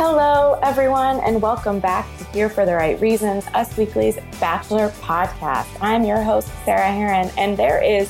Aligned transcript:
Hello, 0.00 0.56
everyone, 0.62 1.18
and 1.22 1.42
welcome 1.42 1.80
back 1.80 2.06
to 2.18 2.24
Here 2.26 2.48
for 2.48 2.64
the 2.64 2.72
Right 2.72 3.00
Reasons, 3.00 3.48
Us 3.48 3.76
Weekly's 3.76 4.16
Bachelor 4.38 4.90
podcast. 5.00 5.66
I'm 5.80 6.04
your 6.04 6.22
host, 6.22 6.48
Sarah 6.64 6.86
Hearon, 6.86 7.34
and 7.36 7.56
there 7.56 7.82
is 7.82 8.08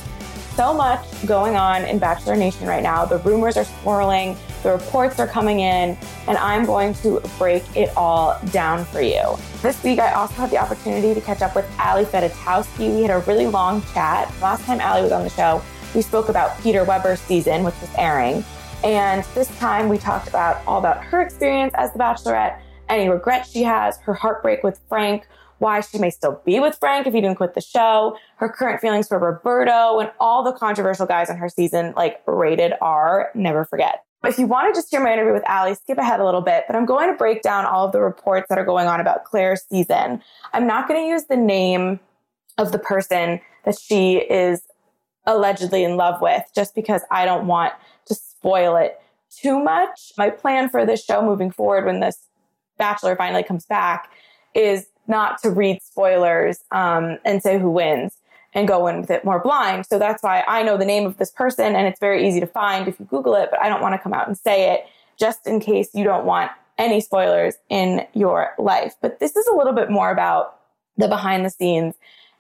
so 0.55 0.75
much 0.75 1.07
going 1.27 1.57
on 1.57 1.87
in 1.87 1.99
Bachelor 1.99 2.37
Nation 2.37 2.67
right 2.67 2.83
now. 2.83 3.07
The 3.07 3.17
rumors 3.21 3.57
are 3.57 3.65
swirling, 3.65 4.37
the 4.63 4.73
reports 4.73 5.19
are 5.19 5.27
coming 5.27 5.61
in, 5.61 5.97
and 6.27 6.37
I'm 6.37 6.67
going 6.67 6.93
to 6.97 7.23
break 7.39 7.65
it 7.75 7.91
all 7.97 8.39
down 8.53 8.85
for 8.85 9.01
you. 9.01 9.39
This 9.63 9.83
week, 9.83 9.99
I 9.99 10.13
also 10.13 10.35
had 10.35 10.51
the 10.51 10.59
opportunity 10.59 11.15
to 11.15 11.23
catch 11.23 11.41
up 11.41 11.57
with 11.57 11.65
Ali 11.81 12.05
Fedotowsky. 12.05 12.97
We 12.97 13.01
had 13.01 13.13
a 13.13 13.21
really 13.21 13.47
long 13.47 13.81
chat. 13.95 14.31
Last 14.43 14.63
time 14.67 14.83
Ali 14.83 15.01
was 15.01 15.13
on 15.13 15.25
the 15.25 15.31
show, 15.31 15.63
we 15.95 16.03
spoke 16.03 16.29
about 16.29 16.61
Peter 16.61 16.85
Weber's 16.85 17.21
season, 17.21 17.65
which 17.65 17.81
was 17.81 17.89
airing. 17.97 18.45
And 18.85 19.25
this 19.35 19.49
time, 19.59 19.89
we 19.89 19.99
talked 19.99 20.29
about 20.29 20.65
all 20.67 20.79
about 20.79 21.03
her 21.05 21.21
experience 21.21 21.75
as 21.77 21.93
the 21.93 21.99
Bachelorette, 21.99 22.61
any 22.89 23.09
regrets 23.09 23.51
she 23.51 23.65
has, 23.65 23.99
her 23.99 24.15
heartbreak 24.15 24.63
with 24.63 24.81
Frank, 24.89 25.27
why 25.59 25.81
she 25.81 25.99
may 25.99 26.11
still 26.11 26.41
be 26.47 26.61
with 26.61 26.77
Frank 26.79 27.07
if 27.07 27.13
he 27.13 27.21
didn't 27.21 27.37
quit 27.37 27.55
the 27.55 27.61
show, 27.61 28.17
her 28.37 28.49
current 28.49 28.81
feelings 28.81 29.09
for 29.09 29.19
Roberto, 29.19 29.99
and 29.99 30.13
all 30.21 30.45
the 30.45 30.53
controversial 30.53 31.07
guys 31.07 31.29
on 31.29 31.37
her 31.37 31.49
season, 31.49 31.93
like 31.97 32.23
rated 32.27 32.73
R. 32.81 33.31
Never 33.35 33.65
forget. 33.65 34.05
If 34.25 34.39
you 34.39 34.47
want 34.47 34.73
to 34.73 34.79
just 34.79 34.91
hear 34.91 35.03
my 35.03 35.13
interview 35.13 35.33
with 35.33 35.49
Ali, 35.49 35.75
skip 35.75 35.99
ahead 35.99 36.21
a 36.21 36.25
little 36.25 36.41
bit, 36.41 36.65
but 36.67 36.75
I'm 36.75 36.87
going 36.87 37.09
to 37.11 37.17
break 37.17 37.43
down 37.43 37.67
all 37.67 37.87
of 37.87 37.93
the 37.93 38.01
reports 38.01 38.47
that 38.49 38.59
are 38.59 38.65
going 38.65 38.87
on 38.87 39.01
about 39.01 39.25
Clare's 39.25 39.63
season. 39.69 40.23
I'm 40.53 40.67
not 40.67 40.89
going 40.89 41.05
to 41.05 41.09
use 41.09 41.25
the 41.25 41.37
name 41.37 42.01
of 42.59 42.73
the 42.73 42.79
person 42.79 43.41
that 43.65 43.79
she 43.79 44.17
is 44.17 44.63
allegedly 45.25 45.85
in 45.85 45.97
love 45.97 46.21
with 46.21 46.43
just 46.55 46.75
because 46.75 47.03
I 47.11 47.25
don't 47.25 47.47
want 47.47 47.75
to 48.07 48.15
spoil 48.39 48.77
it 48.77 49.01
too 49.31 49.63
much. 49.63 50.13
My 50.17 50.31
plan 50.31 50.69
for 50.69 50.87
this 50.87 51.05
show 51.05 51.23
moving 51.23 51.51
forward 51.51 51.85
when 51.85 52.01
this 52.01 52.19
Bachelor 52.79 53.17
finally 53.17 53.43
comes 53.43 53.67
back 53.67 54.11
is 54.55 54.87
not 55.09 55.43
to 55.43 55.51
read 55.51 55.83
spoilers 55.83 56.61
um, 56.71 57.19
and 57.25 57.43
say 57.43 57.59
who 57.59 57.71
wins 57.71 58.17
and 58.55 58.69
go 58.69 58.87
in 58.87 59.01
with 59.01 59.11
it 59.11 59.25
more 59.25 59.41
blind. 59.41 59.85
So 59.87 59.99
that's 59.99 60.23
why 60.23 60.45
I 60.47 60.63
know 60.63 60.77
the 60.77 60.85
name 60.85 61.07
of 61.07 61.17
this 61.17 61.31
person 61.31 61.75
and 61.75 61.87
it's 61.87 62.01
very 62.01 62.27
easy 62.27 62.41
to 62.41 62.47
find 62.47 62.89
if 62.89 62.99
you 62.99 63.07
Google 63.07 63.35
it, 63.35 63.49
but 63.51 63.61
I 63.61 63.69
don't 63.69 63.83
want 63.83 63.95
to 63.95 63.99
come 63.99 64.15
out 64.15 64.29
and 64.29 64.39
say 64.39 64.73
it 64.73 64.85
just 65.19 65.47
in 65.47 65.61
case 65.61 65.91
you 65.93 66.05
don't 66.05 66.25
want 66.25 66.51
any 66.79 67.01
spoilers 67.01 67.55
in 67.69 68.07
your 68.15 68.55
life. 68.59 68.95
But 69.03 69.19
this 69.19 69.35
is 69.37 69.47
a 69.49 69.55
little 69.55 69.73
bit 69.73 69.91
more 69.91 70.11
about 70.11 70.61
the 70.97 71.09
behind 71.09 71.45
the 71.45 71.51
scenes 71.51 71.95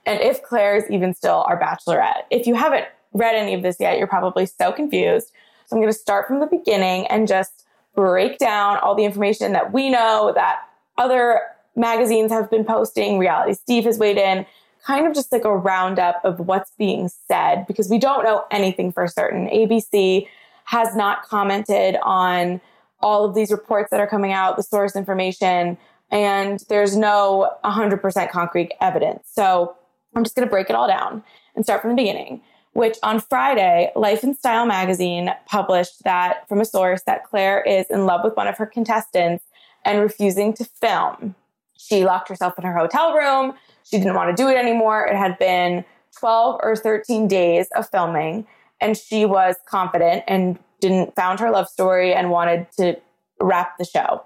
and 0.06 0.20
if 0.20 0.42
Clare's 0.42 0.88
even 0.90 1.12
still 1.12 1.44
our 1.48 1.60
bachelorette. 1.60 2.22
If 2.30 2.46
you 2.46 2.54
haven't 2.54 2.86
read 3.12 3.34
any 3.34 3.54
of 3.54 3.62
this 3.62 3.76
yet, 3.78 3.98
you're 3.98 4.06
probably 4.06 4.46
so 4.46 4.72
confused. 4.72 5.32
So 5.68 5.76
I'm 5.76 5.82
going 5.82 5.92
to 5.92 5.98
start 5.98 6.26
from 6.26 6.40
the 6.40 6.46
beginning 6.46 7.06
and 7.08 7.28
just 7.28 7.66
break 7.94 8.38
down 8.38 8.78
all 8.78 8.94
the 8.94 9.04
information 9.04 9.52
that 9.52 9.72
we 9.72 9.90
know 9.90 10.32
that 10.34 10.60
other 10.96 11.42
magazines 11.76 12.32
have 12.32 12.50
been 12.50 12.64
posting, 12.64 13.18
Reality 13.18 13.52
Steve 13.52 13.84
has 13.84 13.98
weighed 13.98 14.16
in, 14.16 14.46
kind 14.84 15.06
of 15.06 15.14
just 15.14 15.30
like 15.30 15.44
a 15.44 15.54
roundup 15.54 16.24
of 16.24 16.40
what's 16.40 16.70
being 16.78 17.10
said 17.28 17.66
because 17.66 17.90
we 17.90 17.98
don't 17.98 18.24
know 18.24 18.44
anything 18.50 18.92
for 18.92 19.06
certain. 19.06 19.46
ABC 19.48 20.26
has 20.64 20.96
not 20.96 21.22
commented 21.22 21.96
on 22.02 22.60
all 23.00 23.26
of 23.26 23.34
these 23.34 23.50
reports 23.50 23.90
that 23.90 24.00
are 24.00 24.06
coming 24.06 24.32
out, 24.32 24.56
the 24.56 24.62
source 24.62 24.96
information, 24.96 25.76
and 26.10 26.64
there's 26.68 26.96
no 26.96 27.50
100% 27.64 28.30
concrete 28.30 28.72
evidence. 28.80 29.28
So 29.30 29.76
I'm 30.14 30.24
just 30.24 30.34
going 30.34 30.46
to 30.46 30.50
break 30.50 30.70
it 30.70 30.76
all 30.76 30.88
down 30.88 31.22
and 31.54 31.64
start 31.64 31.82
from 31.82 31.90
the 31.90 31.96
beginning. 31.96 32.40
Which 32.78 32.96
on 33.02 33.18
Friday, 33.18 33.90
Life 33.96 34.22
and 34.22 34.36
Style 34.36 34.64
magazine 34.64 35.34
published 35.46 36.04
that 36.04 36.48
from 36.48 36.60
a 36.60 36.64
source 36.64 37.02
that 37.06 37.24
Clare 37.24 37.60
is 37.60 37.86
in 37.90 38.06
love 38.06 38.20
with 38.22 38.36
one 38.36 38.46
of 38.46 38.56
her 38.56 38.66
contestants 38.66 39.44
and 39.84 40.00
refusing 40.00 40.52
to 40.54 40.64
film. 40.64 41.34
She 41.76 42.04
locked 42.04 42.28
herself 42.28 42.56
in 42.56 42.62
her 42.62 42.72
hotel 42.72 43.14
room. 43.14 43.54
She 43.82 43.98
didn't 43.98 44.14
want 44.14 44.30
to 44.30 44.40
do 44.40 44.48
it 44.48 44.56
anymore. 44.56 45.04
It 45.08 45.16
had 45.16 45.36
been 45.40 45.84
12 46.20 46.60
or 46.62 46.76
13 46.76 47.26
days 47.26 47.66
of 47.74 47.90
filming, 47.90 48.46
and 48.80 48.96
she 48.96 49.24
was 49.24 49.56
confident 49.66 50.22
and 50.28 50.56
didn't 50.78 51.16
found 51.16 51.40
her 51.40 51.50
love 51.50 51.66
story 51.66 52.14
and 52.14 52.30
wanted 52.30 52.68
to 52.76 52.96
wrap 53.40 53.76
the 53.78 53.84
show. 53.84 54.22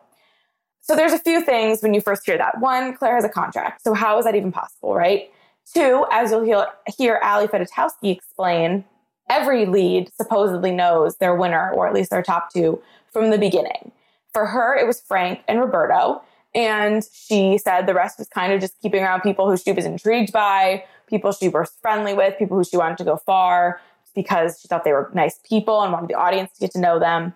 So 0.83 0.95
there's 0.95 1.15
a 1.15 1.19
few 1.19 1.43
things 1.43 1.81
when 1.81 1.95
you 1.95 2.03
first 2.03 2.27
hear 2.27 2.37
that. 2.37 2.61
One, 2.61 2.95
Clare 2.99 3.15
has 3.15 3.25
a 3.25 3.31
contract. 3.31 3.83
So 3.83 3.95
how 3.95 4.19
is 4.19 4.27
that 4.27 4.35
even 4.35 4.53
possible, 4.53 4.95
right? 4.95 5.31
Two, 5.73 6.07
as 6.11 6.31
you'll 6.31 6.67
hear, 6.99 7.21
Ali 7.23 7.47
Fedotowsky 7.49 8.15
explain, 8.15 8.85
every 9.31 9.67
lead 9.67 10.11
supposedly 10.15 10.71
knows 10.71 11.17
their 11.17 11.35
winner, 11.35 11.73
or 11.73 11.87
at 11.87 11.95
least 11.95 12.11
their 12.11 12.23
top 12.23 12.53
two, 12.53 12.81
from 13.13 13.31
the 13.31 13.39
beginning. 13.39 13.93
For 14.33 14.47
her, 14.47 14.77
it 14.77 14.87
was 14.87 15.01
Frank 15.01 15.41
and 15.49 15.61
Roberto. 15.61 16.23
And 16.55 17.03
she 17.13 17.57
said 17.57 17.87
the 17.87 17.95
rest 17.95 18.19
was 18.19 18.29
kind 18.29 18.53
of 18.53 18.61
just 18.61 18.79
keeping 18.83 19.03
around 19.03 19.23
people 19.23 19.49
who 19.49 19.57
she 19.57 19.73
was 19.73 19.87
intrigued 19.87 20.33
by, 20.33 20.85
people 21.07 21.33
she 21.33 21.49
was 21.49 21.73
friendly 21.81 22.13
with, 22.13 22.39
people 22.39 22.59
who 22.59 22.65
she 22.65 22.77
wanted 22.77 22.99
to 22.99 23.05
go 23.05 23.17
far 23.17 23.81
because 24.15 24.59
she 24.61 24.69
thought 24.69 24.85
they 24.85 24.93
were 24.93 25.11
nice 25.15 25.39
people 25.49 25.83
and 25.83 25.93
wanted 25.93 26.09
the 26.09 26.15
audience 26.15 26.53
to 26.53 26.61
get 26.61 26.71
to 26.73 26.81
know 26.81 26.99
them. 26.99 27.33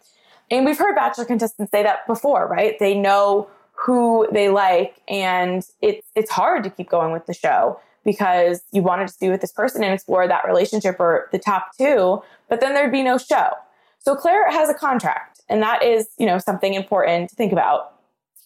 And 0.51 0.65
we've 0.65 0.79
heard 0.79 0.95
Bachelor 0.95 1.25
contestants 1.25 1.71
say 1.71 1.83
that 1.83 2.07
before, 2.07 2.47
right? 2.47 2.79
They 2.79 2.95
know 2.95 3.49
who 3.73 4.29
they 4.33 4.49
like, 4.49 5.01
and 5.09 5.63
it's 5.83 6.07
it's 6.15 6.31
hard 6.31 6.65
to 6.65 6.71
keep 6.71 6.89
going 6.89 7.13
with 7.13 7.27
the 7.27 7.35
show 7.35 7.81
because 8.07 8.63
you 8.73 8.83
wanted 8.83 9.09
to 9.09 9.15
be 9.21 9.29
with 9.29 9.43
this 9.43 9.53
person 9.53 9.83
and 9.85 9.93
explore 9.93 10.27
that 10.27 10.47
relationship 10.47 10.97
or 10.99 11.29
the 11.33 11.39
top 11.39 11.77
two, 11.77 12.23
but 12.49 12.61
then 12.61 12.73
there'd 12.73 12.93
be 12.93 13.03
no 13.03 13.19
show. 13.19 13.51
So 13.99 14.15
Clare 14.15 14.51
has 14.51 14.71
a 14.71 14.75
contract, 14.75 15.41
and 15.49 15.61
that 15.61 15.83
is, 15.83 16.09
you 16.17 16.25
know, 16.25 16.39
something 16.39 16.73
important 16.73 17.29
to 17.31 17.37
think 17.37 17.53
about 17.53 17.95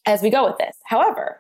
as 0.07 0.23
we 0.23 0.31
go 0.31 0.47
with 0.47 0.57
this. 0.57 0.77
However, 0.85 1.39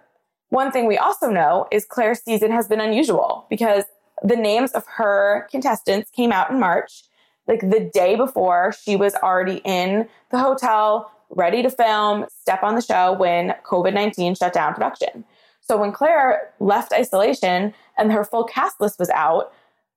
one 0.50 0.70
thing 0.70 0.86
we 0.86 0.98
also 0.98 1.30
know 1.30 1.66
is 1.72 1.86
Clare's 1.86 2.22
season 2.22 2.52
has 2.52 2.68
been 2.68 2.80
unusual 2.80 3.46
because 3.48 3.84
the 4.22 4.36
names 4.36 4.72
of 4.72 4.84
her 4.86 5.48
contestants 5.50 6.10
came 6.10 6.30
out 6.30 6.50
in 6.50 6.60
March, 6.60 7.04
like 7.48 7.60
the 7.60 7.90
day 7.94 8.16
before 8.16 8.74
she 8.84 8.96
was 8.96 9.14
already 9.14 9.62
in 9.64 10.06
the 10.30 10.38
hotel, 10.38 11.10
ready 11.30 11.62
to 11.62 11.70
film, 11.70 12.26
step 12.28 12.62
on 12.62 12.74
the 12.74 12.82
show 12.82 13.14
when 13.14 13.54
COVID 13.64 13.94
19 13.94 14.34
shut 14.34 14.52
down 14.52 14.74
production. 14.74 15.24
So 15.70 15.76
when 15.76 15.92
Clare 15.92 16.52
left 16.58 16.92
isolation 16.92 17.72
and 17.96 18.10
her 18.10 18.24
full 18.24 18.42
cast 18.42 18.80
list 18.80 18.98
was 18.98 19.08
out, 19.10 19.52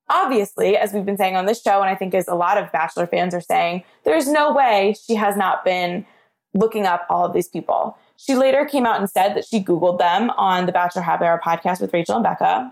obviously, 0.07 0.77
as 0.77 0.93
we've 0.93 1.03
been 1.03 1.17
saying 1.17 1.35
on 1.35 1.47
this 1.47 1.63
show, 1.63 1.81
and 1.81 1.89
I 1.89 1.95
think 1.95 2.13
as 2.13 2.27
a 2.27 2.35
lot 2.35 2.59
of 2.59 2.71
Bachelor 2.71 3.07
fans 3.07 3.33
are 3.33 3.41
saying, 3.41 3.83
there's 4.03 4.27
no 4.27 4.53
way 4.53 4.93
she 5.03 5.15
has 5.15 5.35
not 5.35 5.65
been 5.65 6.05
looking 6.53 6.85
up 6.85 7.07
all 7.09 7.25
of 7.25 7.33
these 7.33 7.47
people. 7.47 7.97
She 8.17 8.35
later 8.35 8.65
came 8.65 8.85
out 8.85 8.99
and 8.99 9.09
said 9.09 9.33
that 9.33 9.45
she 9.45 9.63
Googled 9.63 9.97
them 9.97 10.29
on 10.37 10.67
the 10.67 10.71
Bachelor 10.71 11.01
Happy 11.01 11.25
Hour 11.25 11.41
podcast 11.43 11.81
with 11.81 11.91
Rachel 11.91 12.17
and 12.17 12.23
Becca. 12.23 12.71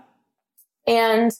And 0.86 1.32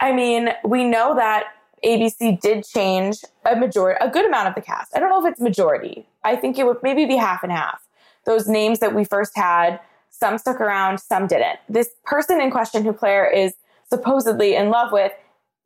I 0.00 0.12
mean, 0.12 0.54
we 0.64 0.84
know 0.84 1.14
that 1.16 1.48
ABC 1.84 2.40
did 2.40 2.64
change 2.64 3.18
a 3.44 3.54
majority, 3.54 4.02
a 4.02 4.08
good 4.08 4.24
amount 4.24 4.48
of 4.48 4.54
the 4.54 4.62
cast. 4.62 4.96
I 4.96 5.00
don't 5.00 5.10
know 5.10 5.22
if 5.22 5.30
it's 5.30 5.38
majority. 5.42 6.08
I 6.24 6.34
think 6.34 6.58
it 6.58 6.64
would 6.64 6.78
maybe 6.82 7.04
be 7.04 7.16
half 7.16 7.42
and 7.42 7.52
half. 7.52 7.86
Those 8.24 8.48
names 8.48 8.78
that 8.78 8.94
we 8.94 9.04
first 9.04 9.36
had, 9.36 9.80
some 10.18 10.38
stuck 10.38 10.60
around, 10.60 10.98
some 10.98 11.26
didn't. 11.26 11.58
This 11.68 11.90
person 12.04 12.40
in 12.40 12.50
question 12.50 12.84
who 12.84 12.92
Clare 12.92 13.30
is 13.30 13.54
supposedly 13.88 14.54
in 14.54 14.70
love 14.70 14.92
with 14.92 15.12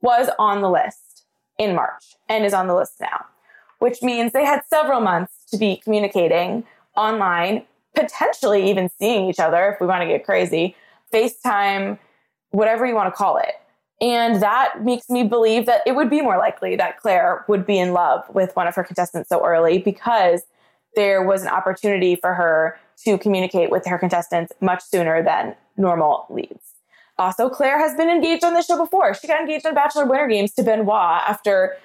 was 0.01 0.29
on 0.39 0.61
the 0.61 0.71
list 0.71 1.25
in 1.59 1.75
March 1.75 2.17
and 2.29 2.45
is 2.45 2.53
on 2.53 2.67
the 2.67 2.75
list 2.75 3.01
now, 3.01 3.25
which 3.79 4.03
means 4.03 4.33
they 4.33 4.45
had 4.45 4.63
several 4.69 5.01
months 5.01 5.33
to 5.51 5.57
be 5.57 5.77
communicating 5.77 6.65
online, 6.97 7.65
potentially 7.95 8.69
even 8.69 8.91
seeing 8.99 9.29
each 9.29 9.39
other 9.39 9.73
if 9.73 9.81
we 9.81 9.87
want 9.87 10.03
to 10.03 10.09
get 10.09 10.25
crazy, 10.25 10.77
FaceTime, 11.13 11.99
whatever 12.51 12.87
you 12.87 12.95
want 12.95 13.13
to 13.13 13.17
call 13.17 13.39
it. 13.39 13.55
And 14.01 14.43
that 14.43 14.85
makes 14.85 15.09
me 15.09 15.23
believe 15.23 15.67
that 15.67 15.83
it 15.87 15.95
would 15.95 16.11
be 16.11 16.21
more 16.21 16.37
likely 16.37 16.75
that 16.77 16.99
Clare 16.99 17.45
would 17.49 17.65
be 17.65 17.79
in 17.79 17.93
love 17.93 18.25
with 18.35 18.55
one 18.57 18.67
of 18.67 18.75
her 18.75 18.83
contestants 18.83 19.29
so 19.29 19.45
early 19.47 19.79
because 19.79 20.43
there 20.94 21.23
was 21.23 21.43
an 21.43 21.49
opportunity 21.49 22.17
for 22.17 22.35
her 22.35 22.79
to 23.05 23.19
communicate 23.19 23.71
with 23.71 23.87
her 23.87 23.99
contestants 23.99 24.53
much 24.61 24.83
sooner 24.83 25.23
than 25.23 25.55
normal 25.77 26.27
leads. 26.31 26.61
Also, 27.19 27.49
Clare 27.49 27.79
has 27.79 27.94
been 27.94 28.09
engaged 28.09 28.44
on 28.44 28.55
this 28.55 28.67
show 28.67 28.79
before. 28.79 29.15
She 29.15 29.27
got 29.27 29.41
engaged 29.41 29.67
on 29.67 29.75
Bachelor 29.75 30.06
Winter 30.06 30.29
Games 30.29 30.53
to 30.55 30.62
Benoit 30.62 31.23
after 31.27 31.77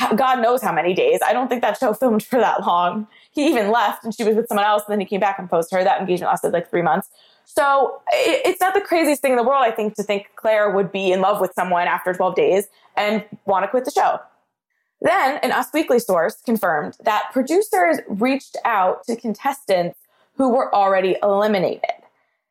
uh, 0.00 0.14
God 0.14 0.40
knows 0.40 0.62
how 0.62 0.72
many 0.72 0.94
days. 0.94 1.20
I 1.24 1.32
don't 1.32 1.48
think 1.48 1.62
that 1.62 1.78
show 1.78 1.92
filmed 1.94 2.22
for 2.22 2.38
that 2.38 2.66
long. 2.66 3.06
He 3.30 3.48
even 3.48 3.70
left 3.70 4.04
and 4.04 4.14
she 4.14 4.24
was 4.24 4.36
with 4.36 4.48
someone 4.48 4.66
else, 4.66 4.82
and 4.86 4.92
then 4.92 5.00
he 5.00 5.06
came 5.06 5.20
back 5.20 5.38
and 5.38 5.48
proposed 5.48 5.70
to 5.70 5.76
her. 5.76 5.84
That 5.84 6.00
engagement 6.00 6.30
lasted 6.30 6.52
like 6.52 6.68
three 6.70 6.82
months. 6.82 7.08
So 7.44 8.02
it's 8.12 8.60
not 8.60 8.74
the 8.74 8.80
craziest 8.80 9.22
thing 9.22 9.32
in 9.32 9.38
the 9.38 9.42
world, 9.42 9.64
I 9.64 9.70
think, 9.70 9.94
to 9.94 10.02
think 10.02 10.26
Clare 10.36 10.70
would 10.70 10.92
be 10.92 11.12
in 11.12 11.22
love 11.22 11.40
with 11.40 11.52
someone 11.54 11.88
after 11.88 12.12
12 12.12 12.34
days 12.34 12.68
and 12.94 13.24
want 13.46 13.64
to 13.64 13.68
quit 13.68 13.86
the 13.86 13.90
show. 13.90 14.20
Then 15.00 15.38
an 15.42 15.52
Us 15.52 15.68
Weekly 15.72 15.98
source 15.98 16.40
confirmed 16.44 16.96
that 17.04 17.30
producers 17.32 17.98
reached 18.08 18.56
out 18.64 19.04
to 19.04 19.16
contestants 19.16 19.98
who 20.36 20.50
were 20.50 20.74
already 20.74 21.16
eliminated. 21.22 21.90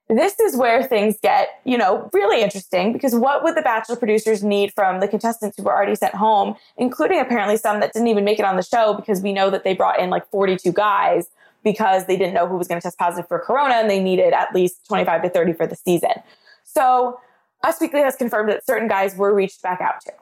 This 0.09 0.39
is 0.39 0.55
where 0.55 0.83
things 0.83 1.17
get, 1.21 1.49
you 1.65 1.77
know, 1.77 2.09
really 2.13 2.41
interesting 2.41 2.93
because 2.93 3.13
what 3.13 3.43
would 3.43 3.55
the 3.55 3.61
Bachelor 3.61 3.97
producers 3.97 4.41
need 4.41 4.71
from 4.73 5.01
the 5.01 5.07
contestants 5.07 5.57
who 5.57 5.63
were 5.63 5.75
already 5.75 5.95
sent 5.95 6.15
home, 6.15 6.55
including 6.77 7.19
apparently 7.19 7.57
some 7.57 7.81
that 7.81 7.91
didn't 7.91 8.07
even 8.07 8.23
make 8.23 8.39
it 8.39 8.45
on 8.45 8.55
the 8.55 8.63
show 8.63 8.93
because 8.93 9.21
we 9.21 9.33
know 9.33 9.49
that 9.49 9.65
they 9.65 9.73
brought 9.73 9.99
in 9.99 10.09
like 10.09 10.29
42 10.29 10.71
guys 10.71 11.27
because 11.61 12.05
they 12.05 12.15
didn't 12.15 12.33
know 12.33 12.47
who 12.47 12.55
was 12.55 12.69
going 12.69 12.79
to 12.79 12.83
test 12.83 12.97
positive 12.97 13.27
for 13.27 13.39
corona 13.39 13.75
and 13.75 13.89
they 13.89 14.01
needed 14.01 14.31
at 14.31 14.55
least 14.55 14.87
25 14.87 15.23
to 15.23 15.29
30 15.29 15.53
for 15.53 15.67
the 15.67 15.75
season. 15.75 16.11
So 16.63 17.19
Us 17.63 17.81
Weekly 17.81 17.99
has 18.01 18.15
confirmed 18.15 18.49
that 18.49 18.65
certain 18.65 18.87
guys 18.87 19.15
were 19.17 19.33
reached 19.33 19.61
back 19.61 19.81
out 19.81 19.99
to, 20.01 20.13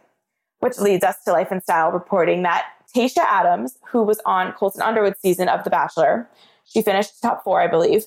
which 0.65 0.79
leads 0.79 1.03
us 1.03 1.23
to 1.23 1.31
Life 1.31 1.51
and 1.51 1.61
Style 1.61 1.91
reporting 1.91 2.41
that 2.41 2.65
Tayshia 2.91 3.19
Adams, 3.19 3.77
who 3.87 4.01
was 4.01 4.19
on 4.25 4.51
Colton 4.53 4.81
Underwood's 4.81 5.19
season 5.19 5.47
of 5.47 5.63
The 5.63 5.69
Bachelor, 5.69 6.27
she 6.63 6.81
finished 6.81 7.21
top 7.21 7.43
four, 7.43 7.61
I 7.61 7.67
believe, 7.67 8.05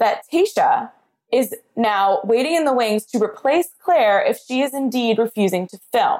that 0.00 0.24
Tayshia 0.28 0.90
is 1.30 1.54
now 1.76 2.18
waiting 2.24 2.56
in 2.56 2.64
the 2.64 2.72
wings 2.72 3.06
to 3.06 3.22
replace 3.22 3.68
Clare 3.80 4.24
if 4.24 4.40
she 4.44 4.60
is 4.60 4.74
indeed 4.74 5.18
refusing 5.18 5.68
to 5.68 5.78
film. 5.92 6.18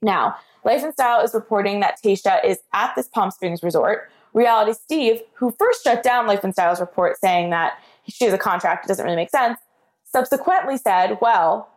Now, 0.00 0.36
Life 0.64 0.84
and 0.84 0.92
Style 0.92 1.24
is 1.24 1.34
reporting 1.34 1.80
that 1.80 2.00
Tayshia 2.00 2.44
is 2.44 2.60
at 2.72 2.94
this 2.94 3.08
Palm 3.08 3.32
Springs 3.32 3.64
resort. 3.64 4.08
Reality 4.32 4.74
Steve, 4.74 5.22
who 5.34 5.50
first 5.58 5.82
shut 5.82 6.04
down 6.04 6.28
Life 6.28 6.44
and 6.44 6.52
Style's 6.52 6.78
report 6.78 7.18
saying 7.18 7.50
that 7.50 7.80
she 8.06 8.26
has 8.26 8.32
a 8.32 8.38
contract, 8.38 8.84
it 8.84 8.88
doesn't 8.88 9.04
really 9.04 9.16
make 9.16 9.30
sense, 9.30 9.58
subsequently 10.04 10.76
said, 10.76 11.18
Well, 11.20 11.68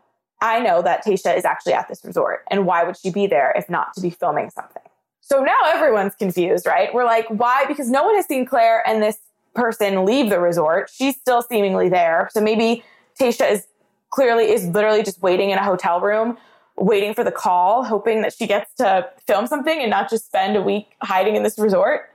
I 0.41 0.59
know 0.59 0.81
that 0.81 1.03
Tayshia 1.03 1.38
is 1.38 1.45
actually 1.45 1.74
at 1.74 1.88
this 1.89 2.03
resort, 2.03 2.45
and 2.50 2.65
why 2.65 2.83
would 2.83 2.97
she 2.97 3.12
be 3.12 3.27
there 3.27 3.53
if 3.56 3.69
not 3.69 3.94
to 3.95 4.01
be 4.01 4.09
filming 4.09 4.50
something? 4.50 4.81
So 5.21 5.44
now 5.44 5.59
everyone's 5.65 6.15
confused, 6.15 6.65
right? 6.65 6.94
We're 6.94 7.06
like, 7.06 7.27
why? 7.27 7.65
Because 7.68 7.89
no 7.89 8.03
one 8.03 8.15
has 8.15 8.25
seen 8.25 8.45
Clare 8.45 8.88
and 8.88 9.03
this 9.03 9.18
person 9.53 10.06
leave 10.06 10.30
the 10.30 10.39
resort. 10.39 10.89
She's 10.91 11.15
still 11.15 11.41
seemingly 11.41 11.89
there. 11.89 12.30
So 12.31 12.41
maybe 12.41 12.83
Tayshia 13.19 13.51
is 13.51 13.68
clearly 14.09 14.45
is 14.51 14.65
literally 14.68 15.03
just 15.03 15.21
waiting 15.21 15.51
in 15.51 15.59
a 15.59 15.63
hotel 15.63 16.01
room, 16.01 16.38
waiting 16.77 17.13
for 17.13 17.24
the 17.24 17.31
call, 17.31 17.83
hoping 17.83 18.21
that 18.21 18.33
she 18.33 18.47
gets 18.47 18.74
to 18.75 19.07
film 19.27 19.45
something 19.45 19.80
and 19.80 19.89
not 19.89 20.09
just 20.09 20.25
spend 20.25 20.56
a 20.56 20.62
week 20.62 20.95
hiding 21.03 21.35
in 21.35 21.44
this 21.44 21.59
resort. 21.59 22.09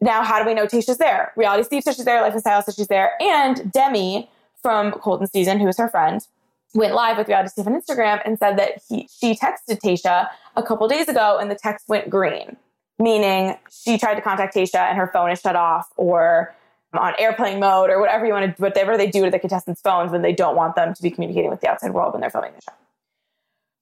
Now, 0.00 0.22
how 0.22 0.40
do 0.40 0.46
we 0.46 0.54
know 0.54 0.66
Tayshia's 0.66 0.98
there? 0.98 1.32
Reality 1.36 1.64
Steve 1.64 1.82
says 1.82 1.96
she's 1.96 2.04
there, 2.04 2.20
Life 2.20 2.32
and 2.32 2.40
Style 2.40 2.62
says 2.62 2.74
she's 2.74 2.88
there, 2.88 3.12
and 3.20 3.72
Demi 3.72 4.30
from 4.60 4.92
Colton 4.92 5.26
season, 5.26 5.58
who 5.58 5.66
is 5.66 5.78
her 5.78 5.88
friend, 5.88 6.26
went 6.74 6.94
live 6.94 7.16
with 7.16 7.28
Reality 7.28 7.48
Steve 7.50 7.66
on 7.66 7.80
Instagram 7.80 8.20
and 8.24 8.38
said 8.38 8.58
that 8.58 8.82
he 8.88 9.08
she 9.08 9.34
texted 9.34 9.80
Tayshia 9.80 10.28
a 10.56 10.62
couple 10.62 10.86
days 10.88 11.08
ago 11.08 11.38
and 11.40 11.50
the 11.50 11.54
text 11.54 11.88
went 11.88 12.10
green, 12.10 12.56
meaning 12.98 13.56
she 13.70 13.96
tried 13.96 14.16
to 14.16 14.20
contact 14.20 14.54
Tayshia 14.54 14.88
and 14.88 14.98
her 14.98 15.08
phone 15.12 15.30
is 15.30 15.40
shut 15.40 15.56
off 15.56 15.88
or 15.96 16.54
on 16.92 17.14
airplane 17.18 17.58
mode 17.58 17.90
or 17.90 18.00
whatever 18.00 18.24
you 18.26 18.32
want 18.32 18.56
to, 18.56 18.62
whatever 18.62 18.96
they 18.96 19.08
do 19.08 19.24
to 19.24 19.30
the 19.30 19.38
contestants' 19.38 19.80
phones 19.80 20.12
when 20.12 20.22
they 20.22 20.32
don't 20.32 20.56
want 20.56 20.76
them 20.76 20.94
to 20.94 21.02
be 21.02 21.10
communicating 21.10 21.50
with 21.50 21.60
the 21.60 21.68
outside 21.68 21.92
world 21.92 22.12
when 22.12 22.20
they're 22.20 22.30
filming 22.30 22.52
the 22.54 22.60
show. 22.60 22.76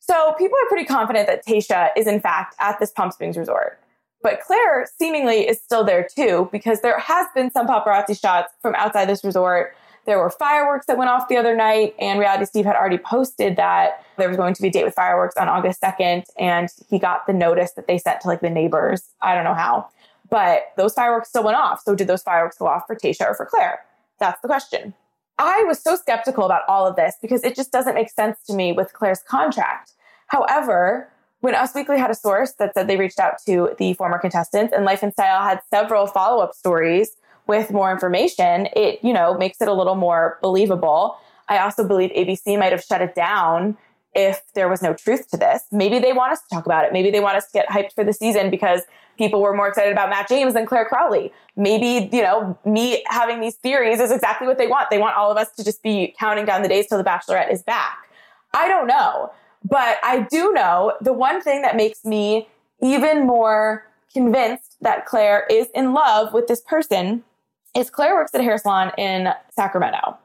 So 0.00 0.34
people 0.38 0.58
are 0.62 0.68
pretty 0.68 0.84
confident 0.84 1.26
that 1.28 1.44
Tayshia 1.46 1.90
is 1.96 2.06
in 2.06 2.20
fact 2.20 2.56
at 2.58 2.78
this 2.80 2.90
Palm 2.90 3.10
Springs 3.10 3.36
resort. 3.36 3.78
But 4.22 4.40
Clare 4.40 4.86
seemingly 4.98 5.48
is 5.48 5.60
still 5.60 5.84
there 5.84 6.06
too, 6.06 6.48
because 6.52 6.80
there 6.80 6.98
has 6.98 7.26
been 7.34 7.50
some 7.50 7.66
paparazzi 7.66 8.18
shots 8.18 8.52
from 8.62 8.74
outside 8.76 9.08
this 9.08 9.24
resort. 9.24 9.74
There 10.04 10.19
were 10.19 10.31
fireworks 10.31 10.87
that 10.87 10.99
went 10.99 11.10
off 11.10 11.28
the 11.28 11.37
other 11.37 11.54
night, 11.54 11.94
and 11.99 12.19
Reality 12.19 12.44
Steve 12.46 12.64
had 12.64 12.75
already 12.75 12.99
posted 12.99 13.56
that 13.56 14.04
there 14.19 14.28
was 14.28 14.37
going 14.37 14.54
to 14.54 14.62
be 14.62 14.69
a 14.69 14.70
date 14.70 14.84
with 14.84 14.94
fireworks 14.94 15.37
on 15.37 15.49
August 15.49 15.81
2nd, 15.81 16.25
and 16.38 16.69
he 16.90 16.99
got 16.99 17.26
the 17.26 17.32
notice 17.32 17.72
that 17.72 17.87
they 17.87 17.99
sent 17.99 18.20
to 18.22 18.28
like 18.28 18.40
the 18.40 18.50
neighbors. 18.50 19.04
I 19.20 19.34
don't 19.34 19.44
know 19.44 19.54
how. 19.54 19.88
But 20.28 20.72
those 20.76 20.94
fireworks 20.94 21.28
still 21.28 21.44
went 21.44 21.56
off. 21.56 21.82
So 21.84 21.94
did 21.94 22.08
those 22.08 22.22
fireworks 22.22 22.58
go 22.58 22.66
off 22.66 22.87
for 22.87 22.96
Tayshia 22.96 23.28
or 23.28 23.34
for 23.34 23.46
Clare? 23.46 23.81
That's 24.19 24.40
the 24.40 24.49
question. 24.49 24.94
I 25.38 25.62
was 25.64 25.81
so 25.81 25.96
skeptical 25.96 26.44
about 26.44 26.62
all 26.69 26.87
of 26.87 26.96
this 26.96 27.16
because 27.20 27.44
it 27.44 27.54
just 27.54 27.72
doesn't 27.72 27.94
make 27.94 28.10
sense 28.10 28.38
to 28.46 28.54
me 28.54 28.72
with 28.72 28.93
Clare's 28.93 29.22
contract. 29.22 29.93
However, 30.28 31.08
when 31.40 31.54
Us 31.54 31.75
Weekly 31.75 31.99
had 31.99 32.10
a 32.10 32.14
source 32.14 32.52
that 32.52 32.72
said 32.75 32.87
they 32.87 32.96
reached 32.96 33.19
out 33.19 33.34
to 33.46 33.75
the 33.78 33.94
former 33.94 34.19
contestants 34.19 34.72
and 34.72 34.84
Life 34.84 35.02
and 35.02 35.12
Style 35.12 35.43
had 35.43 35.60
several 35.70 36.06
follow-up 36.06 36.54
stories 36.54 37.16
with 37.52 37.70
more 37.70 37.93
information, 37.93 38.66
it, 38.75 38.99
you 39.02 39.12
know, 39.12 39.37
makes 39.37 39.60
it 39.60 39.69
a 39.69 39.75
little 39.75 39.94
more 39.94 40.38
believable. 40.40 41.19
I 41.50 41.58
also 41.58 41.87
believe 41.87 42.08
ABC 42.12 42.58
might 42.58 42.72
have 42.72 42.82
shut 42.82 43.02
it 43.02 43.14
down 43.14 43.76
if 44.14 44.40
there 44.54 44.70
was 44.70 44.81
no 44.81 44.94
truth 44.94 45.31
to 45.32 45.37
this. 45.37 45.64
Maybe 45.70 45.99
they 45.99 46.14
want 46.14 46.32
us 46.32 46.40
to 46.44 46.49
talk 46.49 46.64
about 46.64 46.87
it. 46.87 46.94
Maybe 46.94 47.10
they 47.10 47.20
want 47.20 47.37
us 47.37 47.44
to 47.49 47.52
get 47.52 47.69
hyped 47.69 47.93
for 47.93 48.04
the 48.04 48.14
season 48.14 48.49
because 48.49 48.81
people 49.19 49.43
were 49.43 49.54
more 49.54 49.69
excited 49.69 49.93
about 49.93 50.08
Matt 50.08 50.31
James 50.31 50.54
than 50.54 50.64
Clare 50.64 50.87
Crawley. 50.87 51.31
Maybe, 51.54 52.08
you 52.16 52.22
know, 52.22 52.58
me 52.64 53.04
having 53.08 53.43
these 53.43 53.56
theories 53.56 54.00
is 54.00 54.10
exactly 54.10 54.46
what 54.46 54.56
they 54.56 54.66
want. 54.66 54.88
They 54.88 54.99
want 54.99 55.14
all 55.14 55.31
of 55.31 55.37
us 55.37 55.50
to 55.56 55.62
just 55.62 55.82
be 55.82 56.14
counting 56.19 56.46
down 56.46 56.62
the 56.62 56.69
days 56.69 56.87
till 56.87 56.96
the 56.96 57.04
Bachelorette 57.04 57.52
is 57.52 57.62
back. 57.62 58.08
I 58.54 58.66
don't 58.66 58.87
know. 58.87 59.31
But 59.62 59.99
I 60.02 60.20
do 60.31 60.54
know 60.54 60.94
the 61.02 61.12
one 61.12 61.43
thing 61.43 61.60
that 61.60 61.76
makes 61.76 62.02
me 62.02 62.49
even 62.81 63.26
more 63.26 63.87
convinced 64.10 64.76
that 64.81 65.04
Clare 65.04 65.46
is 65.50 65.69
in 65.75 65.93
love 65.93 66.32
with 66.32 66.46
this 66.46 66.62
person 66.62 67.25
is 67.74 67.90
Clare 67.90 68.14
works 68.14 68.34
at 68.34 68.40
a 68.40 68.44
hair 68.44 68.58
salon 68.58 68.92
in 68.98 69.28
Sacramento. 69.50 70.16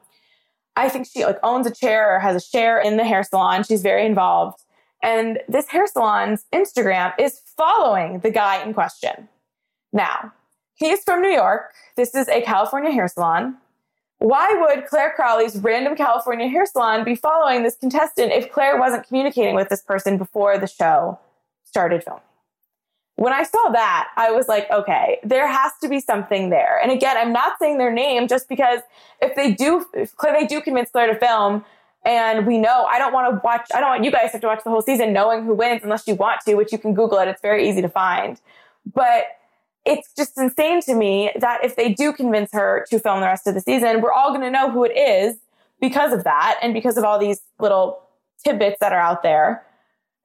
I 0.76 0.88
think 0.88 1.06
she 1.06 1.24
like 1.24 1.38
owns 1.42 1.66
a 1.66 1.72
chair 1.72 2.14
or 2.14 2.20
has 2.20 2.36
a 2.36 2.46
share 2.46 2.80
in 2.80 2.96
the 2.96 3.04
hair 3.04 3.24
salon. 3.24 3.64
She's 3.64 3.82
very 3.82 4.06
involved. 4.06 4.62
And 5.02 5.40
this 5.48 5.68
hair 5.68 5.86
salon's 5.86 6.44
Instagram 6.52 7.12
is 7.18 7.40
following 7.56 8.20
the 8.20 8.30
guy 8.30 8.62
in 8.62 8.74
question. 8.74 9.28
Now, 9.92 10.32
he's 10.74 11.02
from 11.02 11.22
New 11.22 11.30
York. 11.30 11.72
This 11.96 12.14
is 12.14 12.28
a 12.28 12.42
California 12.42 12.90
hair 12.90 13.08
salon. 13.08 13.56
Why 14.18 14.52
would 14.52 14.86
Clare 14.86 15.12
Crawley's 15.14 15.56
random 15.56 15.94
California 15.94 16.48
hair 16.48 16.66
salon 16.66 17.04
be 17.04 17.14
following 17.14 17.62
this 17.62 17.76
contestant 17.76 18.32
if 18.32 18.50
Clare 18.50 18.78
wasn't 18.78 19.06
communicating 19.06 19.54
with 19.54 19.68
this 19.68 19.82
person 19.82 20.18
before 20.18 20.58
the 20.58 20.66
show 20.66 21.18
started 21.64 22.02
filming? 22.02 22.22
When 23.18 23.32
I 23.32 23.42
saw 23.42 23.70
that, 23.72 24.10
I 24.16 24.30
was 24.30 24.46
like, 24.46 24.70
okay, 24.70 25.18
there 25.24 25.48
has 25.48 25.72
to 25.82 25.88
be 25.88 25.98
something 25.98 26.50
there. 26.50 26.78
And 26.80 26.92
again, 26.92 27.16
I'm 27.16 27.32
not 27.32 27.58
saying 27.58 27.78
their 27.78 27.92
name 27.92 28.28
just 28.28 28.48
because 28.48 28.78
if 29.20 29.34
they 29.34 29.50
do, 29.50 29.84
if 29.92 30.12
they 30.22 30.46
do 30.46 30.60
convince 30.60 30.90
Clare 30.90 31.12
to 31.12 31.18
film, 31.18 31.64
and 32.04 32.46
we 32.46 32.58
know 32.58 32.84
I 32.84 33.00
don't 33.00 33.12
want 33.12 33.34
to 33.34 33.40
watch, 33.42 33.66
I 33.74 33.80
don't 33.80 33.88
want 33.88 34.04
you 34.04 34.12
guys 34.12 34.26
to 34.26 34.32
have 34.34 34.40
to 34.42 34.46
watch 34.46 34.62
the 34.62 34.70
whole 34.70 34.82
season 34.82 35.12
knowing 35.12 35.44
who 35.44 35.52
wins 35.52 35.82
unless 35.82 36.06
you 36.06 36.14
want 36.14 36.42
to, 36.42 36.54
which 36.54 36.70
you 36.70 36.78
can 36.78 36.94
Google 36.94 37.18
it. 37.18 37.26
It's 37.26 37.42
very 37.42 37.68
easy 37.68 37.82
to 37.82 37.88
find. 37.88 38.40
But 38.94 39.24
it's 39.84 40.12
just 40.16 40.38
insane 40.38 40.80
to 40.82 40.94
me 40.94 41.32
that 41.40 41.64
if 41.64 41.74
they 41.74 41.92
do 41.92 42.12
convince 42.12 42.52
her 42.52 42.86
to 42.88 43.00
film 43.00 43.18
the 43.18 43.26
rest 43.26 43.48
of 43.48 43.54
the 43.54 43.60
season, 43.60 44.00
we're 44.00 44.12
all 44.12 44.28
going 44.28 44.42
to 44.42 44.50
know 44.50 44.70
who 44.70 44.84
it 44.84 44.96
is 44.96 45.38
because 45.80 46.12
of 46.12 46.22
that 46.22 46.60
and 46.62 46.72
because 46.72 46.96
of 46.96 47.02
all 47.02 47.18
these 47.18 47.40
little 47.58 48.00
tidbits 48.44 48.76
that 48.78 48.92
are 48.92 49.00
out 49.00 49.24
there. 49.24 49.64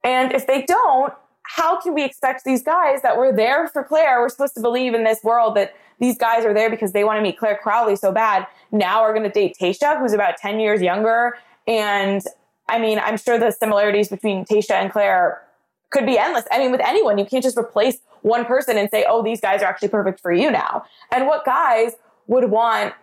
And 0.04 0.32
if 0.32 0.46
they 0.46 0.62
don't, 0.62 1.12
how 1.44 1.80
can 1.80 1.94
we 1.94 2.04
expect 2.04 2.44
these 2.44 2.62
guys 2.62 3.02
that 3.02 3.16
were 3.16 3.32
there 3.32 3.68
for 3.68 3.84
Clare? 3.84 4.20
We're 4.20 4.28
supposed 4.28 4.54
to 4.54 4.60
believe 4.60 4.94
in 4.94 5.04
this 5.04 5.22
world 5.22 5.56
that 5.56 5.74
these 6.00 6.18
guys 6.18 6.44
are 6.44 6.54
there 6.54 6.70
because 6.70 6.92
they 6.92 7.04
want 7.04 7.18
to 7.18 7.22
meet 7.22 7.38
Clare 7.38 7.58
Crawley 7.62 7.96
so 7.96 8.12
bad. 8.12 8.46
Now 8.72 9.02
are 9.02 9.12
going 9.12 9.24
to 9.24 9.30
date 9.30 9.56
Tayshia, 9.60 9.98
who's 10.00 10.12
about 10.12 10.36
10 10.38 10.58
years 10.58 10.82
younger. 10.82 11.36
And 11.66 12.22
I 12.68 12.78
mean, 12.78 12.98
I'm 12.98 13.16
sure 13.16 13.38
the 13.38 13.50
similarities 13.50 14.08
between 14.08 14.44
Tayshia 14.44 14.72
and 14.72 14.90
Clare 14.90 15.42
could 15.90 16.06
be 16.06 16.18
endless. 16.18 16.44
I 16.50 16.58
mean, 16.58 16.72
with 16.72 16.80
anyone, 16.80 17.18
you 17.18 17.24
can't 17.24 17.44
just 17.44 17.58
replace 17.58 17.98
one 18.22 18.46
person 18.46 18.78
and 18.78 18.88
say, 18.90 19.04
oh, 19.06 19.22
these 19.22 19.40
guys 19.40 19.62
are 19.62 19.66
actually 19.66 19.88
perfect 19.88 20.20
for 20.20 20.32
you 20.32 20.50
now. 20.50 20.84
And 21.12 21.26
what 21.26 21.44
guys 21.44 21.92
would 22.26 22.50
want 22.50 22.94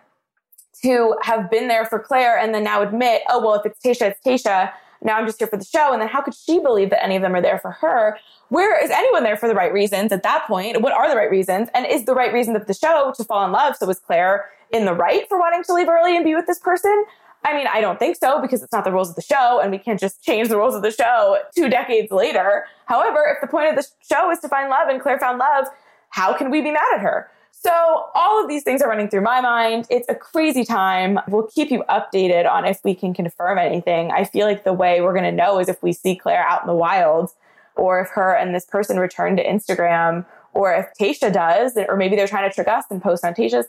to 0.82 1.16
have 1.22 1.48
been 1.48 1.68
there 1.68 1.86
for 1.86 1.98
Clare 1.98 2.36
and 2.36 2.52
then 2.52 2.64
now 2.64 2.82
admit, 2.82 3.22
oh, 3.28 3.40
well, 3.40 3.54
if 3.54 3.64
it's 3.64 3.80
Tayshia, 3.80 4.10
it's 4.10 4.20
Tayshia 4.20 4.72
Now 5.04 5.16
I'm 5.16 5.26
just 5.26 5.38
here 5.38 5.48
for 5.48 5.56
the 5.56 5.64
show. 5.64 5.92
And 5.92 6.00
then 6.00 6.08
how 6.08 6.22
could 6.22 6.34
she 6.34 6.58
believe 6.58 6.90
that 6.90 7.02
any 7.02 7.16
of 7.16 7.22
them 7.22 7.34
are 7.34 7.42
there 7.42 7.58
for 7.58 7.72
her? 7.72 8.18
Where 8.48 8.82
is 8.82 8.90
anyone 8.90 9.22
there 9.22 9.36
for 9.36 9.48
the 9.48 9.54
right 9.54 9.72
reasons 9.72 10.12
at 10.12 10.22
that 10.22 10.46
point? 10.46 10.80
What 10.82 10.92
are 10.92 11.08
the 11.08 11.16
right 11.16 11.30
reasons? 11.30 11.68
And 11.74 11.86
is 11.86 12.04
the 12.04 12.14
right 12.14 12.32
reason 12.32 12.54
of 12.56 12.66
the 12.66 12.74
show 12.74 13.12
to 13.16 13.24
fall 13.24 13.44
in 13.44 13.52
love? 13.52 13.76
So 13.76 13.86
was 13.86 13.98
Clare 13.98 14.50
in 14.72 14.84
the 14.84 14.94
right 14.94 15.28
for 15.28 15.38
wanting 15.38 15.64
to 15.64 15.72
leave 15.72 15.88
early 15.88 16.16
and 16.16 16.24
be 16.24 16.34
with 16.34 16.46
this 16.46 16.58
person? 16.58 17.04
I 17.44 17.56
mean, 17.56 17.66
I 17.66 17.80
don't 17.80 17.98
think 17.98 18.16
so 18.16 18.40
because 18.40 18.62
it's 18.62 18.72
not 18.72 18.84
the 18.84 18.92
rules 18.92 19.10
of 19.10 19.16
the 19.16 19.22
show 19.22 19.60
and 19.60 19.72
we 19.72 19.78
can't 19.78 19.98
just 19.98 20.22
change 20.22 20.48
the 20.48 20.56
rules 20.56 20.74
of 20.74 20.82
the 20.82 20.92
show 20.92 21.38
two 21.54 21.68
decades 21.68 22.12
later. 22.12 22.66
However, 22.86 23.24
if 23.34 23.40
the 23.40 23.48
point 23.48 23.68
of 23.68 23.74
the 23.74 23.86
show 24.08 24.30
is 24.30 24.38
to 24.40 24.48
find 24.48 24.70
love 24.70 24.88
and 24.88 25.00
Clare 25.00 25.18
found 25.18 25.38
love, 25.38 25.66
how 26.10 26.34
can 26.34 26.50
we 26.50 26.60
be 26.60 26.70
mad 26.70 26.84
at 26.94 27.00
her? 27.00 27.30
So 27.64 28.06
all 28.14 28.42
of 28.42 28.48
these 28.48 28.64
things 28.64 28.82
are 28.82 28.88
running 28.88 29.08
through 29.08 29.20
my 29.20 29.40
mind. 29.40 29.86
It's 29.88 30.08
a 30.08 30.16
crazy 30.16 30.64
time. 30.64 31.20
We'll 31.28 31.46
keep 31.46 31.70
you 31.70 31.84
updated 31.88 32.50
on 32.50 32.64
if 32.64 32.80
we 32.82 32.92
can 32.94 33.14
confirm 33.14 33.56
anything. 33.56 34.10
I 34.10 34.24
feel 34.24 34.46
like 34.46 34.64
the 34.64 34.72
way 34.72 35.00
we're 35.00 35.12
going 35.12 35.24
to 35.24 35.32
know 35.32 35.60
is 35.60 35.68
if 35.68 35.80
we 35.80 35.92
see 35.92 36.16
Clare 36.16 36.44
out 36.44 36.62
in 36.62 36.66
the 36.66 36.74
wild 36.74 37.30
or 37.76 38.00
if 38.00 38.08
her 38.10 38.34
and 38.34 38.52
this 38.52 38.64
person 38.64 38.98
return 38.98 39.36
to 39.36 39.44
Instagram 39.44 40.26
or 40.54 40.74
if 40.74 40.86
Tayshia 41.00 41.32
does, 41.32 41.78
or 41.88 41.96
maybe 41.96 42.16
they're 42.16 42.26
trying 42.26 42.50
to 42.50 42.54
trick 42.54 42.66
us 42.66 42.84
and 42.90 43.00
post 43.00 43.24
on 43.24 43.32
Tayshia's. 43.32 43.66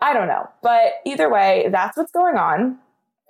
I 0.00 0.14
don't 0.14 0.26
know. 0.26 0.48
But 0.62 0.94
either 1.04 1.30
way, 1.30 1.68
that's 1.70 1.96
what's 1.98 2.12
going 2.12 2.36
on. 2.36 2.78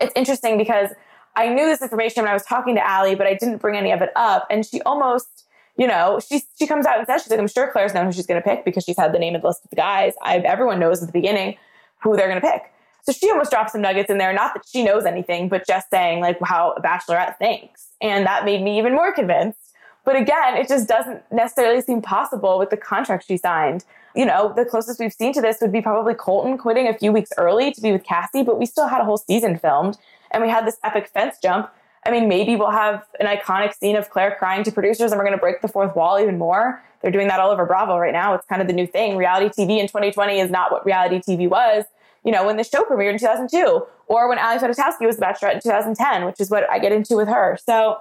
It's 0.00 0.12
interesting 0.14 0.56
because 0.58 0.90
I 1.36 1.48
knew 1.48 1.66
this 1.66 1.82
information 1.82 2.22
when 2.22 2.30
I 2.30 2.34
was 2.34 2.44
talking 2.44 2.76
to 2.76 2.88
Ali, 2.88 3.16
but 3.16 3.26
I 3.26 3.34
didn't 3.34 3.58
bring 3.58 3.76
any 3.76 3.90
of 3.90 4.00
it 4.00 4.10
up. 4.14 4.46
And 4.48 4.64
she 4.64 4.80
almost 4.82 5.44
you 5.76 5.86
know, 5.86 6.20
she 6.26 6.42
she 6.58 6.66
comes 6.66 6.86
out 6.86 6.98
and 6.98 7.06
says 7.06 7.22
she's 7.22 7.30
like, 7.30 7.40
I'm 7.40 7.48
sure 7.48 7.70
Clare's 7.70 7.94
known 7.94 8.06
who 8.06 8.12
she's 8.12 8.26
going 8.26 8.40
to 8.40 8.48
pick 8.48 8.64
because 8.64 8.84
she's 8.84 8.96
had 8.96 9.12
the 9.12 9.18
name 9.18 9.34
of 9.34 9.42
the 9.42 9.48
list 9.48 9.64
of 9.64 9.70
the 9.70 9.76
guys. 9.76 10.14
I 10.22 10.38
everyone 10.38 10.78
knows 10.78 11.02
at 11.02 11.08
the 11.08 11.12
beginning 11.12 11.56
who 12.02 12.16
they're 12.16 12.28
going 12.28 12.40
to 12.40 12.46
pick. 12.46 12.70
So 13.02 13.12
she 13.12 13.30
almost 13.30 13.50
dropped 13.50 13.70
some 13.70 13.82
nuggets 13.82 14.08
in 14.08 14.18
there. 14.18 14.32
Not 14.32 14.54
that 14.54 14.64
she 14.66 14.82
knows 14.82 15.04
anything, 15.04 15.48
but 15.48 15.66
just 15.66 15.90
saying 15.90 16.20
like 16.20 16.38
how 16.42 16.72
a 16.72 16.80
bachelorette 16.80 17.38
thinks, 17.38 17.88
and 18.00 18.24
that 18.26 18.44
made 18.44 18.62
me 18.62 18.78
even 18.78 18.94
more 18.94 19.12
convinced. 19.12 19.58
But 20.04 20.16
again, 20.16 20.56
it 20.56 20.68
just 20.68 20.86
doesn't 20.86 21.22
necessarily 21.32 21.80
seem 21.80 22.02
possible 22.02 22.58
with 22.58 22.70
the 22.70 22.76
contract 22.76 23.26
she 23.26 23.36
signed. 23.38 23.84
You 24.14 24.26
know, 24.26 24.52
the 24.54 24.64
closest 24.64 25.00
we've 25.00 25.12
seen 25.12 25.32
to 25.32 25.40
this 25.40 25.58
would 25.60 25.72
be 25.72 25.80
probably 25.80 26.14
Colton 26.14 26.56
quitting 26.56 26.86
a 26.86 26.96
few 26.96 27.10
weeks 27.10 27.30
early 27.36 27.72
to 27.72 27.80
be 27.80 27.90
with 27.90 28.04
Cassie, 28.04 28.42
but 28.42 28.58
we 28.58 28.66
still 28.66 28.86
had 28.86 29.00
a 29.00 29.04
whole 29.04 29.16
season 29.16 29.58
filmed 29.58 29.96
and 30.30 30.42
we 30.42 30.48
had 30.50 30.66
this 30.66 30.76
epic 30.84 31.08
fence 31.08 31.38
jump 31.42 31.70
I 32.06 32.10
mean, 32.10 32.28
maybe 32.28 32.54
we'll 32.56 32.70
have 32.70 33.06
an 33.18 33.26
iconic 33.26 33.74
scene 33.74 33.96
of 33.96 34.10
Clare 34.10 34.36
crying 34.38 34.62
to 34.64 34.72
producers 34.72 35.10
and 35.10 35.18
we're 35.18 35.24
going 35.24 35.36
to 35.36 35.40
break 35.40 35.62
the 35.62 35.68
fourth 35.68 35.96
wall 35.96 36.18
even 36.20 36.38
more. 36.38 36.82
They're 37.00 37.10
doing 37.10 37.28
that 37.28 37.40
all 37.40 37.50
over 37.50 37.64
Bravo 37.64 37.98
right 37.98 38.12
now. 38.12 38.34
It's 38.34 38.46
kind 38.46 38.60
of 38.60 38.68
the 38.68 38.74
new 38.74 38.86
thing. 38.86 39.16
Reality 39.16 39.48
TV 39.48 39.78
in 39.78 39.86
2020 39.86 40.38
is 40.38 40.50
not 40.50 40.70
what 40.70 40.84
reality 40.84 41.18
TV 41.18 41.48
was, 41.48 41.84
you 42.24 42.32
know, 42.32 42.44
when 42.46 42.56
the 42.56 42.64
show 42.64 42.82
premiered 42.82 43.12
in 43.12 43.18
2002 43.18 43.86
or 44.06 44.28
when 44.28 44.38
Ali 44.38 44.58
Fedotowsky 44.58 45.06
was 45.06 45.16
the 45.16 45.22
Bachelorette 45.22 45.54
in 45.54 45.60
2010, 45.60 46.24
which 46.26 46.40
is 46.40 46.50
what 46.50 46.68
I 46.70 46.78
get 46.78 46.92
into 46.92 47.16
with 47.16 47.28
her. 47.28 47.58
So 47.64 47.98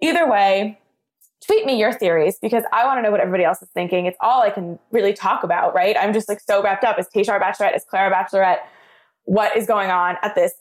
either 0.00 0.28
way, 0.28 0.78
tweet 1.44 1.66
me 1.66 1.78
your 1.78 1.92
theories 1.92 2.38
because 2.40 2.64
I 2.72 2.84
want 2.86 2.98
to 2.98 3.02
know 3.02 3.10
what 3.10 3.20
everybody 3.20 3.44
else 3.44 3.62
is 3.62 3.68
thinking. 3.74 4.06
It's 4.06 4.16
all 4.20 4.42
I 4.42 4.50
can 4.50 4.78
really 4.90 5.12
talk 5.12 5.42
about, 5.42 5.74
right? 5.74 5.96
I'm 5.98 6.12
just 6.12 6.28
like 6.28 6.40
so 6.40 6.62
wrapped 6.62 6.84
up. 6.84 6.98
Is 6.98 7.08
Tayshia 7.14 7.40
Bachelorette? 7.40 7.76
Is 7.76 7.84
Clare 7.84 8.10
Bachelorette? 8.12 8.60
What 9.24 9.56
is 9.56 9.66
going 9.66 9.90
on 9.90 10.16
at 10.22 10.34
this 10.34 10.54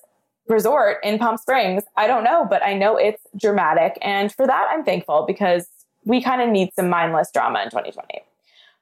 resort 0.48 0.98
in 1.04 1.18
Palm 1.20 1.38
Springs. 1.38 1.84
I 1.98 2.08
don't 2.08 2.24
know, 2.24 2.46
but 2.50 2.64
I 2.64 2.74
know 2.74 2.98
it's 2.98 3.22
dramatic. 3.38 3.98
And 4.02 4.34
for 4.34 4.46
that, 4.46 4.68
I'm 4.70 4.84
thankful 4.84 5.26
because 5.28 5.68
we 6.06 6.22
kind 6.22 6.42
of 6.42 6.50
need 6.50 6.70
some 6.76 6.90
mindless 6.90 7.32
drama 7.32 7.62
in 7.62 7.70
2020. 7.70 8.22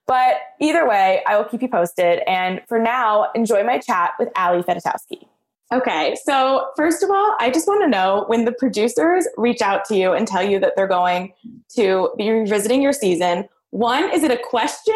But 0.07 0.37
either 0.59 0.87
way, 0.87 1.21
I 1.27 1.37
will 1.37 1.45
keep 1.45 1.61
you 1.61 1.67
posted. 1.67 2.21
And 2.27 2.61
for 2.67 2.79
now, 2.79 3.29
enjoy 3.35 3.63
my 3.63 3.77
chat 3.77 4.11
with 4.19 4.29
Ali 4.35 4.63
Fedotowsky. 4.63 5.27
Okay, 5.73 6.17
so 6.25 6.67
first 6.75 7.01
of 7.01 7.09
all, 7.09 7.35
I 7.39 7.49
just 7.49 7.65
want 7.65 7.81
to 7.83 7.87
know 7.87 8.25
when 8.27 8.43
the 8.43 8.51
producers 8.51 9.25
reach 9.37 9.61
out 9.61 9.85
to 9.85 9.95
you 9.95 10.11
and 10.11 10.27
tell 10.27 10.43
you 10.43 10.59
that 10.59 10.73
they're 10.75 10.85
going 10.85 11.31
to 11.75 12.13
be 12.17 12.29
revisiting 12.29 12.81
your 12.81 12.91
season, 12.91 13.47
one, 13.69 14.13
is 14.13 14.23
it 14.23 14.31
a 14.31 14.37
question 14.37 14.93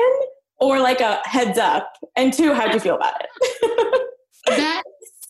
or 0.60 0.80
like 0.80 1.00
a 1.00 1.22
heads 1.24 1.58
up? 1.58 1.94
And 2.18 2.34
two, 2.34 2.54
how 2.54 2.68
do 2.68 2.74
you 2.74 2.82
feel 2.82 2.96
about 2.96 3.14
it? 3.22 4.02
that 4.48 4.84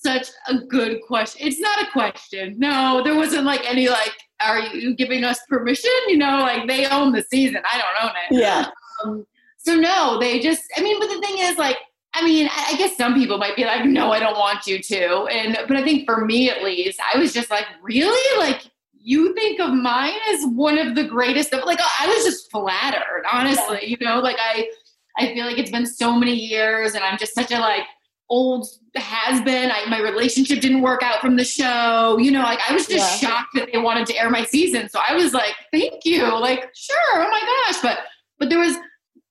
such 0.05 0.27
a 0.47 0.59
good 0.59 1.01
question. 1.07 1.47
It's 1.47 1.59
not 1.59 1.81
a 1.81 1.91
question. 1.91 2.55
No, 2.57 3.01
there 3.03 3.15
wasn't 3.15 3.45
like 3.45 3.69
any 3.69 3.89
like, 3.89 4.13
are 4.41 4.59
you 4.59 4.95
giving 4.95 5.23
us 5.23 5.39
permission? 5.49 5.91
You 6.07 6.17
know, 6.17 6.39
like 6.39 6.67
they 6.67 6.85
own 6.85 7.11
the 7.11 7.23
season. 7.23 7.61
I 7.71 7.81
don't 7.81 8.05
own 8.05 8.15
it. 8.23 8.41
Yeah. 8.41 8.67
Um, 9.03 9.25
so 9.57 9.75
no, 9.75 10.19
they 10.19 10.39
just. 10.39 10.61
I 10.77 10.81
mean, 10.81 10.99
but 10.99 11.07
the 11.07 11.19
thing 11.19 11.39
is, 11.39 11.57
like, 11.57 11.77
I 12.13 12.23
mean, 12.23 12.47
I 12.53 12.75
guess 12.77 12.95
some 12.95 13.15
people 13.15 13.37
might 13.37 13.55
be 13.55 13.65
like, 13.65 13.85
no, 13.85 14.11
I 14.11 14.19
don't 14.19 14.37
want 14.37 14.67
you 14.67 14.81
to. 14.81 15.25
And 15.25 15.57
but 15.67 15.75
I 15.75 15.83
think 15.83 16.05
for 16.05 16.23
me 16.23 16.49
at 16.49 16.63
least, 16.63 16.99
I 17.13 17.17
was 17.17 17.33
just 17.33 17.49
like, 17.49 17.65
really, 17.81 18.39
like. 18.39 18.61
You 19.07 19.35
think 19.35 19.59
of 19.59 19.71
mine 19.71 20.17
as 20.33 20.45
one 20.45 20.79
of 20.79 20.95
the 20.95 21.03
greatest 21.03 21.53
of 21.53 21.63
like 21.63 21.79
I 21.99 22.07
was 22.07 22.25
just 22.25 22.49
flattered, 22.49 23.23
honestly. 23.31 23.85
You 23.85 23.97
know, 24.01 24.19
like 24.19 24.37
I 24.39 24.67
I 25.15 25.31
feel 25.33 25.45
like 25.45 25.59
it's 25.59 25.69
been 25.69 25.85
so 25.85 26.17
many 26.17 26.33
years 26.33 26.95
and 26.95 27.03
I'm 27.03 27.19
just 27.19 27.35
such 27.35 27.51
a 27.51 27.59
like 27.59 27.83
old 28.29 28.67
has 28.95 29.41
been. 29.41 29.71
I, 29.71 29.85
my 29.89 29.99
relationship 29.99 30.61
didn't 30.61 30.81
work 30.81 31.03
out 31.03 31.21
from 31.21 31.35
the 31.35 31.43
show. 31.43 32.17
You 32.17 32.31
know, 32.31 32.41
like 32.41 32.59
I 32.69 32.73
was 32.73 32.87
just 32.87 33.21
yeah. 33.21 33.29
shocked 33.29 33.49
that 33.55 33.69
they 33.71 33.77
wanted 33.77 34.07
to 34.07 34.17
air 34.17 34.29
my 34.29 34.43
season. 34.43 34.89
So 34.89 34.99
I 35.07 35.15
was 35.15 35.33
like, 35.33 35.55
thank 35.71 36.05
you. 36.05 36.23
Like, 36.39 36.69
sure. 36.75 36.97
Oh 37.13 37.29
my 37.29 37.41
gosh. 37.67 37.81
But, 37.81 37.99
but 38.39 38.49
there 38.49 38.59
was 38.59 38.75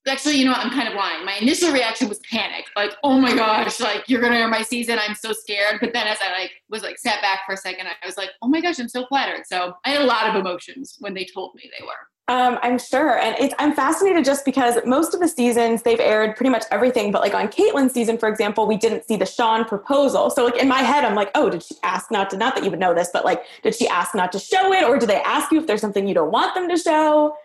actually, 0.06 0.36
you 0.36 0.44
know, 0.44 0.52
I'm 0.52 0.70
kind 0.70 0.88
of 0.88 0.94
lying. 0.94 1.24
My 1.24 1.36
initial 1.36 1.72
reaction 1.72 2.08
was 2.08 2.20
panic. 2.30 2.66
Like, 2.76 2.92
oh 3.02 3.18
my 3.18 3.34
gosh, 3.34 3.80
like 3.80 4.04
you're 4.08 4.20
going 4.20 4.32
to 4.32 4.38
air 4.38 4.48
my 4.48 4.62
season. 4.62 4.98
I'm 4.98 5.14
so 5.14 5.32
scared. 5.32 5.78
But 5.80 5.92
then 5.92 6.06
as 6.06 6.18
I 6.20 6.40
like 6.40 6.52
was 6.68 6.82
like 6.82 6.98
sat 6.98 7.22
back 7.22 7.40
for 7.46 7.54
a 7.54 7.56
second, 7.56 7.86
I 7.86 8.06
was 8.06 8.16
like, 8.16 8.30
oh 8.42 8.48
my 8.48 8.60
gosh, 8.60 8.78
I'm 8.78 8.88
so 8.88 9.06
flattered. 9.06 9.44
So 9.46 9.74
I 9.84 9.90
had 9.90 10.02
a 10.02 10.06
lot 10.06 10.28
of 10.28 10.36
emotions 10.36 10.96
when 11.00 11.14
they 11.14 11.24
told 11.24 11.54
me 11.54 11.70
they 11.78 11.84
were. 11.84 11.92
Um, 12.26 12.58
I'm 12.62 12.78
sure. 12.78 13.18
And 13.18 13.36
it's, 13.38 13.54
I'm 13.58 13.74
fascinated 13.74 14.24
just 14.24 14.46
because 14.46 14.78
most 14.86 15.12
of 15.12 15.20
the 15.20 15.28
seasons 15.28 15.82
they've 15.82 16.00
aired 16.00 16.36
pretty 16.36 16.48
much 16.48 16.64
everything. 16.70 17.12
But 17.12 17.20
like 17.20 17.34
on 17.34 17.48
Kaitlyn's 17.48 17.92
season, 17.92 18.16
for 18.16 18.30
example, 18.30 18.66
we 18.66 18.78
didn't 18.78 19.04
see 19.04 19.16
the 19.16 19.26
Shawn 19.26 19.66
proposal. 19.66 20.30
So 20.30 20.46
like 20.46 20.56
in 20.56 20.66
my 20.66 20.78
head, 20.80 21.04
I'm 21.04 21.14
like, 21.14 21.30
oh, 21.34 21.50
did 21.50 21.62
she 21.62 21.74
ask 21.82 22.10
not 22.10 22.30
to, 22.30 22.38
not 22.38 22.54
that 22.54 22.64
you 22.64 22.70
would 22.70 22.80
know 22.80 22.94
this, 22.94 23.10
but 23.12 23.26
like, 23.26 23.42
did 23.62 23.74
she 23.74 23.86
ask 23.88 24.14
not 24.14 24.32
to 24.32 24.38
show 24.38 24.72
it? 24.72 24.84
Or 24.84 24.98
do 24.98 25.04
they 25.04 25.20
ask 25.20 25.52
you 25.52 25.60
if 25.60 25.66
there's 25.66 25.82
something 25.82 26.08
you 26.08 26.14
don't 26.14 26.32
want 26.32 26.54
them 26.54 26.66
to 26.70 26.78
show? 26.78 27.36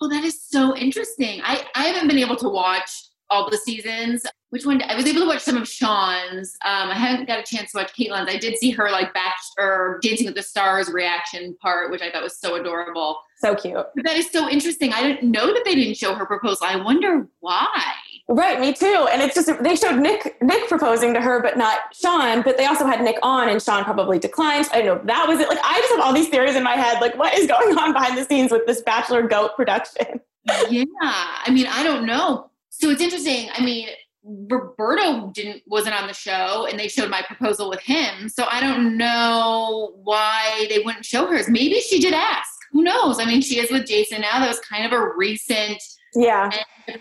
Well, 0.00 0.08
that 0.08 0.24
is 0.24 0.42
so 0.42 0.74
interesting. 0.76 1.42
I, 1.44 1.66
I 1.74 1.84
haven't 1.88 2.08
been 2.08 2.18
able 2.18 2.36
to 2.36 2.48
watch 2.48 2.90
all 3.28 3.50
the 3.50 3.58
seasons. 3.58 4.24
Which 4.52 4.66
one? 4.66 4.82
I 4.82 4.94
was 4.94 5.06
able 5.06 5.20
to 5.20 5.26
watch 5.26 5.40
some 5.40 5.56
of 5.56 5.66
Sean's. 5.66 6.58
Um, 6.62 6.90
I 6.90 6.94
haven't 6.94 7.26
got 7.26 7.38
a 7.38 7.42
chance 7.42 7.72
to 7.72 7.78
watch 7.78 7.94
Kaitlyn's. 7.94 8.28
I 8.28 8.36
did 8.36 8.58
see 8.58 8.70
her 8.72 8.90
like 8.90 9.14
back 9.14 9.36
or 9.58 9.98
Dancing 10.02 10.26
with 10.26 10.34
the 10.34 10.42
Stars 10.42 10.90
reaction 10.90 11.56
part, 11.62 11.90
which 11.90 12.02
I 12.02 12.10
thought 12.10 12.22
was 12.22 12.36
so 12.36 12.56
adorable. 12.56 13.18
So 13.36 13.54
cute. 13.54 13.74
But 13.74 14.04
that 14.04 14.18
is 14.18 14.30
so 14.30 14.50
interesting. 14.50 14.92
I 14.92 15.02
didn't 15.04 15.30
know 15.30 15.46
that 15.46 15.62
they 15.64 15.74
didn't 15.74 15.96
show 15.96 16.14
her 16.14 16.26
proposal. 16.26 16.66
I 16.66 16.76
wonder 16.76 17.26
why. 17.40 17.94
Right, 18.28 18.60
me 18.60 18.74
too. 18.74 19.08
And 19.10 19.22
it's 19.22 19.34
just 19.34 19.50
they 19.62 19.74
showed 19.74 19.98
Nick 19.98 20.36
Nick 20.42 20.68
proposing 20.68 21.14
to 21.14 21.22
her, 21.22 21.40
but 21.40 21.56
not 21.56 21.78
Shawn. 21.94 22.42
But 22.42 22.58
they 22.58 22.66
also 22.66 22.84
had 22.84 23.00
Nick 23.00 23.16
on, 23.22 23.48
and 23.48 23.62
Shawn 23.62 23.84
probably 23.84 24.18
declined. 24.18 24.68
I 24.72 24.82
know 24.82 25.00
that 25.04 25.26
was 25.26 25.40
it. 25.40 25.48
Like 25.48 25.60
I 25.64 25.78
just 25.78 25.92
have 25.92 26.00
all 26.00 26.12
these 26.12 26.28
theories 26.28 26.56
in 26.56 26.62
my 26.62 26.76
head. 26.76 27.00
Like 27.00 27.16
what 27.16 27.32
is 27.32 27.46
going 27.46 27.78
on 27.78 27.94
behind 27.94 28.18
the 28.18 28.24
scenes 28.24 28.52
with 28.52 28.66
this 28.66 28.82
Bachelor 28.82 29.22
Goat 29.26 29.52
production? 29.56 30.20
yeah, 30.68 30.84
I 30.92 31.50
mean, 31.50 31.66
I 31.68 31.82
don't 31.82 32.04
know 32.04 32.50
so 32.82 32.90
it's 32.90 33.00
interesting. 33.00 33.48
I 33.54 33.64
mean, 33.64 33.86
Roberto 34.24 35.30
didn't 35.34 35.62
wasn't 35.66 36.00
on 36.00 36.06
the 36.06 36.14
show 36.14 36.66
and 36.70 36.78
they 36.78 36.88
showed 36.88 37.10
my 37.10 37.22
proposal 37.22 37.68
with 37.68 37.80
him. 37.80 38.28
So 38.28 38.46
I 38.50 38.60
don't 38.60 38.96
know 38.96 39.94
why 40.04 40.66
they 40.68 40.78
wouldn't 40.78 41.04
show 41.04 41.26
hers. 41.26 41.48
Maybe 41.48 41.80
she 41.80 41.98
did 41.98 42.14
ask. 42.14 42.50
Who 42.72 42.82
knows? 42.82 43.18
I 43.18 43.24
mean, 43.24 43.42
she 43.42 43.58
is 43.58 43.70
with 43.70 43.86
Jason 43.86 44.20
now. 44.20 44.38
That 44.38 44.48
was 44.48 44.60
kind 44.60 44.86
of 44.86 44.92
a 44.92 45.10
recent 45.16 45.82
yeah 46.14 46.50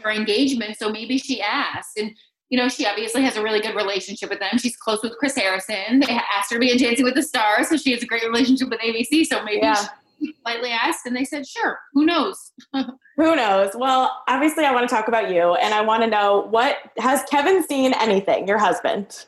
her 0.03 0.11
engagement. 0.11 0.77
So 0.77 0.91
maybe 0.91 1.17
she 1.17 1.41
asked. 1.41 1.97
And 1.97 2.15
you 2.49 2.57
know, 2.57 2.67
she 2.67 2.85
obviously 2.85 3.21
has 3.23 3.37
a 3.37 3.43
really 3.43 3.61
good 3.61 3.75
relationship 3.75 4.29
with 4.29 4.39
them. 4.39 4.57
She's 4.57 4.75
close 4.75 5.01
with 5.01 5.13
Chris 5.17 5.35
Harrison. 5.35 6.01
They 6.01 6.19
asked 6.37 6.51
her 6.51 6.57
to 6.57 6.59
be 6.59 6.69
in 6.69 6.77
Dancing 6.77 7.05
with 7.05 7.15
the 7.15 7.23
Stars, 7.23 7.69
so 7.69 7.77
she 7.77 7.93
has 7.93 8.03
a 8.03 8.05
great 8.05 8.23
relationship 8.23 8.69
with 8.69 8.81
ABC. 8.81 9.25
So 9.25 9.41
maybe 9.45 9.61
yeah. 9.61 9.87
Politely 10.43 10.71
asked, 10.71 11.05
and 11.05 11.15
they 11.15 11.25
said, 11.25 11.47
"Sure." 11.47 11.79
Who 11.93 12.05
knows? 12.05 12.51
Who 12.73 13.35
knows? 13.35 13.71
Well, 13.75 14.23
obviously, 14.27 14.65
I 14.65 14.73
want 14.73 14.87
to 14.87 14.93
talk 14.93 15.07
about 15.07 15.29
you, 15.29 15.55
and 15.55 15.73
I 15.73 15.81
want 15.81 16.03
to 16.03 16.09
know 16.09 16.47
what 16.49 16.77
has 16.97 17.23
Kevin 17.29 17.63
seen 17.63 17.93
anything? 17.99 18.47
Your 18.47 18.57
husband? 18.57 19.25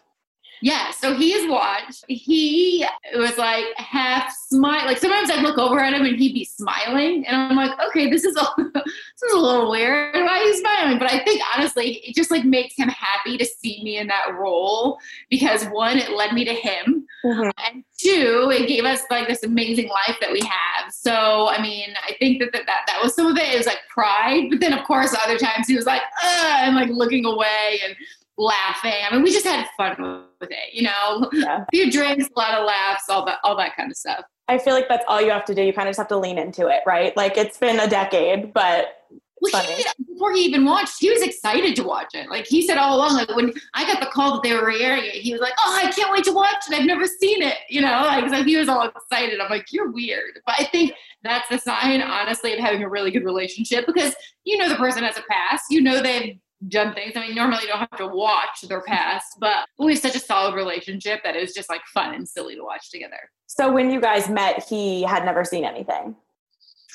Yeah, 0.64 0.92
so 0.92 1.14
he 1.14 1.34
has 1.34 1.46
watched. 1.50 2.06
He 2.08 2.88
was 3.16 3.38
like 3.38 3.66
half 3.76 4.34
smile. 4.48 4.86
Like 4.86 4.98
sometimes 4.98 5.30
I'd 5.30 5.44
look 5.44 5.58
over 5.58 5.78
at 5.78 5.94
him 5.94 6.06
and 6.06 6.16
he'd 6.16 6.34
be 6.34 6.46
smiling, 6.46 7.28
and 7.28 7.36
I'm 7.36 7.58
like, 7.58 7.78
okay, 7.90 8.10
this 8.10 8.24
is 8.24 8.34
a, 8.38 8.46
this 8.74 9.24
is 9.24 9.34
a 9.34 9.38
little 9.38 9.70
weird. 9.70 10.16
Why 10.16 10.40
are 10.40 10.44
you 10.44 10.56
smiling? 10.56 11.00
But 11.00 11.12
I 11.12 11.22
think 11.26 11.42
honestly, 11.54 11.96
it 11.96 12.16
just 12.16 12.32
like 12.32 12.46
makes 12.46 12.78
him 12.78 12.88
happy 12.88 13.38
to 13.40 13.44
see 13.44 13.84
me 13.84 13.98
in 13.98 14.08
that 14.08 14.36
role 14.40 15.00
because 15.30 15.66
one, 15.66 15.98
it 15.98 16.12
led 16.12 16.32
me 16.32 16.46
to 16.46 16.54
him, 16.54 17.08
mm-hmm. 17.26 17.50
and 17.68 17.84
two, 17.98 18.50
it 18.54 18.70
gave 18.70 18.86
us 18.86 19.02
like 19.12 19.28
this 19.28 19.44
amazing 19.44 19.90
life 19.90 20.16
that 20.22 20.32
we 20.32 20.40
have. 20.40 20.94
So 20.94 21.50
I 21.50 21.62
mean, 21.62 21.90
I 22.08 22.14
think 22.20 22.40
that 22.40 22.54
that, 22.54 22.66
that, 22.68 22.86
that 22.88 23.04
was 23.04 23.14
some 23.14 23.26
of 23.26 23.36
it. 23.36 23.54
It 23.54 23.58
was 23.58 23.68
like 23.68 23.80
pride, 23.90 24.46
but 24.50 24.62
then 24.62 24.72
of 24.72 24.86
course 24.86 25.14
other 25.26 25.38
times 25.38 25.68
he 25.68 25.76
was 25.76 25.86
like, 25.86 26.04
and 26.24 26.74
like 26.74 26.88
looking 26.88 27.26
away 27.26 27.82
and 27.86 27.98
laughing. 28.38 28.94
I 29.10 29.14
mean, 29.14 29.24
we 29.24 29.32
just 29.32 29.46
had 29.46 29.68
fun 29.78 30.26
with 30.40 30.52
it, 30.52 30.74
you 30.74 30.84
know. 30.84 31.30
Yeah. 31.32 31.62
A 31.62 31.66
few 31.72 31.92
drinks, 31.92 32.28
a 32.36 32.40
lot 32.40 32.54
of 32.56 32.66
laughs, 32.66 33.10
all 33.10 33.26
that, 33.26 33.40
all 33.44 33.56
that 33.58 33.76
kind 33.76 33.92
of 33.92 33.98
stuff. 33.98 34.26
I 34.48 34.58
feel 34.58 34.74
like 34.74 34.90
that's 34.90 35.06
all 35.08 35.22
you 35.22 35.32
have 35.32 35.46
to 35.46 35.56
do. 35.56 35.62
You 35.62 35.74
kind 35.74 35.88
of 35.88 35.92
just 35.92 36.00
have 36.00 36.10
to 36.10 36.18
lean 36.18 36.38
into 36.38 36.68
it, 36.68 36.82
right? 36.86 37.16
Like 37.16 37.38
it's 37.38 37.58
been 37.58 37.80
a 37.80 37.88
decade, 37.88 38.54
but 38.54 39.04
well, 39.52 39.62
he, 39.64 39.84
before 40.14 40.34
he 40.34 40.42
even 40.46 40.64
watched, 40.64 41.00
he 41.00 41.10
was 41.10 41.22
excited 41.22 41.76
to 41.76 41.84
watch 41.84 42.14
it. 42.14 42.30
Like 42.30 42.46
he 42.46 42.66
said 42.66 42.78
all 42.78 42.96
along, 42.96 43.16
like 43.16 43.36
when 43.36 43.54
I 43.74 43.86
got 43.86 44.00
the 44.00 44.06
call 44.06 44.34
that 44.34 44.44
they 44.44 44.54
were 44.54 44.72
airing 44.72 45.04
it, 45.04 45.16
he 45.16 45.34
was 45.34 45.42
like, 45.42 45.54
"Oh, 45.60 45.82
I 45.84 45.92
can't 45.92 46.12
wait 46.14 46.24
to 46.26 46.32
watch 46.32 46.64
it. 46.70 46.74
I've 46.74 46.86
never 46.86 47.06
seen 47.06 47.42
it." 47.42 47.58
You 47.70 47.82
know, 47.82 48.04
like 48.04 48.30
so 48.30 48.44
he 48.44 48.56
was 48.56 48.70
all 48.70 48.88
excited. 48.88 49.42
I'm 49.42 49.50
like, 49.50 49.74
"You're 49.74 49.92
weird," 49.92 50.40
but 50.46 50.56
I 50.58 50.64
think 50.66 50.94
that's 51.24 51.50
the 51.50 51.58
sign, 51.58 52.02
honestly, 52.02 52.54
of 52.54 52.60
having 52.60 52.84
a 52.84 52.90
really 52.90 53.12
good 53.12 53.26
relationship 53.26 53.86
because 53.86 54.16
you 54.46 54.58
know 54.58 54.70
the 54.70 54.76
person 54.76 55.04
has 55.04 55.18
a 55.18 55.24
past. 55.30 55.66
You 55.70 55.82
know 55.82 56.02
they've 56.02 56.38
done 56.68 56.94
things. 56.94 57.14
I 57.16 57.28
mean, 57.28 57.36
normally 57.36 57.64
you 57.64 57.68
don't 57.68 57.80
have 57.80 57.98
to 57.98 58.08
watch 58.08 58.62
their 58.68 58.82
past, 58.82 59.38
but 59.40 59.66
we 59.78 59.94
have 59.94 60.02
such 60.02 60.16
a 60.16 60.20
solid 60.20 60.56
relationship 60.56 61.22
that 61.24 61.36
it's 61.36 61.54
just 61.54 61.70
like 61.70 61.82
fun 61.94 62.14
and 62.14 62.28
silly 62.28 62.56
to 62.56 62.64
watch 62.64 62.92
together. 62.92 63.18
So 63.48 63.72
when 63.72 63.92
you 63.92 64.02
guys 64.02 64.30
met, 64.30 64.66
he 64.68 65.04
had 65.04 65.26
never 65.26 65.44
seen 65.44 65.66
anything. 65.66 66.16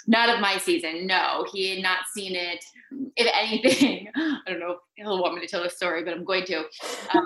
Not 0.06 0.30
of 0.30 0.40
my 0.40 0.56
season. 0.56 1.06
No, 1.06 1.46
he 1.52 1.74
had 1.74 1.82
not 1.82 1.98
seen 2.14 2.34
it. 2.34 2.64
If 3.16 3.30
anything, 3.34 4.08
I 4.16 4.40
don't 4.46 4.60
know 4.60 4.70
if 4.70 4.78
he'll 4.94 5.20
want 5.20 5.34
me 5.34 5.40
to 5.42 5.46
tell 5.46 5.62
the 5.62 5.70
story, 5.70 6.02
but 6.02 6.14
I'm 6.14 6.24
going 6.24 6.44
to. 6.46 6.64
Uh, 7.12 7.20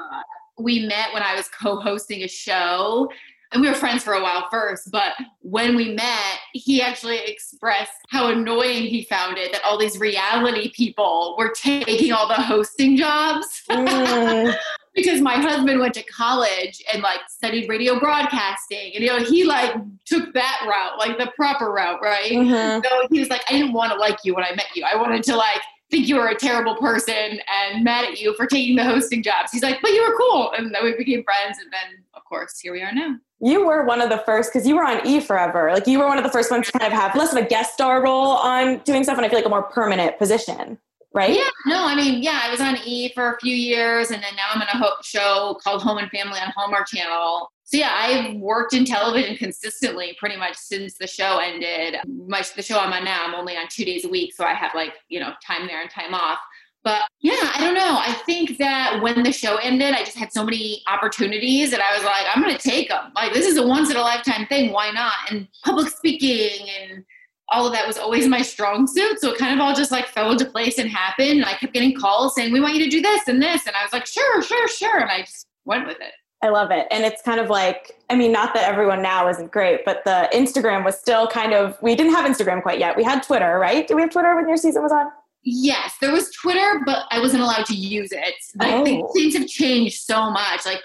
we 0.58 0.86
met 0.86 1.12
when 1.12 1.22
I 1.22 1.34
was 1.34 1.48
co-hosting 1.48 2.22
a 2.22 2.28
show 2.28 3.08
and 3.52 3.62
we 3.62 3.68
were 3.68 3.74
friends 3.74 4.02
for 4.02 4.14
a 4.14 4.22
while 4.22 4.48
first, 4.50 4.90
but 4.90 5.12
when 5.40 5.76
we 5.76 5.92
met, 5.92 6.38
he 6.52 6.80
actually 6.82 7.18
expressed 7.18 7.92
how 8.08 8.28
annoying 8.28 8.84
he 8.84 9.04
found 9.04 9.38
it 9.38 9.52
that 9.52 9.62
all 9.64 9.78
these 9.78 9.98
reality 9.98 10.70
people 10.74 11.34
were 11.38 11.52
taking 11.54 12.12
all 12.12 12.28
the 12.28 12.34
hosting 12.34 12.96
jobs. 12.96 13.62
Mm. 13.70 14.54
because 14.94 15.20
my 15.20 15.34
husband 15.34 15.80
went 15.80 15.94
to 15.94 16.02
college 16.04 16.82
and 16.92 17.02
like 17.02 17.20
studied 17.28 17.68
radio 17.68 17.98
broadcasting 17.98 18.92
and 18.94 19.02
you 19.02 19.10
know 19.10 19.24
he 19.24 19.44
like 19.44 19.74
took 20.04 20.32
that 20.34 20.66
route 20.68 20.98
like 20.98 21.18
the 21.18 21.30
proper 21.34 21.72
route 21.72 21.98
right 22.02 22.32
mm-hmm. 22.32 22.80
so 22.84 23.08
he 23.10 23.18
was 23.18 23.30
like 23.30 23.40
i 23.48 23.52
didn't 23.52 23.72
want 23.72 23.90
to 23.92 23.98
like 23.98 24.18
you 24.24 24.34
when 24.34 24.44
i 24.44 24.54
met 24.54 24.66
you 24.74 24.84
i 24.84 24.96
wanted 24.96 25.22
to 25.22 25.34
like 25.34 25.60
think 25.92 26.08
you 26.08 26.16
were 26.16 26.28
a 26.28 26.36
terrible 26.36 26.74
person 26.76 27.38
and 27.46 27.84
mad 27.84 28.06
at 28.06 28.18
you 28.18 28.34
for 28.34 28.46
taking 28.46 28.74
the 28.74 28.84
hosting 28.84 29.22
jobs. 29.22 29.52
He's 29.52 29.62
like 29.62 29.80
but 29.82 29.92
you 29.92 30.02
were 30.02 30.16
cool. 30.16 30.52
And 30.56 30.74
then 30.74 30.82
we 30.82 30.96
became 30.96 31.22
friends 31.22 31.58
and 31.58 31.72
then 31.72 32.02
of 32.14 32.24
course 32.24 32.58
here 32.58 32.72
we 32.72 32.82
are 32.82 32.92
now. 32.92 33.16
You 33.44 33.66
were 33.66 33.84
one 33.84 34.00
of 34.00 34.08
the 34.08 34.18
first 34.18 34.52
because 34.52 34.66
you 34.66 34.76
were 34.76 34.84
on 34.84 35.06
E 35.06 35.20
forever. 35.20 35.70
Like 35.72 35.86
you 35.86 35.98
were 35.98 36.06
one 36.06 36.16
of 36.16 36.24
the 36.24 36.30
first 36.30 36.50
ones 36.50 36.66
to 36.66 36.78
kind 36.78 36.92
of 36.92 36.98
have 36.98 37.14
less 37.16 37.32
of 37.32 37.38
a 37.38 37.46
guest 37.46 37.74
star 37.74 38.02
role 38.02 38.36
on 38.36 38.78
doing 38.84 39.02
stuff, 39.02 39.16
and 39.16 39.26
I 39.26 39.28
feel 39.28 39.38
like 39.38 39.46
a 39.46 39.50
more 39.50 39.64
permanent 39.64 40.16
position, 40.16 40.78
right? 41.14 41.34
Yeah. 41.34 41.48
No, 41.66 41.86
I 41.86 41.94
mean, 41.94 42.22
yeah, 42.22 42.40
I 42.42 42.50
was 42.50 42.60
on 42.60 42.78
E 42.84 43.12
for 43.14 43.34
a 43.34 43.38
few 43.40 43.54
years, 43.54 44.10
and 44.10 44.22
then 44.22 44.34
now 44.36 44.48
I'm 44.52 44.62
in 44.62 44.68
a 44.68 44.76
ho- 44.78 44.96
show 45.02 45.58
called 45.62 45.82
Home 45.82 45.98
and 45.98 46.10
Family 46.10 46.38
on 46.38 46.52
Hallmark 46.56 46.88
Channel. 46.88 47.50
So 47.64 47.78
yeah, 47.78 47.94
I've 47.94 48.36
worked 48.36 48.74
in 48.74 48.84
television 48.84 49.36
consistently 49.36 50.14
pretty 50.18 50.36
much 50.36 50.56
since 50.56 50.98
the 50.98 51.06
show 51.06 51.38
ended. 51.38 51.96
My 52.06 52.44
the 52.54 52.62
show 52.62 52.78
I'm 52.78 52.92
on 52.92 53.04
now, 53.04 53.24
I'm 53.26 53.34
only 53.34 53.56
on 53.56 53.66
two 53.68 53.84
days 53.84 54.04
a 54.04 54.08
week, 54.08 54.34
so 54.34 54.44
I 54.44 54.52
have 54.52 54.74
like 54.74 54.94
you 55.08 55.20
know 55.20 55.32
time 55.46 55.66
there 55.66 55.80
and 55.80 55.90
time 55.90 56.14
off. 56.14 56.38
But 56.84 57.02
yeah, 57.20 57.52
I 57.54 57.58
don't 57.60 57.74
know. 57.74 57.98
I 57.98 58.12
think 58.26 58.58
that 58.58 59.00
when 59.00 59.22
the 59.22 59.32
show 59.32 59.56
ended, 59.56 59.94
I 59.94 60.00
just 60.00 60.18
had 60.18 60.32
so 60.32 60.44
many 60.44 60.82
opportunities 60.88 61.70
that 61.70 61.80
I 61.80 61.96
was 61.96 62.04
like, 62.04 62.26
I'm 62.34 62.42
going 62.42 62.56
to 62.56 62.60
take 62.60 62.88
them. 62.88 63.12
Like, 63.14 63.32
this 63.32 63.46
is 63.46 63.56
a 63.56 63.64
once 63.64 63.88
in 63.90 63.96
a 63.96 64.00
lifetime 64.00 64.46
thing. 64.46 64.72
Why 64.72 64.90
not? 64.90 65.14
And 65.30 65.46
public 65.64 65.88
speaking 65.88 66.68
and 66.68 67.04
all 67.48 67.66
of 67.66 67.72
that 67.72 67.86
was 67.86 67.98
always 67.98 68.26
my 68.28 68.42
strong 68.42 68.86
suit. 68.86 69.20
So 69.20 69.32
it 69.32 69.38
kind 69.38 69.54
of 69.54 69.60
all 69.60 69.74
just 69.74 69.90
like 69.90 70.06
fell 70.08 70.32
into 70.32 70.46
place 70.46 70.78
and 70.78 70.88
happened. 70.88 71.30
And 71.30 71.44
I 71.44 71.54
kept 71.54 71.74
getting 71.74 71.94
calls 71.94 72.34
saying, 72.34 72.52
we 72.52 72.60
want 72.60 72.74
you 72.74 72.84
to 72.84 72.90
do 72.90 73.00
this 73.00 73.28
and 73.28 73.42
this. 73.42 73.66
And 73.66 73.76
I 73.76 73.82
was 73.84 73.92
like, 73.92 74.06
sure, 74.06 74.42
sure, 74.42 74.68
sure. 74.68 74.98
And 74.98 75.10
I 75.10 75.20
just 75.20 75.46
went 75.64 75.86
with 75.86 76.00
it. 76.00 76.12
I 76.42 76.48
love 76.48 76.72
it. 76.72 76.88
And 76.90 77.04
it's 77.04 77.22
kind 77.22 77.38
of 77.38 77.50
like, 77.50 77.92
I 78.10 78.16
mean, 78.16 78.32
not 78.32 78.52
that 78.54 78.68
everyone 78.68 79.00
now 79.00 79.28
isn't 79.28 79.52
great, 79.52 79.84
but 79.84 80.02
the 80.04 80.28
Instagram 80.34 80.84
was 80.84 80.98
still 80.98 81.28
kind 81.28 81.54
of, 81.54 81.80
we 81.82 81.94
didn't 81.94 82.14
have 82.14 82.28
Instagram 82.28 82.62
quite 82.62 82.80
yet. 82.80 82.96
We 82.96 83.04
had 83.04 83.22
Twitter, 83.22 83.58
right? 83.58 83.86
Did 83.86 83.94
we 83.94 84.02
have 84.02 84.10
Twitter 84.10 84.34
when 84.34 84.48
your 84.48 84.56
season 84.56 84.82
was 84.82 84.90
on? 84.90 85.06
Yes, 85.44 85.94
there 86.00 86.12
was 86.12 86.30
Twitter, 86.32 86.82
but 86.84 87.04
I 87.10 87.20
wasn't 87.20 87.42
allowed 87.42 87.66
to 87.66 87.74
use 87.74 88.10
it. 88.12 88.34
Like 88.56 88.74
oh. 88.74 89.12
things 89.12 89.36
have 89.36 89.46
changed 89.46 90.02
so 90.02 90.30
much. 90.30 90.66
Like 90.66 90.82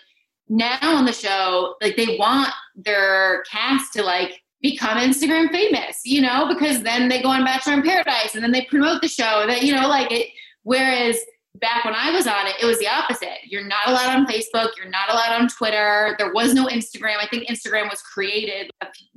now 0.49 0.77
on 0.81 1.05
the 1.05 1.13
show, 1.13 1.75
like 1.81 1.95
they 1.95 2.17
want 2.17 2.49
their 2.75 3.43
cast 3.51 3.93
to 3.93 4.03
like 4.03 4.41
become 4.61 4.97
Instagram 4.97 5.51
famous, 5.51 6.01
you 6.03 6.21
know, 6.21 6.47
because 6.47 6.81
then 6.81 7.09
they 7.09 7.21
go 7.21 7.29
on 7.29 7.45
Bachelor 7.45 7.73
in 7.73 7.83
Paradise 7.83 8.35
and 8.35 8.43
then 8.43 8.51
they 8.51 8.65
promote 8.65 9.01
the 9.01 9.07
show. 9.07 9.45
That 9.47 9.63
you 9.63 9.73
know, 9.73 9.87
like 9.87 10.11
it. 10.11 10.27
Whereas 10.63 11.17
back 11.59 11.85
when 11.85 11.95
I 11.95 12.11
was 12.11 12.27
on 12.27 12.47
it, 12.47 12.55
it 12.61 12.65
was 12.65 12.79
the 12.79 12.87
opposite. 12.87 13.39
You're 13.45 13.65
not 13.65 13.87
allowed 13.87 14.15
on 14.15 14.27
Facebook. 14.27 14.69
You're 14.77 14.89
not 14.89 15.09
allowed 15.09 15.41
on 15.41 15.47
Twitter. 15.47 16.15
There 16.17 16.33
was 16.33 16.53
no 16.53 16.67
Instagram. 16.67 17.17
I 17.19 17.27
think 17.27 17.47
Instagram 17.49 17.89
was 17.89 18.01
created 18.01 18.69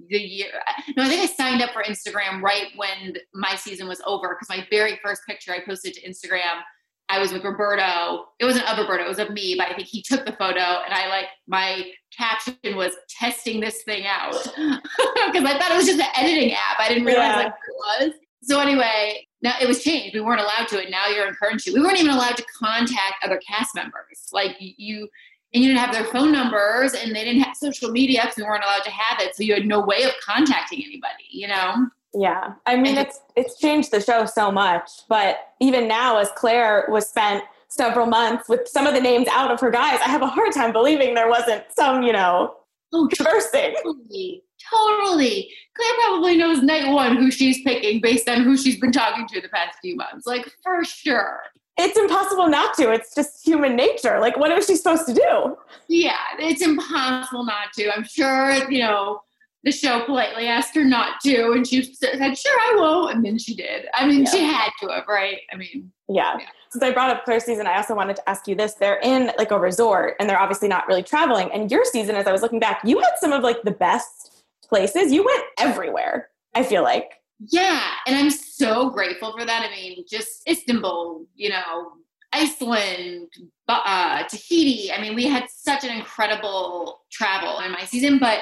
the 0.08 0.18
year. 0.18 0.52
No, 0.96 1.04
I 1.04 1.08
think 1.08 1.22
I 1.22 1.26
signed 1.26 1.62
up 1.62 1.70
for 1.72 1.82
Instagram 1.82 2.42
right 2.42 2.68
when 2.76 3.14
my 3.34 3.56
season 3.56 3.88
was 3.88 4.00
over 4.06 4.28
because 4.28 4.48
my 4.48 4.66
very 4.70 4.98
first 5.04 5.22
picture 5.26 5.52
I 5.52 5.60
posted 5.64 5.94
to 5.94 6.08
Instagram, 6.08 6.62
I 7.10 7.18
was 7.18 7.32
with 7.32 7.44
Roberto. 7.44 8.26
It 8.38 8.44
wasn't 8.44 8.70
of 8.70 8.78
Roberto, 8.78 9.04
it 9.04 9.08
was 9.08 9.18
of 9.18 9.30
me, 9.30 9.56
but 9.58 9.68
I 9.68 9.74
think 9.74 9.88
he 9.88 10.02
took 10.02 10.24
the 10.24 10.32
photo 10.32 10.60
and 10.60 10.94
I 10.94 11.08
like 11.08 11.26
my 11.48 11.90
caption 12.16 12.56
was 12.76 12.92
testing 13.08 13.60
this 13.60 13.82
thing 13.82 14.04
out 14.06 14.32
because 14.32 15.44
I 15.44 15.58
thought 15.58 15.72
it 15.72 15.76
was 15.76 15.86
just 15.86 16.00
an 16.00 16.08
editing 16.16 16.52
app. 16.52 16.78
I 16.78 16.88
didn't 16.88 17.04
realize 17.04 17.36
yeah. 17.36 17.36
like 17.36 17.52
it 17.52 18.06
was. 18.06 18.12
So 18.42 18.60
anyway, 18.60 19.26
now 19.42 19.54
it 19.60 19.68
was 19.68 19.82
changed. 19.82 20.14
We 20.14 20.20
weren't 20.20 20.40
allowed 20.40 20.68
to, 20.68 20.80
and 20.80 20.90
now 20.90 21.08
you're 21.08 21.26
encouraged 21.26 21.64
to. 21.64 21.72
We 21.72 21.80
weren't 21.80 21.98
even 21.98 22.10
allowed 22.10 22.36
to 22.36 22.44
contact 22.58 23.22
other 23.22 23.38
cast 23.46 23.74
members. 23.74 24.28
Like 24.32 24.56
you, 24.58 25.08
and 25.52 25.62
you 25.62 25.70
didn't 25.70 25.84
have 25.84 25.92
their 25.92 26.04
phone 26.04 26.32
numbers, 26.32 26.94
and 26.94 27.14
they 27.14 27.24
didn't 27.24 27.42
have 27.42 27.56
social 27.56 27.90
media 27.90 28.22
because 28.22 28.36
we 28.36 28.44
weren't 28.44 28.64
allowed 28.64 28.84
to 28.84 28.90
have 28.90 29.20
it. 29.20 29.36
So 29.36 29.42
you 29.42 29.54
had 29.54 29.66
no 29.66 29.80
way 29.80 30.04
of 30.04 30.12
contacting 30.24 30.82
anybody. 30.84 31.24
You 31.30 31.48
know. 31.48 31.88
Yeah, 32.12 32.54
I 32.66 32.76
mean 32.76 32.98
it's 32.98 33.20
it's 33.36 33.58
changed 33.58 33.92
the 33.92 34.00
show 34.00 34.26
so 34.26 34.50
much, 34.50 34.90
but 35.08 35.38
even 35.60 35.86
now, 35.86 36.18
as 36.18 36.28
Clare 36.36 36.86
was 36.88 37.08
spent 37.08 37.44
several 37.70 38.06
months 38.06 38.48
with 38.48 38.68
some 38.68 38.86
of 38.86 38.94
the 38.94 39.00
names 39.00 39.28
out 39.28 39.50
of 39.50 39.60
her 39.60 39.70
guys, 39.70 40.00
I 40.00 40.08
have 40.08 40.22
a 40.22 40.26
hard 40.26 40.52
time 40.52 40.72
believing 40.72 41.14
there 41.14 41.28
wasn't 41.28 41.64
some, 41.74 42.02
you 42.02 42.12
know, 42.12 42.56
oh, 42.92 43.08
conversing. 43.14 43.74
Totally. 43.82 44.42
Totally. 44.70 45.50
Clare 45.74 45.92
probably 46.00 46.36
knows 46.36 46.62
night 46.62 46.92
one 46.92 47.16
who 47.16 47.30
she's 47.30 47.62
picking 47.62 48.00
based 48.00 48.28
on 48.28 48.42
who 48.42 48.56
she's 48.56 48.78
been 48.78 48.92
talking 48.92 49.26
to 49.28 49.40
the 49.40 49.48
past 49.48 49.78
few 49.80 49.96
months. 49.96 50.26
Like, 50.26 50.50
for 50.62 50.84
sure. 50.84 51.40
It's 51.78 51.96
impossible 51.96 52.48
not 52.48 52.74
to. 52.74 52.90
It's 52.90 53.14
just 53.14 53.46
human 53.46 53.74
nature. 53.74 54.20
Like, 54.20 54.36
what 54.36 54.50
is 54.52 54.66
she 54.66 54.76
supposed 54.76 55.06
to 55.06 55.14
do? 55.14 55.56
Yeah, 55.88 56.18
it's 56.38 56.60
impossible 56.60 57.44
not 57.44 57.72
to. 57.76 57.90
I'm 57.94 58.04
sure, 58.04 58.70
you 58.70 58.80
know, 58.80 59.22
the 59.62 59.72
show 59.72 60.04
politely 60.04 60.46
asked 60.46 60.74
her 60.74 60.84
not 60.84 61.20
to, 61.20 61.52
and 61.52 61.66
she 61.66 61.82
said, 61.82 62.18
sure, 62.36 62.58
I 62.60 62.74
won't," 62.76 63.14
And 63.14 63.24
then 63.24 63.38
she 63.38 63.54
did. 63.54 63.86
I 63.94 64.06
mean, 64.06 64.24
yeah. 64.24 64.30
she 64.30 64.42
had 64.42 64.70
to 64.80 64.88
have, 64.88 65.04
right? 65.06 65.38
I 65.52 65.56
mean, 65.56 65.92
yeah. 66.08 66.36
yeah. 66.38 66.46
Since 66.70 66.82
I 66.82 66.92
brought 66.92 67.10
up 67.10 67.24
Clare's 67.24 67.44
season, 67.44 67.66
I 67.66 67.76
also 67.76 67.94
wanted 67.94 68.16
to 68.16 68.28
ask 68.28 68.46
you 68.46 68.54
this. 68.54 68.74
They're 68.74 69.00
in 69.02 69.32
like 69.36 69.50
a 69.50 69.58
resort 69.58 70.14
and 70.18 70.30
they're 70.30 70.40
obviously 70.40 70.68
not 70.68 70.86
really 70.86 71.02
traveling. 71.02 71.50
And 71.52 71.70
your 71.70 71.84
season, 71.84 72.14
as 72.14 72.26
I 72.26 72.32
was 72.32 72.42
looking 72.42 72.60
back, 72.60 72.80
you 72.84 72.98
had 73.00 73.12
some 73.20 73.32
of 73.32 73.42
like 73.42 73.62
the 73.62 73.72
best 73.72 74.44
places. 74.62 75.12
You 75.12 75.24
went 75.24 75.44
everywhere, 75.58 76.30
I 76.54 76.62
feel 76.62 76.82
like. 76.82 77.14
Yeah. 77.40 77.82
And 78.06 78.16
I'm 78.16 78.30
so 78.30 78.90
grateful 78.90 79.36
for 79.36 79.44
that. 79.44 79.66
I 79.68 79.74
mean, 79.74 80.04
just 80.08 80.48
Istanbul, 80.48 81.26
you 81.34 81.50
know, 81.50 81.92
Iceland, 82.32 83.28
uh, 83.68 84.22
Tahiti. 84.28 84.92
I 84.92 85.00
mean, 85.00 85.14
we 85.16 85.26
had 85.26 85.48
such 85.50 85.84
an 85.84 85.90
incredible 85.90 87.00
travel 87.10 87.58
in 87.60 87.72
my 87.72 87.84
season, 87.84 88.18
but 88.18 88.38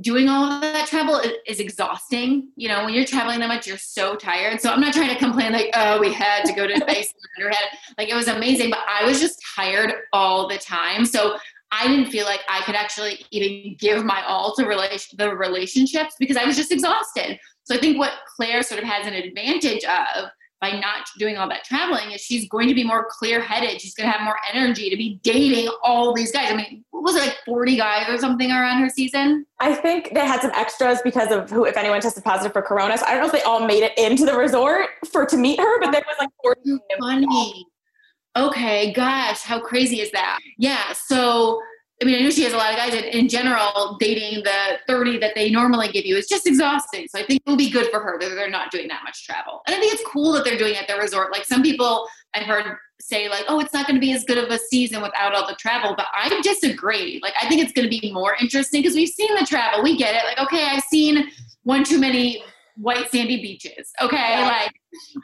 doing 0.00 0.28
all 0.28 0.44
of 0.44 0.60
that 0.60 0.86
travel 0.86 1.20
is, 1.46 1.60
exhausting. 1.60 2.48
You 2.56 2.68
know, 2.68 2.84
when 2.84 2.94
you're 2.94 3.04
traveling 3.04 3.40
that 3.40 3.48
much, 3.48 3.66
you're 3.66 3.78
so 3.78 4.14
tired. 4.16 4.60
So 4.60 4.70
I'm 4.70 4.80
not 4.80 4.92
trying 4.92 5.08
to 5.08 5.16
complain 5.16 5.52
like, 5.52 5.70
oh, 5.74 5.98
we 5.98 6.12
had 6.12 6.44
to 6.44 6.52
go 6.52 6.66
to 6.66 6.74
Iceland 6.88 7.14
or 7.40 7.48
had 7.48 7.68
like 7.96 8.08
it 8.08 8.14
was 8.14 8.28
amazing, 8.28 8.70
but 8.70 8.80
I 8.88 9.04
was 9.04 9.20
just 9.20 9.42
tired 9.56 9.92
all 10.12 10.46
the 10.46 10.58
time. 10.58 11.04
So 11.04 11.36
I 11.70 11.86
didn't 11.88 12.10
feel 12.10 12.24
like 12.24 12.40
I 12.48 12.62
could 12.62 12.74
actually 12.74 13.26
even 13.30 13.76
give 13.78 14.04
my 14.04 14.22
all 14.26 14.54
to 14.56 14.66
relation 14.66 15.16
the 15.18 15.34
relationships 15.34 16.14
because 16.18 16.36
I 16.36 16.44
was 16.44 16.56
just 16.56 16.72
exhausted. 16.72 17.38
So 17.64 17.74
I 17.74 17.78
think 17.78 17.98
what 17.98 18.12
Clare 18.36 18.62
sort 18.62 18.82
of 18.82 18.88
has 18.88 19.06
an 19.06 19.14
advantage 19.14 19.84
of 19.84 20.30
by 20.60 20.72
not 20.72 21.06
doing 21.18 21.36
all 21.36 21.48
that 21.48 21.64
traveling 21.64 22.10
is 22.10 22.20
she's 22.20 22.48
going 22.48 22.68
to 22.68 22.74
be 22.74 22.82
more 22.82 23.06
clear 23.08 23.40
headed. 23.40 23.80
She's 23.80 23.94
going 23.94 24.10
to 24.10 24.12
have 24.12 24.24
more 24.24 24.36
energy 24.52 24.90
to 24.90 24.96
be 24.96 25.20
dating 25.22 25.70
all 25.84 26.12
these 26.12 26.32
guys. 26.32 26.50
I 26.50 26.56
mean, 26.56 26.84
was 26.92 27.14
it 27.14 27.20
like 27.20 27.36
40 27.44 27.76
guys 27.76 28.08
or 28.08 28.18
something 28.18 28.50
around 28.50 28.82
her 28.82 28.88
season? 28.88 29.46
I 29.60 29.74
think 29.74 30.14
they 30.14 30.26
had 30.26 30.40
some 30.40 30.50
extras 30.54 31.00
because 31.02 31.30
of 31.30 31.48
who, 31.50 31.64
if 31.64 31.76
anyone 31.76 32.00
tested 32.00 32.24
positive 32.24 32.52
for 32.52 32.62
Corona. 32.62 32.98
So 32.98 33.06
I 33.06 33.12
don't 33.12 33.20
know 33.20 33.26
if 33.26 33.32
they 33.32 33.42
all 33.42 33.66
made 33.66 33.84
it 33.84 33.96
into 33.96 34.24
the 34.24 34.34
resort 34.34 34.88
for 35.10 35.24
to 35.26 35.36
meet 35.36 35.60
her, 35.60 35.80
but 35.80 35.92
there 35.92 36.02
was 36.06 36.16
like 36.18 36.30
40. 36.42 36.78
Funny. 37.00 37.66
Okay, 38.36 38.92
gosh, 38.92 39.42
how 39.42 39.60
crazy 39.60 40.00
is 40.00 40.10
that? 40.12 40.38
Yeah, 40.58 40.92
so 40.92 41.60
I 42.00 42.04
mean, 42.04 42.14
I 42.14 42.20
know 42.20 42.30
she 42.30 42.44
has 42.44 42.52
a 42.52 42.56
lot 42.56 42.70
of 42.70 42.76
guys. 42.76 42.94
In, 42.94 43.04
in 43.04 43.28
general, 43.28 43.96
dating 43.98 44.44
the 44.44 44.78
30 44.86 45.18
that 45.18 45.34
they 45.34 45.50
normally 45.50 45.88
give 45.88 46.06
you 46.06 46.16
is 46.16 46.28
just 46.28 46.46
exhausting. 46.46 47.08
So 47.08 47.18
I 47.18 47.24
think 47.24 47.42
it 47.44 47.50
will 47.50 47.56
be 47.56 47.70
good 47.70 47.90
for 47.90 48.00
her 48.00 48.18
that 48.20 48.28
they're 48.28 48.48
not 48.48 48.70
doing 48.70 48.86
that 48.88 49.02
much 49.02 49.26
travel. 49.26 49.62
And 49.66 49.74
I 49.74 49.80
think 49.80 49.92
it's 49.92 50.04
cool 50.06 50.32
that 50.32 50.44
they're 50.44 50.58
doing 50.58 50.74
it 50.74 50.82
at 50.82 50.88
the 50.88 50.94
resort. 50.94 51.32
Like 51.32 51.44
some 51.44 51.62
people 51.62 52.08
I've 52.34 52.44
heard 52.44 52.66
say, 53.00 53.28
like, 53.28 53.44
oh, 53.48 53.58
it's 53.60 53.72
not 53.72 53.86
going 53.86 53.96
to 53.96 54.00
be 54.00 54.12
as 54.12 54.24
good 54.24 54.38
of 54.38 54.50
a 54.50 54.58
season 54.58 55.02
without 55.02 55.34
all 55.34 55.46
the 55.46 55.56
travel. 55.56 55.94
But 55.96 56.06
I 56.14 56.40
disagree. 56.42 57.18
Like, 57.22 57.34
I 57.40 57.48
think 57.48 57.62
it's 57.62 57.72
going 57.72 57.88
to 57.88 58.00
be 58.00 58.12
more 58.12 58.36
interesting 58.40 58.82
because 58.82 58.94
we've 58.94 59.08
seen 59.08 59.34
the 59.34 59.46
travel. 59.46 59.82
We 59.82 59.96
get 59.96 60.14
it. 60.14 60.24
Like, 60.24 60.38
okay, 60.46 60.66
I've 60.66 60.84
seen 60.84 61.30
one 61.64 61.84
too 61.84 61.98
many 61.98 62.42
white 62.76 63.10
sandy 63.10 63.42
beaches. 63.42 63.92
Okay, 64.00 64.16
yeah. 64.16 64.46
like 64.46 64.72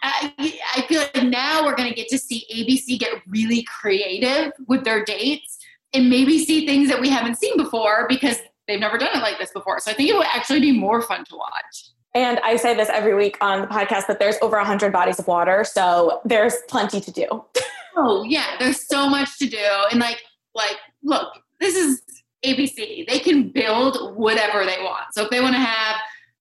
I, 0.03 0.61
I 0.77 0.83
feel 0.83 1.01
like 1.01 1.25
now 1.25 1.65
we're 1.65 1.77
going 1.77 1.89
to 1.89 1.95
get 1.95 2.09
to 2.09 2.19
see 2.19 2.45
ABC 2.53 2.99
get 2.99 3.13
really 3.29 3.63
creative 3.65 4.53
with 4.67 4.85
their 4.85 5.05
dates 5.05 5.54
and 5.95 6.11
maybe 6.11 6.45
see 6.45 6.67
things 6.67 6.89
that 6.89 7.01
we 7.01 7.09
haven't 7.09 7.39
seen 7.39 7.57
before 7.57 8.07
because 8.09 8.39
they've 8.67 8.81
never 8.81 8.99
done 8.99 9.17
it 9.17 9.21
like 9.21 9.39
this 9.39 9.53
before. 9.53 9.79
So 9.81 9.91
I 9.91 9.95
think 9.95 10.11
it 10.11 10.17
would 10.17 10.27
actually 10.27 10.61
be 10.61 10.79
more 10.79 11.01
fun 11.01 11.25
to 11.27 11.37
watch. 11.37 11.91
And 12.15 12.39
I 12.41 12.57
say 12.57 12.75
this 12.75 12.89
every 12.91 13.15
week 13.15 13.37
on 13.41 13.63
the 13.63 13.67
podcast 13.67 14.07
that 14.07 14.19
there's 14.19 14.37
over 14.41 14.57
100 14.57 14.93
bodies 14.93 15.19
of 15.19 15.27
water, 15.27 15.65
so 15.65 16.21
there's 16.25 16.55
plenty 16.69 17.01
to 17.01 17.11
do. 17.11 17.27
oh, 17.97 18.23
yeah, 18.25 18.57
there's 18.59 18.87
so 18.87 19.09
much 19.09 19.39
to 19.39 19.49
do. 19.49 19.67
And 19.91 20.01
like 20.01 20.23
like 20.55 20.77
look, 21.03 21.33
this 21.61 21.75
is 21.75 22.03
ABC. 22.45 23.07
They 23.09 23.19
can 23.19 23.49
build 23.49 24.17
whatever 24.17 24.65
they 24.65 24.79
want. 24.81 25.07
So 25.13 25.25
if 25.25 25.31
they 25.31 25.41
want 25.41 25.55
to 25.55 25.61
have 25.61 25.97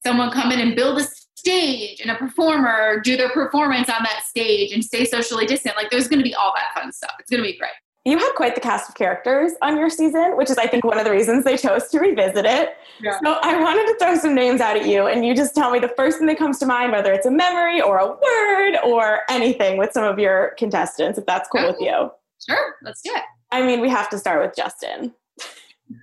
someone 0.06 0.32
come 0.32 0.52
in 0.52 0.60
and 0.60 0.76
build 0.76 1.00
a 1.00 1.06
stage 1.36 2.00
and 2.02 2.12
a 2.12 2.16
performer 2.16 3.02
do 3.02 3.18
their 3.18 3.30
performance 3.30 3.90
on 3.90 4.04
that 4.04 4.24
stage 4.26 4.72
and 4.72 4.84
stay 4.84 5.06
socially 5.06 5.48
distant, 5.48 5.76
like 5.76 5.90
there's 5.90 6.08
going 6.08 6.20
to 6.20 6.24
be 6.24 6.36
all 6.36 6.54
that 6.56 6.80
fun 6.80 6.92
stuff. 6.92 7.14
It's 7.20 7.32
going 7.32 7.42
to 7.44 7.50
be 7.50 7.58
great 7.58 7.72
you 8.06 8.18
had 8.18 8.34
quite 8.36 8.54
the 8.54 8.62
cast 8.62 8.90
of 8.90 8.96
characters 8.96 9.54
on 9.62 9.78
your 9.78 9.90
season, 9.90 10.36
which 10.36 10.50
is, 10.50 10.58
I 10.58 10.68
think, 10.68 10.84
one 10.84 11.00
of 11.00 11.06
the 11.06 11.12
reasons 11.12 11.46
they 11.46 11.56
chose 11.56 11.88
to 11.90 12.00
revisit 12.00 12.46
it. 12.46 12.76
Yeah. 13.00 13.18
So 13.24 13.38
I 13.42 13.62
wanted 13.62 13.86
to 13.94 13.98
throw 13.98 14.18
some 14.18 14.36
names 14.36 14.60
out 14.60 14.76
at 14.76 14.86
you, 14.88 15.08
and 15.08 15.26
you 15.26 15.34
just 15.34 15.56
tell 15.56 15.72
me 15.72 15.80
the 15.80 15.94
first 15.96 16.18
thing 16.18 16.28
that 16.28 16.38
comes 16.38 16.60
to 16.60 16.66
mind, 16.66 16.92
whether 16.92 17.14
it's 17.14 17.26
a 17.26 17.32
memory 17.32 17.82
or 17.82 17.98
a 18.00 18.08
word 18.08 18.78
or 18.86 19.22
anything 19.30 19.78
with 19.78 19.94
some 19.94 20.04
of 20.04 20.20
your 20.20 20.54
contestants, 20.58 21.18
if 21.18 21.26
that's 21.26 21.48
cool 21.48 21.66
with 21.66 21.80
you. 21.80 22.12
Sure, 22.46 22.76
let's 22.84 23.02
do 23.02 23.12
it. 23.14 23.24
I 23.52 23.66
mean, 23.66 23.80
we 23.80 23.90
have 23.90 24.10
to 24.10 24.18
start 24.18 24.46
with 24.46 24.54
Justin, 24.54 25.14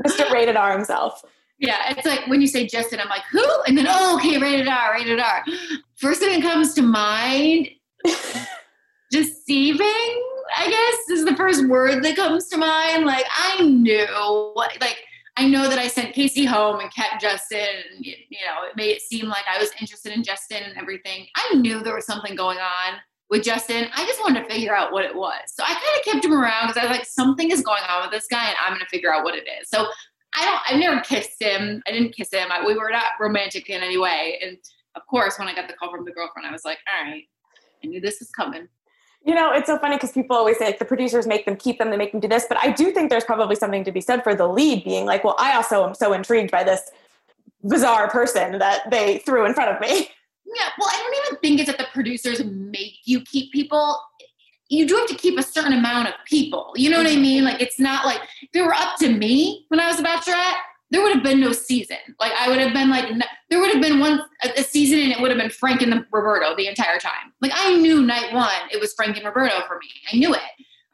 Mr. 0.07 0.31
Rated 0.33 0.57
R 0.57 0.73
himself. 0.73 1.23
Yeah, 1.59 1.91
it's 1.91 2.07
like 2.07 2.27
when 2.29 2.41
you 2.41 2.47
say 2.47 2.67
Justin, 2.67 3.01
I'm 3.01 3.11
like, 3.11 3.25
who? 3.31 3.45
And 3.67 3.77
then, 3.77 3.87
oh, 3.87 4.17
okay, 4.17 4.39
rated 4.39 4.69
R, 4.69 4.95
rated 4.95 5.21
R. 5.21 5.45
First 5.97 6.21
thing 6.21 6.41
that 6.41 6.51
comes 6.51 6.73
to 6.75 6.83
mind, 6.83 7.69
deceiving 9.11 10.23
I 10.57 10.69
guess 10.69 11.19
is 11.19 11.25
the 11.25 11.37
first 11.37 11.67
word 11.67 12.03
that 12.03 12.17
comes 12.17 12.49
to 12.49 12.57
mind. 12.57 13.05
Like 13.05 13.27
I 13.35 13.63
knew, 13.63 14.53
like 14.57 14.99
I 15.37 15.47
know 15.47 15.69
that 15.69 15.79
I 15.79 15.89
sent 15.89 16.15
Casey 16.15 16.45
home 16.45 16.81
and 16.81 16.93
kept 16.93 17.21
Justin. 17.21 17.59
And, 17.97 18.05
you 18.05 18.15
know, 18.45 18.69
it 18.69 18.77
made 18.77 18.91
it 18.91 19.01
seem 19.01 19.27
like 19.27 19.45
I 19.49 19.59
was 19.59 19.71
interested 19.81 20.13
in 20.13 20.23
Justin 20.23 20.63
and 20.63 20.77
everything. 20.77 21.27
I 21.37 21.55
knew 21.55 21.81
there 21.81 21.95
was 21.95 22.07
something 22.07 22.35
going 22.35 22.59
on 22.59 22.99
with 23.31 23.43
Justin. 23.45 23.87
I 23.95 24.05
just 24.07 24.21
wanted 24.21 24.43
to 24.43 24.53
figure 24.53 24.75
out 24.75 24.93
what 24.93 25.05
it 25.05 25.15
was. 25.15 25.41
So 25.47 25.63
I 25.63 25.73
kind 25.73 25.99
of 25.99 26.05
kept 26.05 26.25
him 26.25 26.35
around 26.35 26.69
because 26.69 26.83
I 26.83 26.87
was 26.87 26.97
like, 26.99 27.07
something 27.07 27.51
is 27.51 27.63
going 27.63 27.83
on 27.89 28.03
with 28.03 28.11
this 28.11 28.27
guy, 28.27 28.49
and 28.49 28.57
I'm 28.61 28.73
going 28.73 28.81
to 28.81 28.87
figure 28.87 29.15
out 29.15 29.25
what 29.25 29.35
it 29.35 29.47
is. 29.61 29.71
So 29.71 29.87
I 30.35 30.45
don't. 30.45 30.61
I've 30.69 30.81
never 30.81 31.01
kissed 31.01 31.41
him. 31.41 31.83
I 31.87 31.93
didn't 31.93 32.15
kiss 32.15 32.33
him. 32.33 32.51
I, 32.51 32.67
we 32.67 32.75
were 32.75 32.91
not 32.91 33.13
romantic 33.19 33.71
in 33.71 33.83
any 33.83 33.99
way. 33.99 34.39
And 34.43 34.59
of 34.97 35.07
course, 35.07 35.39
when 35.39 35.49
I 35.49 35.55
got 35.55 35.69
the 35.69 35.75
call 35.75 35.91
from 35.91 36.05
the 36.05 36.13
girlfriend, 36.13 36.49
I 36.49 36.53
was 36.53 36.65
like, 36.65 36.79
all 36.87 37.05
right, 37.11 37.25
I 37.83 37.87
knew 37.87 38.01
this 38.01 38.19
was 38.19 38.31
coming. 38.31 38.69
You 39.23 39.35
know, 39.35 39.53
it's 39.53 39.67
so 39.67 39.79
funny 39.79 39.97
because 39.97 40.13
people 40.13 40.35
always 40.35 40.59
say 40.59 40.65
like 40.67 40.79
the 40.79 40.85
producers 40.85 41.27
make 41.27 41.45
them 41.45 41.57
keep 41.57 41.79
them, 41.79 41.91
they 41.91 41.97
make 41.97 42.13
them 42.13 42.21
do 42.21 42.29
this. 42.29 42.47
But 42.49 42.59
I 42.63 42.73
do 42.73 42.91
think 42.91 43.11
there's 43.11 43.25
probably 43.25 43.55
something 43.55 43.85
to 43.85 43.93
be 43.93 44.01
said 44.01 44.25
for 44.25 44.35
the 44.35 44.47
lead 44.47 44.83
being 44.85 45.05
like, 45.05 45.25
well, 45.25 45.37
I 45.39 45.55
also 45.55 45.87
am 45.87 45.95
so 45.95 46.13
intrigued 46.13 46.51
by 46.51 46.65
this 46.65 46.91
bizarre 47.63 48.09
person 48.09 48.59
that 48.59 48.91
they 48.91 49.19
threw 49.19 49.45
in 49.45 49.55
front 49.55 49.71
of 49.71 49.81
me. 49.81 50.11
Yeah, 50.53 50.69
well, 50.81 50.89
I 50.91 50.97
don't 50.97 51.27
even 51.27 51.41
think 51.41 51.61
it's 51.61 51.69
that 51.69 51.79
the 51.79 51.87
producers 51.95 52.43
make 52.45 52.95
you 53.05 53.21
keep 53.21 53.53
people. 53.53 54.01
You 54.69 54.85
do 54.85 54.97
have 54.97 55.07
to 55.07 55.15
keep 55.15 55.39
a 55.39 55.45
certain 55.45 55.73
amount 55.73 56.09
of 56.09 56.15
people. 56.27 56.73
You 56.75 56.91
know 56.91 56.97
what 56.97 57.07
I 57.07 57.11
mm-hmm. 57.11 57.23
mean? 57.23 57.45
Like, 57.45 57.63
it's 57.63 57.79
not 57.79 58.05
like 58.05 58.21
if 58.43 58.49
it 58.53 58.63
were 58.63 58.75
up 58.75 58.97
to 58.99 59.13
me 59.13 59.67
when 59.69 59.79
I 59.79 59.87
was 59.87 60.01
a 60.01 60.03
bachelorette, 60.03 60.57
there 60.91 61.03
would 61.03 61.13
have 61.15 61.23
been 61.23 61.41
no 61.41 61.53
season. 61.53 61.99
Like 62.19 62.33
I 62.39 62.49
would 62.49 62.59
have 62.59 62.73
been 62.73 62.91
like, 62.91 63.07
there 63.49 63.61
would 63.61 63.73
have 63.73 63.83
been 63.83 64.01
one 64.01 64.21
a, 64.43 64.63
season, 64.63 64.99
and 65.01 65.13
it 65.13 65.21
would 65.21 65.31
have 65.31 65.39
been 65.39 65.51
Frank 65.51 65.83
and 65.83 65.93
the 65.93 66.05
Roberto 66.11 66.57
the 66.57 66.67
entire 66.67 66.99
time. 66.99 67.33
Like 67.41 67.53
I 67.55 67.77
knew 67.77 68.03
night 68.03 68.33
one 68.33 68.51
it 68.73 68.81
was 68.81 68.93
Frank 68.95 69.17
and 69.17 69.25
Roberto 69.25 69.61
for 69.67 69.79
me. 69.79 69.89
I 70.13 70.17
knew 70.17 70.35
it, 70.35 70.41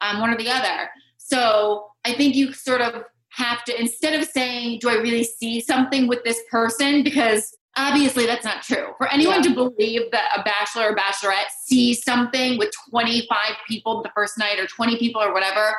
um, 0.01 0.19
one 0.21 0.31
or 0.31 0.37
the 0.37 0.49
other. 0.49 0.89
So 1.17 1.87
I 2.05 2.13
think 2.13 2.35
you 2.35 2.53
sort 2.53 2.81
of 2.81 3.03
have 3.29 3.63
to 3.65 3.79
instead 3.79 4.19
of 4.19 4.27
saying, 4.27 4.79
"Do 4.81 4.89
I 4.89 4.95
really 4.95 5.23
see 5.23 5.59
something 5.61 6.07
with 6.07 6.23
this 6.23 6.41
person?" 6.51 7.03
Because 7.03 7.55
obviously 7.75 8.25
that's 8.25 8.45
not 8.45 8.63
true. 8.63 8.93
For 8.97 9.07
anyone 9.07 9.43
yeah. 9.43 9.49
to 9.49 9.53
believe 9.53 10.11
that 10.11 10.29
a 10.35 10.43
bachelor 10.43 10.91
or 10.91 10.95
bachelorette 10.95 11.49
sees 11.63 12.03
something 12.03 12.57
with 12.57 12.71
25 12.89 13.37
people 13.67 14.01
the 14.01 14.09
first 14.15 14.37
night 14.37 14.59
or 14.59 14.65
20 14.65 14.97
people 14.97 15.21
or 15.21 15.31
whatever, 15.33 15.77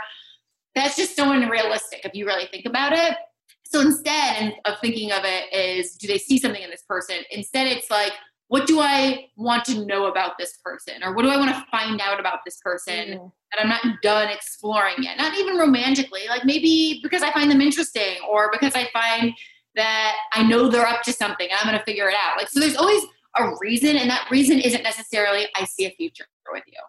that's 0.74 0.96
just 0.96 1.16
so 1.16 1.32
unrealistic 1.32 2.04
if 2.04 2.14
you 2.14 2.24
really 2.24 2.46
think 2.46 2.66
about 2.66 2.92
it. 2.92 3.16
So 3.70 3.80
instead 3.82 4.54
of 4.64 4.78
thinking 4.80 5.12
of 5.12 5.24
it 5.24 5.52
as 5.52 5.92
do 5.92 6.06
they 6.06 6.16
see 6.16 6.38
something 6.38 6.62
in 6.62 6.70
this 6.70 6.84
person, 6.88 7.16
instead 7.30 7.66
it's 7.66 7.90
like, 7.90 8.12
what 8.46 8.66
do 8.66 8.80
I 8.80 9.26
want 9.36 9.66
to 9.66 9.84
know 9.84 10.06
about 10.06 10.38
this 10.38 10.56
person? 10.64 11.04
Or 11.04 11.14
what 11.14 11.22
do 11.22 11.28
I 11.28 11.36
want 11.36 11.54
to 11.54 11.66
find 11.70 12.00
out 12.00 12.18
about 12.18 12.38
this 12.46 12.58
person 12.62 13.08
mm. 13.08 13.32
that 13.52 13.62
I'm 13.62 13.68
not 13.68 13.82
done 14.02 14.28
exploring 14.28 14.94
yet? 15.00 15.18
Not 15.18 15.36
even 15.36 15.58
romantically, 15.58 16.22
like 16.30 16.46
maybe 16.46 17.00
because 17.02 17.22
I 17.22 17.30
find 17.30 17.50
them 17.50 17.60
interesting 17.60 18.16
or 18.26 18.50
because 18.50 18.74
I 18.74 18.88
find 18.90 19.34
that 19.74 20.16
I 20.32 20.44
know 20.44 20.68
they're 20.68 20.86
up 20.86 21.02
to 21.02 21.12
something 21.12 21.46
and 21.50 21.58
I'm 21.60 21.66
going 21.66 21.78
to 21.78 21.84
figure 21.84 22.08
it 22.08 22.14
out. 22.14 22.38
Like, 22.38 22.48
so 22.48 22.58
there's 22.58 22.76
always 22.76 23.02
a 23.36 23.52
reason, 23.60 23.96
and 23.96 24.08
that 24.08 24.26
reason 24.30 24.58
isn't 24.58 24.82
necessarily 24.82 25.46
I 25.54 25.64
see 25.64 25.84
a 25.84 25.90
future 25.90 26.24
with 26.50 26.64
you. 26.66 26.80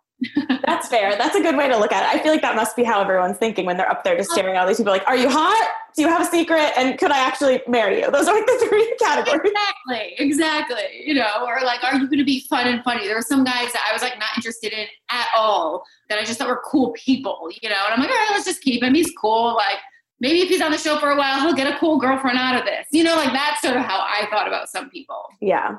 That's 0.66 0.88
fair. 0.90 1.18
That's 1.18 1.36
a 1.36 1.42
good 1.42 1.56
way 1.56 1.68
to 1.68 1.78
look 1.78 1.92
at 1.92 2.04
it. 2.04 2.20
I 2.20 2.22
feel 2.22 2.32
like 2.32 2.42
that 2.42 2.56
must 2.56 2.76
be 2.76 2.84
how 2.84 3.02
everyone's 3.02 3.38
thinking 3.38 3.66
when 3.66 3.78
they're 3.78 3.90
up 3.90 4.04
there 4.04 4.18
just 4.18 4.32
staring 4.32 4.56
at 4.56 4.62
all 4.62 4.68
these 4.68 4.78
people 4.78 4.92
like, 4.92 5.08
are 5.08 5.16
you 5.16 5.30
hot? 5.30 5.70
Do 5.96 6.02
you 6.02 6.10
have 6.10 6.22
a 6.22 6.26
secret? 6.26 6.72
And 6.78 6.98
could 7.00 7.12
I 7.12 7.20
actually 7.20 7.62
marry 7.68 8.02
you? 8.02 8.12
Those 8.12 8.28
are 8.28 8.36
like 8.36 8.46
the 8.46 8.66
three 8.68 8.96
categories. 9.00 9.42
Exactly. 9.44 10.16
Exactly. 10.18 11.04
You 11.06 11.16
know, 11.16 11.46
or 11.46 11.60
like, 11.64 11.84
are 11.84 11.94
you 11.96 12.08
going 12.08 12.20
to 12.20 12.26
be 12.26 12.42
fun 12.42 12.68
and 12.68 12.84
funny? 12.84 13.08
There 13.08 13.16
were 13.16 13.22
some 13.22 13.44
guys 13.44 13.72
that 13.74 13.86
I 13.90 13.94
was 13.94 14.02
like 14.02 14.20
not 14.20 14.30
interested 14.36 14.74
in 14.74 14.88
at 15.10 15.28
all 15.36 15.84
that 16.10 16.20
I 16.20 16.26
just 16.26 16.40
thought 16.40 16.50
were 16.50 16.62
cool 16.66 16.94
people, 16.98 17.50
you 17.62 17.70
know? 17.70 17.76
And 17.86 17.94
I'm 17.94 18.00
like, 18.00 18.10
all 18.10 18.16
right, 18.16 18.32
let's 18.32 18.46
just 18.46 18.62
keep 18.62 18.84
him. 18.84 18.94
He's 18.94 19.12
cool. 19.20 19.56
Like, 19.56 19.78
maybe 20.20 20.42
if 20.42 20.50
he's 20.50 20.62
on 20.62 20.72
the 20.72 20.78
show 20.78 20.98
for 21.00 21.12
a 21.12 21.16
while, 21.16 21.42
he'll 21.42 21.56
get 21.56 21.74
a 21.74 21.78
cool 21.80 21.98
girlfriend 21.98 22.38
out 22.38 22.56
of 22.60 22.66
this. 22.66 22.86
You 22.92 23.04
know, 23.04 23.16
like 23.16 23.32
that's 23.32 23.62
sort 23.62 23.78
of 23.78 23.84
how 23.84 24.00
I 24.00 24.28
thought 24.30 24.48
about 24.48 24.70
some 24.70 24.90
people. 24.90 25.24
Yeah. 25.42 25.78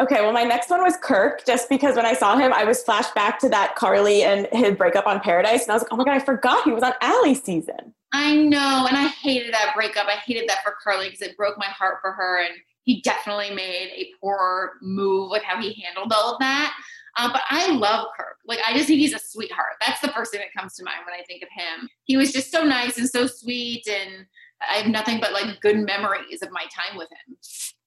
Okay, 0.00 0.22
well, 0.22 0.32
my 0.32 0.44
next 0.44 0.70
one 0.70 0.82
was 0.82 0.96
Kirk, 0.96 1.44
just 1.44 1.68
because 1.68 1.94
when 1.94 2.06
I 2.06 2.14
saw 2.14 2.38
him, 2.38 2.54
I 2.54 2.64
was 2.64 2.82
flashed 2.82 3.14
back 3.14 3.38
to 3.40 3.50
that 3.50 3.76
Carly 3.76 4.22
and 4.22 4.48
his 4.50 4.74
breakup 4.74 5.06
on 5.06 5.20
Paradise, 5.20 5.64
and 5.64 5.72
I 5.72 5.74
was 5.74 5.82
like, 5.82 5.92
oh 5.92 5.96
my 5.96 6.04
god, 6.04 6.14
I 6.14 6.20
forgot 6.20 6.64
he 6.64 6.72
was 6.72 6.82
on 6.82 6.94
Ali's 7.02 7.42
season. 7.42 7.92
I 8.10 8.34
know, 8.34 8.86
and 8.88 8.96
I 8.96 9.08
hated 9.08 9.52
that 9.52 9.74
breakup. 9.74 10.06
I 10.06 10.16
hated 10.24 10.48
that 10.48 10.62
for 10.64 10.74
Carly 10.82 11.10
because 11.10 11.20
it 11.20 11.36
broke 11.36 11.58
my 11.58 11.66
heart 11.66 11.98
for 12.00 12.12
her, 12.12 12.42
and 12.42 12.54
he 12.84 13.02
definitely 13.02 13.50
made 13.54 13.90
a 13.94 14.10
poor 14.22 14.72
move 14.80 15.30
with 15.30 15.42
how 15.42 15.60
he 15.60 15.84
handled 15.84 16.14
all 16.14 16.32
of 16.32 16.38
that. 16.38 16.74
Uh, 17.18 17.30
but 17.30 17.42
I 17.50 17.70
love 17.70 18.06
Kirk. 18.16 18.36
Like, 18.46 18.60
I 18.66 18.72
just 18.72 18.86
think 18.86 19.00
he's 19.00 19.12
a 19.12 19.18
sweetheart. 19.18 19.74
That's 19.84 20.00
the 20.00 20.08
first 20.08 20.32
thing 20.32 20.40
that 20.40 20.58
comes 20.58 20.76
to 20.76 20.84
mind 20.84 21.00
when 21.04 21.14
I 21.14 21.24
think 21.24 21.42
of 21.42 21.50
him. 21.54 21.90
He 22.04 22.16
was 22.16 22.32
just 22.32 22.50
so 22.50 22.64
nice 22.64 22.96
and 22.96 23.08
so 23.08 23.26
sweet, 23.26 23.86
and 23.86 24.24
I 24.66 24.76
have 24.76 24.86
nothing 24.86 25.20
but 25.20 25.34
like 25.34 25.60
good 25.60 25.76
memories 25.76 26.40
of 26.40 26.50
my 26.52 26.64
time 26.74 26.96
with 26.96 27.08
him. 27.10 27.36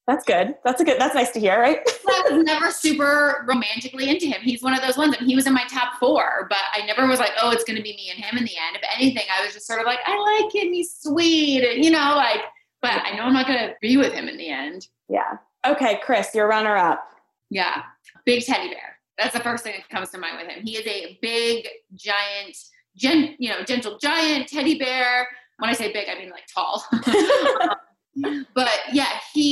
That's 0.06 0.26
good. 0.26 0.56
That's 0.66 0.82
a 0.82 0.84
good. 0.84 1.00
That's 1.00 1.16
nice 1.16 1.32
to 1.32 1.40
hear, 1.40 1.58
right? 1.60 1.80
I 2.08 2.30
was 2.30 2.44
never 2.44 2.72
super 2.72 3.46
romantically 3.48 4.10
into 4.10 4.26
him. 4.26 4.42
He's 4.42 4.62
one 4.62 4.74
of 4.74 4.82
those 4.82 4.98
ones, 4.98 5.16
and 5.18 5.26
he 5.26 5.36
was 5.36 5.48
in 5.48 5.54
my 5.54 5.64
top 5.70 5.98
four. 5.98 6.46
But 6.50 6.60
I 6.74 6.86
never 6.86 7.08
was 7.08 7.20
like, 7.20 7.32
oh, 7.42 7.52
it's 7.52 7.64
going 7.64 7.78
to 7.78 7.84
be 7.84 7.94
me 7.94 8.12
and 8.14 8.24
him 8.24 8.38
in 8.38 8.44
the 8.44 8.52
end. 8.52 8.76
If 8.76 8.82
anything, 8.94 9.24
I 9.34 9.46
was 9.46 9.54
just 9.54 9.66
sort 9.66 9.80
of 9.80 9.86
like, 9.86 10.00
I 10.06 10.42
like 10.42 10.54
him. 10.54 10.74
He's 10.74 10.96
sweet, 11.00 11.64
and, 11.64 11.84
you 11.84 11.92
know, 11.92 12.16
like. 12.16 12.42
But 12.82 13.02
I 13.06 13.16
know 13.16 13.24
I'm 13.24 13.34
not 13.34 13.48
going 13.48 13.60
to 13.60 13.76
be 13.82 13.96
with 13.96 14.12
him 14.12 14.28
in 14.28 14.36
the 14.36 14.50
end. 14.50 14.88
Yeah. 15.08 15.38
Okay, 15.66 16.02
Chris, 16.04 16.36
your 16.36 16.50
runner 16.50 16.76
up. 16.76 17.08
Yeah, 17.50 17.84
big 18.26 18.44
teddy 18.44 18.68
bear. 18.68 18.98
That's 19.18 19.34
the 19.34 19.40
first 19.40 19.64
thing 19.64 19.76
that 19.78 19.88
comes 19.88 20.10
to 20.10 20.18
mind 20.18 20.38
with 20.38 20.48
him. 20.48 20.64
He 20.66 20.76
is 20.76 20.86
a 20.86 21.18
big, 21.22 21.66
giant, 21.94 22.58
gen, 22.98 23.36
you 23.40 23.50
know, 23.50 23.64
gentle 23.64 23.98
giant 24.00 24.50
teddy 24.50 24.78
bear. 24.78 25.30
When 25.60 25.70
I 25.70 25.74
say 25.74 25.94
big, 25.94 26.10
I 26.10 26.20
mean 26.20 26.30
like 26.30 26.44
tall. 26.54 26.84
but 28.54 28.70
yeah, 28.92 29.10
he, 29.34 29.34
I, 29.34 29.34
I, 29.34 29.34
I, 29.34 29.43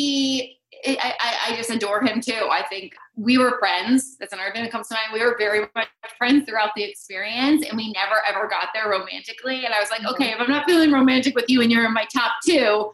adore 1.72 2.02
him 2.02 2.22
too. 2.22 2.48
I 2.52 2.64
think 2.70 2.94
we 3.16 3.38
were 3.38 3.58
friends. 3.60 4.18
That's 4.18 4.34
another 4.34 4.52
thing 4.52 4.64
that 4.64 4.72
comes 4.72 4.88
to 4.90 4.96
mind. 4.96 5.08
We 5.14 5.24
were 5.24 5.36
very 5.38 5.68
much 5.76 5.88
friends 6.18 6.46
throughout 6.46 6.72
the 6.76 6.84
experience, 6.84 7.66
and 7.68 7.78
we 7.78 7.92
never 7.92 8.22
ever 8.28 8.48
got 8.48 8.70
there 8.74 8.90
romantically. 8.90 9.66
And 9.66 9.74
I 9.74 9.80
was 9.80 9.90
like, 9.90 10.02
mm-hmm. 10.02 10.14
okay, 10.16 10.32
if 10.32 10.40
I'm 10.40 10.50
not 10.50 10.66
feeling 10.66 10.92
romantic 10.92 11.36
with 11.36 11.46
you 11.50 11.62
and 11.62 11.72
you're 11.72 11.86
in 11.86 11.94
my 11.94 12.06
top 12.14 12.34
two, 12.46 12.92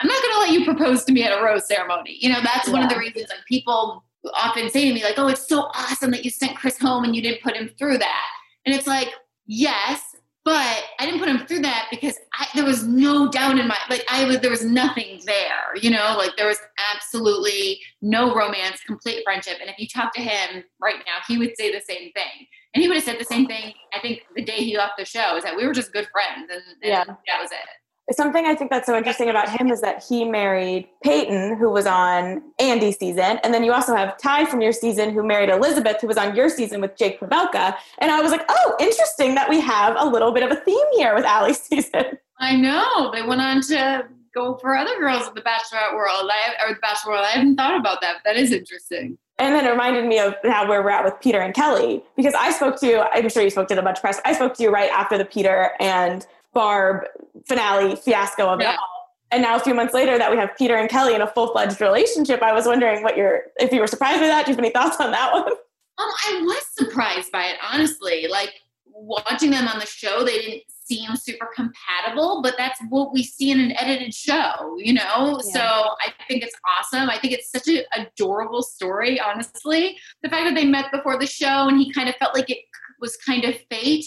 I'm 0.00 0.08
not 0.08 0.22
going 0.22 0.34
to 0.34 0.40
let 0.40 0.50
you 0.50 0.64
propose 0.64 1.04
to 1.04 1.12
me 1.12 1.22
at 1.22 1.38
a 1.38 1.42
rose 1.42 1.68
ceremony. 1.68 2.16
You 2.20 2.30
know, 2.30 2.40
that's 2.42 2.68
yeah. 2.68 2.74
one 2.74 2.82
of 2.82 2.90
the 2.90 2.98
reasons 2.98 3.28
like 3.28 3.44
people 3.46 4.04
often 4.32 4.70
say 4.70 4.88
to 4.88 4.94
me 4.94 5.04
like, 5.04 5.18
oh, 5.18 5.28
it's 5.28 5.46
so 5.48 5.62
awesome 5.74 6.10
that 6.10 6.24
you 6.24 6.30
sent 6.30 6.56
Chris 6.56 6.78
home 6.78 7.04
and 7.04 7.14
you 7.14 7.22
didn't 7.22 7.42
put 7.42 7.56
him 7.56 7.70
through 7.78 7.98
that. 7.98 8.26
And 8.66 8.74
it's 8.74 8.86
like, 8.86 9.10
yes, 9.46 10.13
but 10.44 10.84
I 10.98 11.06
didn't 11.06 11.20
put 11.20 11.28
him 11.28 11.46
through 11.46 11.60
that 11.60 11.88
because 11.90 12.18
I, 12.38 12.46
there 12.54 12.64
was 12.64 12.84
no 12.86 13.30
doubt 13.30 13.58
in 13.58 13.66
my 13.66 13.78
like 13.88 14.04
I 14.10 14.24
was 14.24 14.40
there 14.40 14.50
was 14.50 14.64
nothing 14.64 15.20
there, 15.24 15.74
you 15.80 15.90
know, 15.90 16.14
like 16.18 16.36
there 16.36 16.46
was 16.46 16.58
absolutely 16.94 17.80
no 18.02 18.34
romance, 18.34 18.82
complete 18.86 19.22
friendship. 19.24 19.58
And 19.60 19.70
if 19.70 19.78
you 19.78 19.88
talk 19.88 20.12
to 20.14 20.20
him 20.20 20.64
right 20.80 20.98
now, 20.98 21.22
he 21.26 21.38
would 21.38 21.56
say 21.56 21.72
the 21.72 21.80
same 21.80 22.12
thing, 22.12 22.46
and 22.74 22.82
he 22.82 22.88
would 22.88 22.96
have 22.96 23.04
said 23.04 23.18
the 23.18 23.24
same 23.24 23.46
thing. 23.46 23.72
I 23.94 24.00
think 24.00 24.20
the 24.36 24.44
day 24.44 24.58
he 24.58 24.76
left 24.76 24.94
the 24.98 25.04
show 25.04 25.36
is 25.36 25.44
that 25.44 25.56
we 25.56 25.66
were 25.66 25.72
just 25.72 25.92
good 25.92 26.08
friends, 26.12 26.50
and, 26.50 26.62
and 26.82 26.92
yeah, 26.92 27.04
that 27.04 27.40
was 27.40 27.50
it 27.50 27.68
something 28.12 28.44
I 28.46 28.54
think 28.54 28.70
that's 28.70 28.86
so 28.86 28.96
interesting 28.96 29.30
about 29.30 29.48
him 29.48 29.70
is 29.70 29.80
that 29.80 30.04
he 30.06 30.24
married 30.24 30.88
Peyton, 31.02 31.56
who 31.56 31.70
was 31.70 31.86
on 31.86 32.42
Andy's 32.58 32.98
season, 32.98 33.38
and 33.42 33.54
then 33.54 33.64
you 33.64 33.72
also 33.72 33.94
have 33.96 34.18
Ty 34.18 34.44
from 34.46 34.60
your 34.60 34.72
season 34.72 35.10
who 35.10 35.22
married 35.22 35.48
Elizabeth, 35.48 36.00
who 36.00 36.06
was 36.06 36.18
on 36.18 36.36
your 36.36 36.48
season 36.48 36.80
with 36.80 36.96
Jake 36.96 37.18
Pavelka. 37.20 37.76
And 37.98 38.10
I 38.10 38.20
was 38.20 38.30
like, 38.30 38.44
oh, 38.48 38.76
interesting 38.78 39.34
that 39.36 39.48
we 39.48 39.60
have 39.60 39.96
a 39.98 40.04
little 40.04 40.32
bit 40.32 40.42
of 40.42 40.50
a 40.50 40.56
theme 40.56 40.86
here 40.94 41.14
with 41.14 41.24
Ali's 41.24 41.60
season. 41.62 42.18
I 42.38 42.56
know 42.56 43.10
they 43.12 43.22
went 43.22 43.40
on 43.40 43.62
to 43.62 44.06
go 44.34 44.58
for 44.58 44.76
other 44.76 44.98
girls 44.98 45.28
in 45.28 45.34
the 45.34 45.40
Bachelorette 45.40 45.94
world, 45.94 46.28
I, 46.30 46.66
or 46.66 46.74
the 46.74 46.80
Bachelor 46.80 47.12
world. 47.12 47.24
I 47.24 47.30
hadn't 47.30 47.56
thought 47.56 47.78
about 47.78 48.00
that. 48.00 48.16
That 48.24 48.36
is 48.36 48.52
interesting. 48.52 49.16
And 49.38 49.54
then 49.54 49.66
it 49.66 49.70
reminded 49.70 50.06
me 50.06 50.18
of 50.18 50.34
now 50.44 50.68
where 50.68 50.82
we're 50.82 50.90
at 50.90 51.04
with 51.04 51.14
Peter 51.20 51.40
and 51.40 51.54
Kelley 51.54 52.02
because 52.16 52.34
I 52.34 52.52
spoke 52.52 52.78
to 52.80 52.86
you. 52.86 53.00
I'm 53.00 53.28
sure 53.28 53.42
you 53.42 53.50
spoke 53.50 53.68
to 53.68 53.74
the 53.74 53.82
bunch 53.82 53.98
of 53.98 54.02
press. 54.02 54.20
I 54.24 54.32
spoke 54.32 54.54
to 54.54 54.62
you 54.62 54.70
right 54.70 54.90
after 54.90 55.18
the 55.18 55.24
Peter 55.24 55.70
and 55.80 56.24
Barb 56.54 57.04
finale 57.46 57.96
fiasco 57.96 58.48
of 58.48 58.60
yeah. 58.60 58.72
it 58.72 58.78
all. 58.78 58.94
And 59.30 59.42
now 59.42 59.56
a 59.56 59.60
few 59.60 59.74
months 59.74 59.92
later 59.92 60.16
that 60.16 60.30
we 60.30 60.36
have 60.36 60.50
Peter 60.56 60.76
and 60.76 60.88
Kelley 60.88 61.14
in 61.14 61.20
a 61.20 61.26
full 61.26 61.48
fledged 61.48 61.80
relationship, 61.80 62.40
I 62.42 62.52
was 62.52 62.66
wondering 62.66 63.02
what 63.02 63.16
your 63.16 63.42
if 63.58 63.72
you 63.72 63.80
were 63.80 63.86
surprised 63.86 64.20
by 64.20 64.28
that. 64.28 64.46
Do 64.46 64.52
you 64.52 64.56
have 64.56 64.64
any 64.64 64.72
thoughts 64.72 65.00
on 65.00 65.10
that 65.10 65.32
one? 65.32 65.52
Um, 65.52 65.56
I 65.98 66.40
was 66.42 66.64
surprised 66.76 67.32
by 67.32 67.44
it, 67.46 67.56
honestly. 67.62 68.26
Like 68.28 68.52
watching 68.86 69.50
them 69.50 69.66
on 69.66 69.78
the 69.78 69.86
show, 69.86 70.24
they 70.24 70.38
didn't 70.38 70.62
seem 70.68 71.16
super 71.16 71.48
compatible, 71.54 72.42
but 72.42 72.54
that's 72.58 72.78
what 72.90 73.12
we 73.12 73.22
see 73.22 73.50
in 73.50 73.60
an 73.60 73.72
edited 73.72 74.14
show, 74.14 74.76
you 74.76 74.92
know? 74.92 75.40
Yeah. 75.44 75.52
So 75.52 75.60
I 75.60 76.12
think 76.28 76.42
it's 76.42 76.56
awesome. 76.78 77.08
I 77.08 77.18
think 77.18 77.32
it's 77.32 77.50
such 77.50 77.68
an 77.68 77.82
adorable 77.96 78.62
story, 78.62 79.20
honestly. 79.20 79.96
The 80.22 80.28
fact 80.28 80.44
that 80.44 80.54
they 80.54 80.66
met 80.66 80.92
before 80.92 81.18
the 81.18 81.26
show 81.26 81.68
and 81.68 81.78
he 81.78 81.92
kind 81.92 82.08
of 82.08 82.14
felt 82.16 82.34
like 82.34 82.50
it 82.50 82.58
was 83.00 83.16
kind 83.16 83.44
of 83.44 83.54
fate 83.70 84.04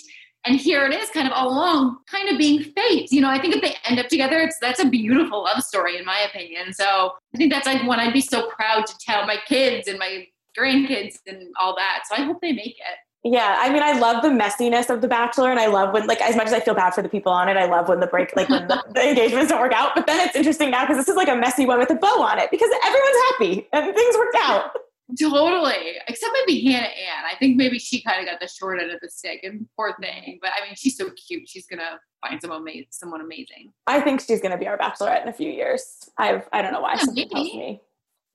and 0.48 0.60
here 0.60 0.86
it 0.86 0.94
is 0.94 1.10
kind 1.10 1.28
of 1.28 1.34
all 1.34 1.50
along 1.50 1.98
kind 2.10 2.30
of 2.30 2.38
being 2.38 2.64
fate 2.64 3.12
you 3.12 3.22
know 3.22 3.30
i 3.30 3.40
think 3.40 3.56
if 3.56 3.62
they 3.62 3.76
end 3.86 4.00
up 4.00 4.08
together 4.08 4.40
it's 4.40 4.58
that's 4.60 4.80
a 4.80 4.90
beautiful 4.90 5.44
love 5.44 5.62
story 5.62 5.98
in 5.98 6.06
my 6.06 6.20
opinion 6.20 6.74
so 6.74 7.12
i 7.34 7.38
think 7.38 7.52
that's 7.52 7.68
like 7.68 7.86
one 7.86 8.00
i'd 8.00 8.14
be 8.14 8.22
so 8.22 8.48
proud 8.50 8.86
to 8.86 8.98
tell 9.00 9.26
my 9.26 9.38
kids 9.48 9.88
and 9.88 10.00
my 10.00 10.26
grandkids 10.58 11.16
and 11.28 11.44
all 11.60 11.76
that 11.76 12.04
so 12.08 12.16
i 12.16 12.26
hope 12.26 12.40
they 12.42 12.54
make 12.54 12.78
it 12.78 12.98
yeah, 13.24 13.58
I 13.60 13.74
mean, 13.74 13.84
I 13.84 14.00
love 14.00 14.22
the 14.24 14.30
messiness 14.30 14.90
of 14.90 15.02
The 15.02 15.08
Bachelor, 15.08 15.52
and 15.52 15.60
I 15.60 15.66
love 15.66 15.92
when, 15.92 16.08
like, 16.08 16.22
as 16.22 16.38
much 16.38 16.48
as 16.48 16.54
I 16.54 16.62
feel 16.62 16.76
bad 16.76 16.94
for 16.94 17.02
the 17.02 17.10
people 17.10 17.32
on 17.32 17.50
it, 17.50 17.58
I 17.58 17.66
love 17.66 17.90
when 17.90 18.00
the 18.00 18.08
break, 18.08 18.34
like, 18.38 18.48
when 18.48 18.68
the, 18.70 18.82
the 18.94 19.10
engagements 19.10 19.50
don't 19.50 19.60
work 19.60 19.74
out. 19.74 19.96
But 19.96 20.08
then 20.08 20.26
it's 20.26 20.36
interesting 20.36 20.72
now 20.72 20.84
because 20.84 20.98
this 20.98 21.10
is 21.10 21.16
like 21.18 21.28
a 21.28 21.36
messy 21.36 21.66
one 21.66 21.78
with 21.78 21.90
a 21.90 21.96
bow 21.96 22.22
on 22.22 22.40
it 22.40 22.50
because 22.52 22.70
everyone's 22.86 23.18
happy 23.32 23.68
and 23.74 23.94
things 23.94 24.16
worked 24.16 24.38
out. 24.40 24.72
Totally. 25.20 25.96
Except 26.08 26.34
maybe 26.34 26.66
Hannah 26.66 26.88
Ann. 26.88 27.24
I 27.26 27.38
think 27.40 27.56
maybe 27.56 27.80
she 27.80 28.02
kind 28.02 28.20
of 28.20 28.26
got 28.26 28.40
the 28.42 28.48
short 28.48 28.82
end 28.82 28.92
of 28.92 29.00
the 29.02 29.10
stick 29.10 29.42
and 29.44 29.66
poor 29.76 29.96
thing. 30.02 30.40
But 30.42 30.52
I 30.60 30.66
mean, 30.66 30.76
she's 30.76 30.98
so 30.98 31.10
cute. 31.12 31.48
She's 31.48 31.66
going 31.66 31.80
to 31.80 32.00
find 32.22 32.42
someone, 32.42 32.62
amazing, 32.62 32.88
someone 32.92 33.22
amazing. 33.22 33.72
I 33.86 34.02
think 34.02 34.22
she's 34.22 34.42
going 34.42 34.52
to 34.52 34.58
be 34.58 34.68
our 34.68 34.78
bachelorette 34.78 35.24
in 35.24 35.30
a 35.30 35.34
few 35.34 35.50
years. 35.50 36.10
I've, 36.18 36.48
I 36.52 36.62
don't 36.62 36.74
know 36.74 36.82
why. 36.82 36.94
Yeah, 36.94 37.04
Something 37.04 37.30
tells 37.30 37.54
me. 37.54 37.82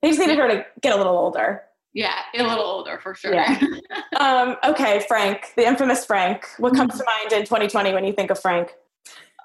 They 0.01 0.09
just 0.09 0.19
needed 0.19 0.37
her 0.37 0.47
to 0.49 0.65
get 0.81 0.93
a 0.93 0.97
little 0.97 1.17
older. 1.17 1.61
Yeah, 1.93 2.15
a 2.35 2.41
little 2.43 2.65
older 2.65 2.99
for 2.99 3.13
sure. 3.13 3.35
Yeah. 3.35 3.59
um, 4.19 4.57
okay, 4.65 5.05
Frank, 5.07 5.53
the 5.55 5.65
infamous 5.65 6.05
Frank. 6.05 6.47
What 6.57 6.75
comes 6.75 6.97
to 6.97 7.05
mind 7.05 7.31
in 7.33 7.45
2020 7.45 7.93
when 7.93 8.03
you 8.03 8.13
think 8.13 8.31
of 8.31 8.39
Frank? 8.39 8.71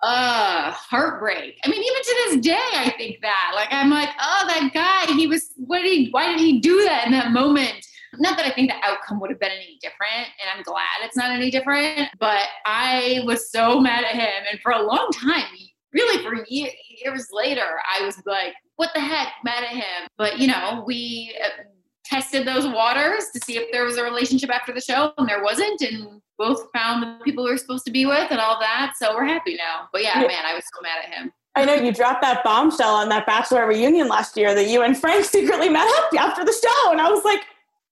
Uh 0.03 0.71
heartbreak. 0.73 1.59
I 1.65 1.69
mean 1.69 1.83
even 1.83 2.03
to 2.03 2.17
this 2.25 2.37
day 2.47 2.69
i 2.75 2.95
think 2.97 3.21
that. 3.23 3.53
Like 3.55 3.69
i'm 3.71 3.91
like 3.91 4.11
oh 4.21 4.45
that 4.47 4.71
guy 4.73 5.13
he 5.15 5.27
was 5.27 5.53
what 5.57 5.83
did 5.83 5.93
he 5.93 6.09
why 6.11 6.29
did 6.29 6.41
he 6.41 6.61
do 6.61 6.85
that 6.85 7.07
in 7.07 7.13
that 7.13 7.33
moment? 7.33 7.75
Not 8.19 8.37
that 8.37 8.47
i 8.47 8.51
think 8.51 8.71
the 8.71 8.77
outcome 8.83 9.21
would 9.21 9.31
have 9.31 9.41
been 9.41 9.53
any 9.53 9.79
different 9.81 10.29
and 10.41 10.51
i'm 10.55 10.63
glad 10.63 10.87
it's 11.03 11.17
not 11.17 11.31
any 11.31 11.51
different 11.51 12.09
but 12.19 12.47
i 12.65 13.21
was 13.27 13.51
so 13.51 13.79
mad 13.81 14.03
at 14.03 14.15
him 14.15 14.45
and 14.51 14.59
for 14.61 14.73
a 14.73 14.83
long 14.83 15.11
time 15.13 15.45
really 15.93 16.23
for 16.25 16.45
years 16.49 17.29
later 17.33 17.67
i 17.95 18.03
was 18.05 18.21
like 18.25 18.55
what 18.79 18.91
the 18.95 19.01
heck 19.01 19.33
mad 19.45 19.65
at 19.65 19.71
him. 19.71 20.09
But 20.17 20.39
you 20.39 20.47
know 20.47 20.85
we 20.87 21.37
uh, 21.45 21.63
tested 22.09 22.47
those 22.47 22.66
waters 22.66 23.25
to 23.35 23.40
see 23.44 23.59
if 23.59 23.71
there 23.73 23.85
was 23.85 23.97
a 23.97 24.03
relationship 24.03 24.51
after 24.51 24.73
the 24.73 24.81
show 24.81 25.12
and 25.18 25.29
there 25.29 25.42
wasn't 25.42 25.81
and 25.83 26.21
both 26.38 26.68
found 26.75 27.03
the 27.03 27.25
people 27.25 27.44
we 27.44 27.51
were 27.51 27.59
supposed 27.59 27.85
to 27.85 27.90
be 27.90 28.07
with 28.07 28.31
and 28.31 28.40
all 28.40 28.59
that. 28.61 28.94
So 28.97 29.14
we're 29.14 29.25
happy 29.25 29.57
now. 29.57 29.88
But 29.92 30.03
yeah, 30.03 30.21
yeah. 30.21 30.29
man, 30.29 30.44
I 30.47 30.55
was 30.55 30.64
so 30.73 30.81
mad 30.83 31.05
at 31.05 31.14
him. 31.14 31.33
I 31.55 31.64
know 31.64 31.75
you 31.75 31.92
dropped 31.92 32.23
that 32.23 32.44
bombshell 32.44 32.94
on 32.94 33.09
that 33.09 33.27
bachelor 33.27 33.66
reunion 33.66 34.09
last 34.09 34.37
year 34.37 34.55
that 34.55 34.68
you 34.68 34.83
and 34.83 34.97
Frank 34.97 35.25
secretly 35.25 35.68
met 35.68 35.88
up 35.99 36.12
after 36.18 36.44
the 36.44 36.53
show. 36.53 36.92
And 36.92 37.01
I 37.01 37.11
was 37.11 37.25
like, 37.25 37.40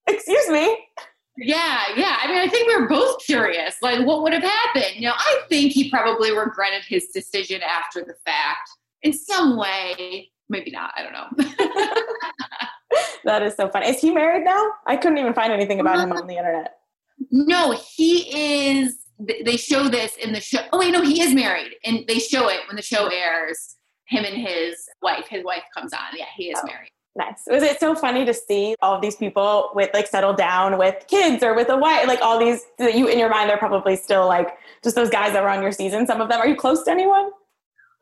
excuse 0.07 0.49
me. 0.49 0.77
Yeah, 1.37 1.81
yeah. 1.95 2.17
I 2.21 2.27
mean, 2.27 2.37
I 2.37 2.47
think 2.47 2.67
we 2.67 2.77
were 2.77 2.87
both 2.87 3.23
curious. 3.23 3.75
Like, 3.81 4.05
what 4.07 4.23
would 4.23 4.33
have 4.33 4.43
happened? 4.43 4.95
You 4.95 5.09
know, 5.09 5.13
I 5.15 5.41
think 5.49 5.71
he 5.73 5.89
probably 5.89 6.35
regretted 6.35 6.83
his 6.87 7.09
decision 7.09 7.61
after 7.61 8.01
the 8.01 8.15
fact 8.25 8.69
in 9.03 9.13
some 9.13 9.57
way. 9.57 10.31
Maybe 10.49 10.71
not. 10.71 10.93
I 10.95 11.03
don't 11.03 11.13
know. 11.13 11.55
that 13.25 13.43
is 13.43 13.55
so 13.55 13.69
funny. 13.69 13.89
Is 13.89 13.99
he 13.99 14.11
married 14.11 14.43
now? 14.43 14.71
I 14.85 14.97
couldn't 14.97 15.17
even 15.17 15.33
find 15.33 15.51
anything 15.51 15.79
about 15.79 15.99
him 15.99 16.11
uh, 16.11 16.19
on 16.19 16.27
the 16.27 16.37
internet. 16.37 16.75
No, 17.31 17.77
he 17.95 18.79
is. 18.79 18.97
They 19.19 19.57
show 19.57 19.87
this 19.87 20.15
in 20.17 20.31
the 20.33 20.39
show. 20.39 20.59
Oh 20.71 20.79
wait, 20.79 20.91
no, 20.91 21.01
he 21.01 21.21
is 21.21 21.33
married, 21.33 21.73
and 21.83 22.05
they 22.07 22.19
show 22.19 22.49
it 22.49 22.59
when 22.67 22.75
the 22.75 22.81
show 22.81 23.07
airs. 23.07 23.75
Him 24.07 24.23
and 24.23 24.37
his 24.37 24.77
wife. 25.01 25.27
His 25.27 25.43
wife 25.43 25.63
comes 25.73 25.91
on. 25.91 25.99
Yeah, 26.15 26.25
he 26.35 26.45
is 26.45 26.59
oh, 26.63 26.67
married. 26.67 26.89
Nice. 27.17 27.41
Was 27.47 27.63
it 27.63 27.79
so 27.79 27.95
funny 27.95 28.25
to 28.25 28.33
see 28.33 28.75
all 28.79 28.93
of 28.93 29.01
these 29.01 29.15
people 29.15 29.71
with 29.73 29.89
like 29.93 30.05
settled 30.05 30.37
down 30.37 30.77
with 30.77 31.03
kids 31.07 31.43
or 31.43 31.55
with 31.55 31.67
a 31.69 31.75
wife? 31.75 32.07
Like 32.07 32.21
all 32.21 32.37
these 32.37 32.61
that 32.77 32.93
you 32.95 33.07
in 33.07 33.17
your 33.17 33.29
mind, 33.29 33.49
they're 33.49 33.57
probably 33.57 33.95
still 33.95 34.27
like 34.27 34.55
just 34.83 34.95
those 34.95 35.09
guys 35.09 35.33
that 35.33 35.41
were 35.41 35.49
on 35.49 35.63
your 35.63 35.71
season. 35.71 36.05
Some 36.05 36.21
of 36.21 36.29
them. 36.29 36.39
Are 36.39 36.47
you 36.47 36.55
close 36.55 36.83
to 36.83 36.91
anyone? 36.91 37.31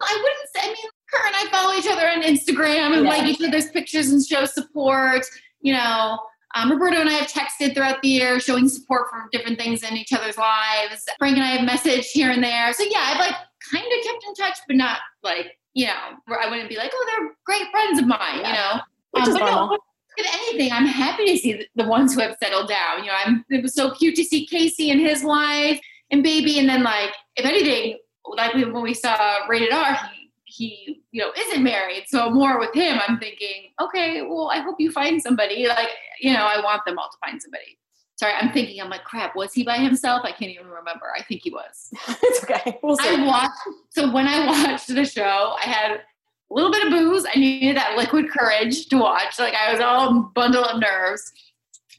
I 0.02 0.22
wouldn't 0.22 0.50
say. 0.54 0.62
I 0.64 0.68
mean, 0.68 0.92
her 1.08 1.28
and 1.28 1.36
I 1.36 1.48
follow 1.52 1.74
each 1.76 1.88
other 1.88 2.08
on 2.08 2.24
Instagram 2.24 2.96
and 2.96 3.06
yeah. 3.06 3.10
like 3.10 3.24
each 3.26 3.42
other's 3.42 3.70
pictures 3.70 4.10
and 4.10 4.26
show 4.26 4.46
support. 4.46 5.26
You 5.62 5.74
know, 5.74 6.20
um, 6.56 6.72
Roberto 6.72 7.02
and 7.02 7.10
I 7.10 7.14
have 7.14 7.28
texted 7.28 7.74
throughout 7.74 8.02
the 8.02 8.10
year, 8.10 8.40
showing 8.40 8.70
support 8.70 9.10
for 9.10 9.28
different 9.32 9.60
things 9.60 9.84
in 9.84 9.98
each 9.98 10.14
other's 10.14 10.38
lives. 10.38 11.06
Frank 11.20 11.38
and 11.38 11.44
I 11.44 11.58
have 11.58 11.68
messaged 11.68 12.06
here 12.06 12.32
and 12.32 12.44
there. 12.44 12.74
So 12.74 12.84
yeah, 12.84 13.12
I've 13.14 13.20
like 13.20 13.36
kind 13.72 13.86
of 13.86 14.04
kept 14.06 14.26
in 14.28 14.34
touch, 14.36 14.58
but 14.68 14.78
not 14.78 15.00
like 15.24 15.58
you 15.76 15.88
know, 15.88 16.38
I 16.42 16.50
wouldn't 16.50 16.70
be 16.70 16.78
like, 16.78 16.92
oh, 16.94 17.06
they're 17.12 17.36
great 17.46 17.70
friends 17.70 18.00
of 18.00 18.08
mine, 18.08 18.40
yeah. 18.40 18.48
you 18.48 18.54
know. 18.54 18.72
Um, 18.72 18.82
but 19.14 19.40
normal. 19.40 19.68
no, 19.68 19.78
if 20.18 20.34
anything, 20.34 20.72
I'm 20.72 20.86
happy 20.86 21.26
to 21.26 21.38
see 21.38 21.54
the, 21.54 21.68
the 21.76 21.88
ones 21.88 22.14
who 22.14 22.22
have 22.22 22.38
settled 22.42 22.70
down. 22.70 23.00
You 23.00 23.08
know, 23.08 23.18
I'm. 23.26 23.46
It 23.50 23.62
was 23.62 23.76
so 23.76 23.92
cute 23.92 24.16
to 24.16 24.24
see 24.24 24.46
Casey 24.46 24.90
and 24.90 25.00
his 25.00 25.24
wife 25.24 25.80
and 26.12 26.24
baby, 26.24 26.60
and 26.60 26.68
then 26.68 26.84
like, 26.84 27.12
if 27.36 27.46
anything, 27.46 28.00
like 28.26 28.54
when 28.54 28.82
we 28.82 28.94
saw 28.94 29.46
Rated 29.48 29.74
R, 29.74 29.94
he 29.94 30.25
he 30.56 31.02
you 31.12 31.22
know 31.22 31.32
isn't 31.38 31.64
married 31.64 32.06
so 32.08 32.30
more 32.30 32.60
with 32.60 32.74
him 32.74 33.00
i'm 33.08 33.20
thinking 33.20 33.72
okay 33.82 34.22
well 34.22 34.50
i 34.54 34.60
hope 34.60 34.76
you 34.80 34.92
find 34.92 35.22
somebody 35.22 35.68
like 35.68 35.90
you 36.20 36.34
know 36.34 36.46
i 36.46 36.62
want 36.62 36.84
them 36.86 36.98
all 36.98 37.10
to 37.10 37.18
find 37.26 37.42
somebody. 37.42 37.78
Sorry 38.18 38.34
i'm 38.40 38.52
thinking 38.54 38.82
i'm 38.82 38.90
like 38.90 39.04
crap 39.04 39.36
was 39.36 39.54
he 39.54 39.64
by 39.64 39.78
himself? 39.78 40.22
I 40.24 40.32
can't 40.32 40.52
even 40.52 40.68
remember. 40.68 41.08
I 41.18 41.22
think 41.24 41.42
he 41.44 41.52
was. 41.52 41.92
It's 42.24 42.44
okay. 42.44 42.80
We'll 42.82 42.98
i 43.02 43.26
watched 43.26 43.60
so 43.90 44.12
when 44.12 44.28
i 44.28 44.46
watched 44.68 44.88
the 44.88 45.06
show 45.06 45.56
i 45.62 45.66
had 45.66 45.92
a 45.92 46.54
little 46.54 46.72
bit 46.72 46.86
of 46.86 46.92
booze. 46.92 47.26
I 47.26 47.38
needed 47.38 47.76
that 47.76 47.98
liquid 47.98 48.30
courage 48.30 48.88
to 48.88 48.98
watch. 48.98 49.38
Like 49.40 49.54
i 49.56 49.72
was 49.72 49.82
all 49.82 50.32
bundle 50.34 50.64
of 50.64 50.80
nerves 50.80 51.32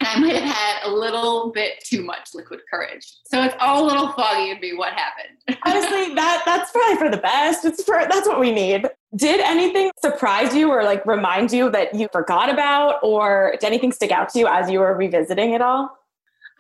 and 0.00 0.09
I 0.09 0.18
might 0.18 0.37
have 0.37 0.54
had 0.54 0.88
a 0.88 0.90
little 0.90 1.52
bit 1.52 1.82
too 1.85 2.02
much 2.02 2.30
liquid 2.35 2.61
courage. 2.70 3.14
So 3.26 3.42
it's 3.42 3.54
all 3.61 3.85
a 3.85 3.87
little 3.87 4.12
foggy 4.12 4.54
to 4.54 4.61
me 4.61 4.74
what 4.74 4.92
happened. 4.92 5.59
Honestly, 5.66 6.14
that 6.14 6.42
that's 6.44 6.70
probably 6.70 6.96
for 6.96 7.11
the 7.11 7.20
best. 7.20 7.64
It's 7.64 7.82
for 7.82 8.06
that's 8.11 8.26
what 8.26 8.40
we 8.40 8.52
need. 8.52 8.87
Did 9.14 9.40
anything 9.40 9.90
surprise 10.00 10.54
you 10.54 10.70
or 10.70 10.85
like 10.85 11.04
remind 11.06 11.52
you 11.52 11.70
that 11.70 11.94
you 11.94 12.09
forgot 12.12 12.50
about 12.50 13.00
or 13.02 13.52
did 13.61 13.64
anything 13.64 13.92
stick 13.92 14.11
out 14.11 14.28
to 14.30 14.38
you 14.38 14.46
as 14.46 14.70
you 14.70 14.80
were 14.80 14.94
revisiting 14.94 15.52
it 15.52 15.62
all? 15.62 15.96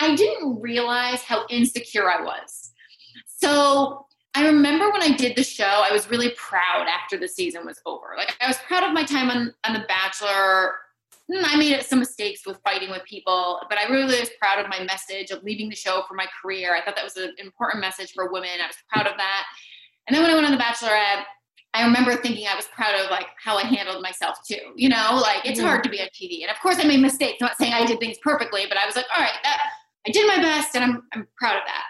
I 0.00 0.14
didn't 0.14 0.60
realize 0.60 1.22
how 1.22 1.46
insecure 1.50 2.10
I 2.10 2.22
was. 2.22 2.72
So 3.26 4.06
I 4.34 4.46
remember 4.46 4.90
when 4.90 5.02
I 5.02 5.16
did 5.16 5.36
the 5.36 5.42
show, 5.42 5.64
I 5.64 5.92
was 5.92 6.10
really 6.10 6.30
proud 6.36 6.86
after 6.88 7.16
the 7.16 7.28
season 7.28 7.64
was 7.64 7.80
over. 7.86 8.08
Like 8.16 8.36
I 8.40 8.46
was 8.46 8.58
proud 8.68 8.84
of 8.84 8.92
my 8.92 9.04
time 9.04 9.30
on, 9.30 9.54
on 9.64 9.72
The 9.72 9.86
Bachelor 9.88 10.74
Hmm, 11.32 11.44
I 11.44 11.56
made 11.56 11.82
some 11.82 11.98
mistakes 11.98 12.46
with 12.46 12.58
fighting 12.62 12.90
with 12.90 13.04
people, 13.04 13.60
but 13.68 13.78
I 13.78 13.90
really 13.90 14.20
was 14.20 14.30
proud 14.40 14.64
of 14.64 14.68
my 14.68 14.84
message 14.84 15.30
of 15.30 15.42
leaving 15.42 15.68
the 15.68 15.74
show 15.76 16.02
for 16.06 16.14
my 16.14 16.26
career. 16.40 16.74
I 16.74 16.84
thought 16.84 16.94
that 16.94 17.04
was 17.04 17.16
an 17.16 17.34
important 17.38 17.80
message 17.80 18.12
for 18.14 18.30
women. 18.30 18.50
I 18.62 18.66
was 18.66 18.76
proud 18.92 19.06
of 19.06 19.16
that. 19.16 19.44
And 20.06 20.14
then 20.14 20.22
when 20.22 20.30
I 20.30 20.34
went 20.34 20.46
on 20.46 20.52
The 20.52 20.62
Bachelorette, 20.62 21.24
I 21.74 21.84
remember 21.84 22.16
thinking 22.16 22.46
I 22.46 22.54
was 22.54 22.66
proud 22.66 22.94
of 22.94 23.10
like 23.10 23.26
how 23.42 23.58
I 23.58 23.62
handled 23.62 24.02
myself 24.02 24.38
too. 24.48 24.72
You 24.76 24.88
know, 24.88 25.20
like 25.20 25.44
it's 25.44 25.58
mm-hmm. 25.58 25.68
hard 25.68 25.84
to 25.84 25.90
be 25.90 26.00
on 26.00 26.08
TV, 26.08 26.40
and 26.40 26.50
of 26.50 26.58
course 26.62 26.78
I 26.80 26.84
made 26.84 27.00
mistakes. 27.00 27.38
I'm 27.42 27.46
not 27.46 27.58
saying 27.58 27.74
I 27.74 27.84
did 27.84 28.00
things 28.00 28.16
perfectly, 28.22 28.64
but 28.66 28.78
I 28.78 28.86
was 28.86 28.96
like, 28.96 29.04
all 29.14 29.20
right, 29.20 29.34
that, 29.42 29.60
I 30.06 30.10
did 30.10 30.26
my 30.26 30.36
best, 30.36 30.74
and 30.74 30.82
I'm 30.82 31.02
I'm 31.12 31.28
proud 31.36 31.56
of 31.56 31.64
that. 31.66 31.84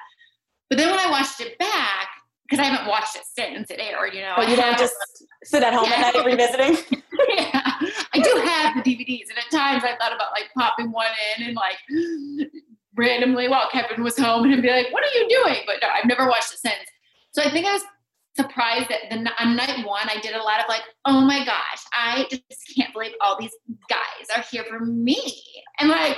But 0.68 0.78
then 0.78 0.90
when 0.90 0.98
I 0.98 1.08
watched 1.08 1.40
it 1.40 1.56
back, 1.58 2.08
because 2.48 2.58
I 2.58 2.68
haven't 2.68 2.88
watched 2.88 3.14
it 3.14 3.22
since 3.24 3.70
it 3.70 3.78
aired, 3.78 4.12
you 4.12 4.22
know. 4.22 4.34
But 4.36 4.48
you 4.48 4.56
don't 4.56 4.76
just 4.76 4.94
sit 5.44 5.62
at 5.62 5.72
home 5.72 5.88
yeah. 5.88 6.06
at 6.06 6.14
night 6.14 6.24
revisiting. 6.24 7.02
yeah, 7.36 7.72
I 8.16 8.22
do 8.22 8.40
have 8.44 8.82
the 8.82 8.90
DVDs, 8.90 9.28
and 9.28 9.38
at 9.38 9.50
times 9.50 9.84
I 9.84 9.96
thought 9.96 10.14
about 10.14 10.32
like 10.32 10.50
popping 10.56 10.90
one 10.92 11.10
in 11.36 11.48
and 11.48 11.56
like 11.56 11.76
randomly 12.96 13.48
while 13.48 13.68
Kevin 13.70 14.02
was 14.02 14.18
home 14.18 14.50
and 14.50 14.62
be 14.62 14.68
like, 14.68 14.92
"What 14.92 15.04
are 15.04 15.18
you 15.18 15.28
doing?" 15.28 15.62
But 15.66 15.76
no, 15.82 15.88
I've 15.88 16.06
never 16.06 16.28
watched 16.28 16.52
it 16.54 16.58
since. 16.58 16.88
So 17.32 17.42
I 17.42 17.50
think 17.50 17.66
I 17.66 17.74
was 17.74 17.82
surprised 18.36 18.88
that 18.88 19.10
the, 19.10 19.30
on 19.42 19.56
night 19.56 19.86
one 19.86 20.08
I 20.08 20.20
did 20.20 20.34
a 20.34 20.42
lot 20.42 20.60
of 20.60 20.66
like, 20.68 20.82
"Oh 21.04 21.20
my 21.20 21.44
gosh, 21.44 21.84
I 21.92 22.26
just 22.30 22.74
can't 22.76 22.92
believe 22.92 23.12
all 23.20 23.38
these 23.38 23.54
guys 23.88 24.36
are 24.36 24.44
here 24.50 24.64
for 24.68 24.80
me," 24.80 25.20
and 25.80 25.90
like. 25.90 26.16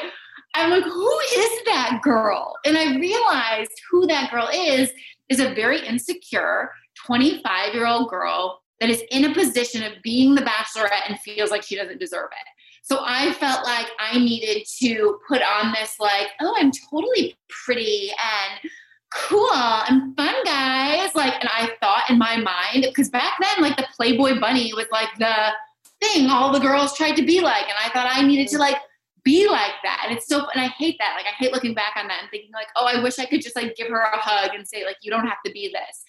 I'm 0.55 0.71
like, 0.71 0.83
who 0.83 1.19
is 1.37 1.61
that 1.67 2.01
girl? 2.03 2.55
And 2.65 2.79
I 2.79 2.97
realized 2.97 3.71
who 3.91 4.07
that 4.07 4.31
girl 4.31 4.49
is 4.53 4.91
is 5.29 5.41
a 5.41 5.55
very 5.55 5.87
insecure 5.87 6.71
25 7.07 7.75
year 7.75 7.87
old 7.87 8.09
girl 8.09 8.63
that 8.81 8.91
is 8.91 9.03
in 9.11 9.25
a 9.25 9.35
position 9.35 9.83
of 9.83 9.93
being 10.03 10.35
the 10.35 10.43
bachelorette 10.43 11.09
and 11.09 11.19
feels 11.21 11.51
like 11.51 11.63
she 11.63 11.77
doesn't 11.77 12.01
deserve 12.01 12.29
it. 12.31 12.49
So 12.83 13.01
I 13.05 13.33
felt 13.33 13.65
like 13.65 13.87
I 13.99 14.19
needed 14.19 14.67
to 14.81 15.19
put 15.29 15.43
on 15.43 15.73
this, 15.73 15.97
like, 15.99 16.29
oh, 16.41 16.55
I'm 16.57 16.71
totally 16.91 17.37
pretty 17.65 18.11
and 18.11 18.71
cool 19.13 19.53
and 19.53 20.17
fun, 20.17 20.35
guys. 20.45 21.15
Like, 21.15 21.35
and 21.35 21.51
I 21.53 21.73
thought 21.81 22.09
in 22.09 22.19
my 22.19 22.37
mind, 22.37 22.85
because 22.85 23.11
back 23.11 23.35
then, 23.41 23.63
like, 23.63 23.77
the 23.77 23.87
Playboy 23.95 24.41
Bunny 24.41 24.73
was 24.75 24.87
like 24.91 25.09
the 25.19 25.53
thing 26.01 26.31
all 26.31 26.53
the 26.53 26.61
girls 26.61 26.97
tried 26.97 27.17
to 27.17 27.27
be 27.27 27.41
like. 27.41 27.65
And 27.65 27.77
I 27.85 27.89
thought 27.91 28.09
I 28.11 28.23
needed 28.23 28.49
to, 28.49 28.55
mm-hmm. 28.55 28.73
like, 28.73 28.77
be 29.25 29.49
like 29.49 29.75
that. 29.83 30.05
And 30.07 30.17
it's 30.17 30.27
so, 30.27 30.47
and 30.55 30.63
I 30.63 30.69
hate 30.69 30.97
that. 30.99 31.15
Like, 31.17 31.27
I 31.27 31.35
hate 31.37 31.53
looking 31.53 31.75
back 31.75 31.95
on 31.97 32.09
that 32.09 32.23
and 32.23 32.31
thinking, 32.31 32.53
like, 32.55 32.69
oh, 32.77 32.87
I 32.87 33.03
wish 33.03 33.19
I 33.19 33.27
could 33.27 33.43
just, 33.43 33.57
like, 33.57 33.77
give 33.77 33.89
her 33.89 34.01
a 34.01 34.17
hug 34.17 34.55
and 34.55 34.67
say, 34.67 34.85
like, 34.87 34.97
you 35.03 35.11
don't 35.11 35.27
have 35.27 35.43
to 35.45 35.53
be 35.53 35.69
this. 35.69 36.05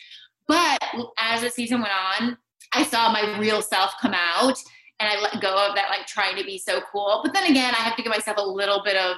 But 0.47 0.81
as 1.17 1.41
the 1.41 1.49
season 1.49 1.81
went 1.81 1.93
on, 2.21 2.37
I 2.73 2.83
saw 2.83 3.11
my 3.11 3.37
real 3.39 3.61
self 3.61 3.93
come 4.01 4.13
out 4.13 4.57
and 4.99 5.09
I 5.09 5.19
let 5.21 5.41
go 5.41 5.67
of 5.67 5.75
that, 5.75 5.89
like 5.89 6.07
trying 6.07 6.35
to 6.37 6.43
be 6.43 6.57
so 6.57 6.81
cool. 6.91 7.21
But 7.23 7.33
then 7.33 7.49
again, 7.49 7.73
I 7.73 7.77
have 7.77 7.95
to 7.95 8.03
give 8.03 8.11
myself 8.11 8.37
a 8.37 8.45
little 8.45 8.81
bit 8.83 8.97
of 8.97 9.17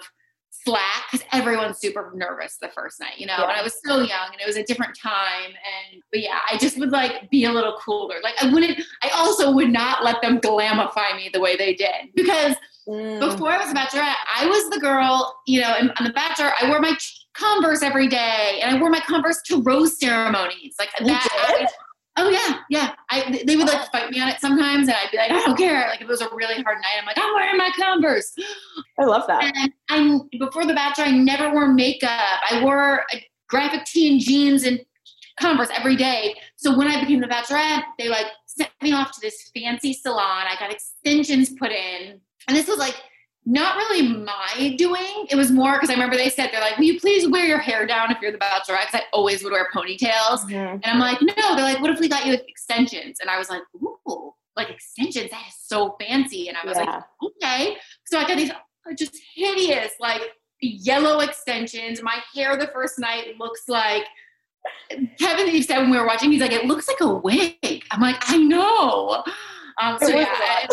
slack 0.64 1.06
because 1.12 1.26
everyone's 1.32 1.80
super 1.80 2.12
nervous 2.14 2.58
the 2.62 2.70
first 2.70 3.00
night, 3.00 3.18
you 3.18 3.26
know. 3.26 3.36
Yeah. 3.38 3.50
And 3.50 3.52
I 3.52 3.64
was 3.64 3.76
so 3.84 3.98
young 3.98 4.32
and 4.32 4.40
it 4.40 4.46
was 4.46 4.58
a 4.58 4.64
different 4.64 4.96
time. 4.96 5.48
And 5.48 6.04
but 6.12 6.22
yeah, 6.22 6.40
I 6.52 6.58
just 6.58 6.78
would 6.78 6.92
like 6.92 7.30
be 7.30 7.46
a 7.46 7.52
little 7.52 7.78
cooler. 7.84 8.16
Like 8.22 8.36
I 8.42 8.52
wouldn't 8.52 8.80
I 9.02 9.10
also 9.10 9.52
would 9.52 9.72
not 9.72 10.04
let 10.04 10.22
them 10.22 10.40
glamify 10.40 11.16
me 11.16 11.30
the 11.34 11.40
way 11.40 11.56
they 11.56 11.74
did. 11.74 12.10
Because 12.16 12.56
mm. 12.88 13.20
before 13.20 13.50
I 13.50 13.58
was 13.58 13.72
a 13.72 13.76
bachelorette, 13.76 14.16
I 14.36 14.46
was 14.46 14.70
the 14.70 14.80
girl, 14.80 15.42
you 15.48 15.62
know, 15.62 15.74
and 15.80 15.92
on 15.98 16.06
the 16.06 16.14
bachelor, 16.14 16.52
I 16.62 16.70
wore 16.70 16.80
my 16.80 16.96
Converse 17.34 17.82
every 17.82 18.08
day 18.08 18.60
and 18.62 18.76
I 18.76 18.80
wore 18.80 18.90
my 18.90 19.00
Converse 19.00 19.42
to 19.44 19.62
rose 19.62 19.98
ceremonies. 19.98 20.76
Like 20.78 20.90
that 21.00 21.72
Oh 22.18 22.30
yeah, 22.30 22.60
yeah. 22.70 22.94
I 23.10 23.42
they 23.46 23.56
would 23.56 23.68
like 23.68 23.90
fight 23.92 24.12
me 24.12 24.20
on 24.20 24.28
it 24.28 24.40
sometimes, 24.40 24.88
and 24.88 24.98
I'd 24.98 25.12
be 25.12 25.18
like, 25.18 25.32
I 25.32 25.46
don't 25.46 25.58
care. 25.58 25.88
Like 25.88 26.02
if 26.02 26.08
it 26.08 26.08
was 26.08 26.22
a 26.22 26.30
really 26.34 26.62
hard 26.62 26.78
night, 26.78 27.00
I'm 27.00 27.06
like, 27.06 27.18
I'm 27.18 27.34
wearing 27.34 27.58
my 27.58 27.72
Converse. 27.80 28.34
I 29.00 29.06
love 29.06 29.28
that. 29.28 29.44
And 29.44 29.72
I 29.90 30.38
before 30.38 30.66
the 30.66 30.74
Bachelor, 30.74 31.06
I 31.06 31.12
never 31.12 31.54
wore 31.54 31.68
makeup. 31.68 32.40
I 32.50 32.62
wore 32.64 33.06
a 33.14 33.26
graphic 33.48 33.86
tee 33.86 34.12
and 34.12 34.20
jeans 34.20 34.64
and 34.64 34.82
Converse 35.40 35.70
every 35.74 35.96
day. 35.96 36.36
So 36.58 36.78
when 36.78 36.88
I 36.88 37.00
became 37.00 37.22
the 37.22 37.28
Bachelorette, 37.28 37.84
they 37.98 38.10
like 38.10 38.28
sent 38.46 38.70
me 38.82 38.92
off 38.92 39.12
to 39.14 39.22
this 39.22 39.50
fancy 39.56 39.94
salon. 39.94 40.46
I 40.48 40.56
got 40.60 40.72
extensions 40.72 41.52
put 41.52 41.72
in, 41.72 42.20
and 42.48 42.58
this 42.58 42.68
was 42.68 42.78
like 42.78 42.96
not 43.46 43.76
really 43.76 44.08
my 44.08 44.76
doing. 44.78 45.26
It 45.30 45.36
was 45.36 45.52
more 45.52 45.74
because 45.74 45.90
I 45.90 45.94
remember 45.94 46.16
they 46.16 46.30
said 46.30 46.50
they're 46.52 46.62
like, 46.62 46.78
"Will 46.78 46.86
you 46.86 47.00
please 47.00 47.28
wear 47.28 47.46
your 47.46 47.58
hair 47.58 47.88
down 47.88 48.12
if 48.12 48.22
you're 48.22 48.32
the 48.32 48.38
bachelorette?" 48.38 48.88
Because 48.88 48.96
I 48.96 49.04
always 49.14 49.44
would 49.44 49.52
wear 49.52 49.68
ponytails, 49.74 50.46
mm-hmm. 50.46 50.56
and 50.56 50.86
I'm 50.86 51.00
like, 51.00 51.20
"No." 51.22 51.56
They're 51.56 51.66
like, 51.66 51.82
"What 51.82 51.90
if 51.90 52.00
we 52.00 52.08
got 52.08 52.26
you 52.26 52.34
extensions?" 52.34 53.20
And 53.20 53.30
I 53.30 53.38
was 53.38 53.50
like, 53.50 53.64
"Ooh, 53.82 54.34
like 54.56 54.70
extensions? 54.70 55.32
That 55.32 55.44
is 55.48 55.56
so 55.60 55.96
fancy." 56.00 56.50
And 56.50 56.58
I 56.58 56.66
was 56.66 56.78
yeah. 56.78 56.84
like, 56.84 57.04
"Okay." 57.24 57.78
So 58.06 58.20
I 58.20 58.28
got 58.28 58.38
these 58.38 58.52
just 58.96 59.18
hideous, 59.36 59.94
like 60.00 60.22
yellow 60.62 61.22
extensions. 61.22 62.04
My 62.04 62.20
hair 62.36 62.58
the 62.58 62.68
first 62.68 63.00
night 63.00 63.38
looks 63.40 63.68
like. 63.68 64.04
Kevin 65.18 65.48
Eve 65.48 65.66
said 65.66 65.80
when 65.80 65.90
we 65.90 65.98
were 65.98 66.06
watching, 66.06 66.32
he's 66.32 66.42
like, 66.42 66.52
"It 66.52 66.66
looks 66.66 66.88
like 66.88 67.02
a 67.02 67.12
wig." 67.12 67.84
I'm 67.90 68.02
like, 68.02 68.18
"I 68.28 68.38
know." 68.38 69.24
Um, 69.82 69.98
so 70.00 70.08
yeah, 70.10 70.68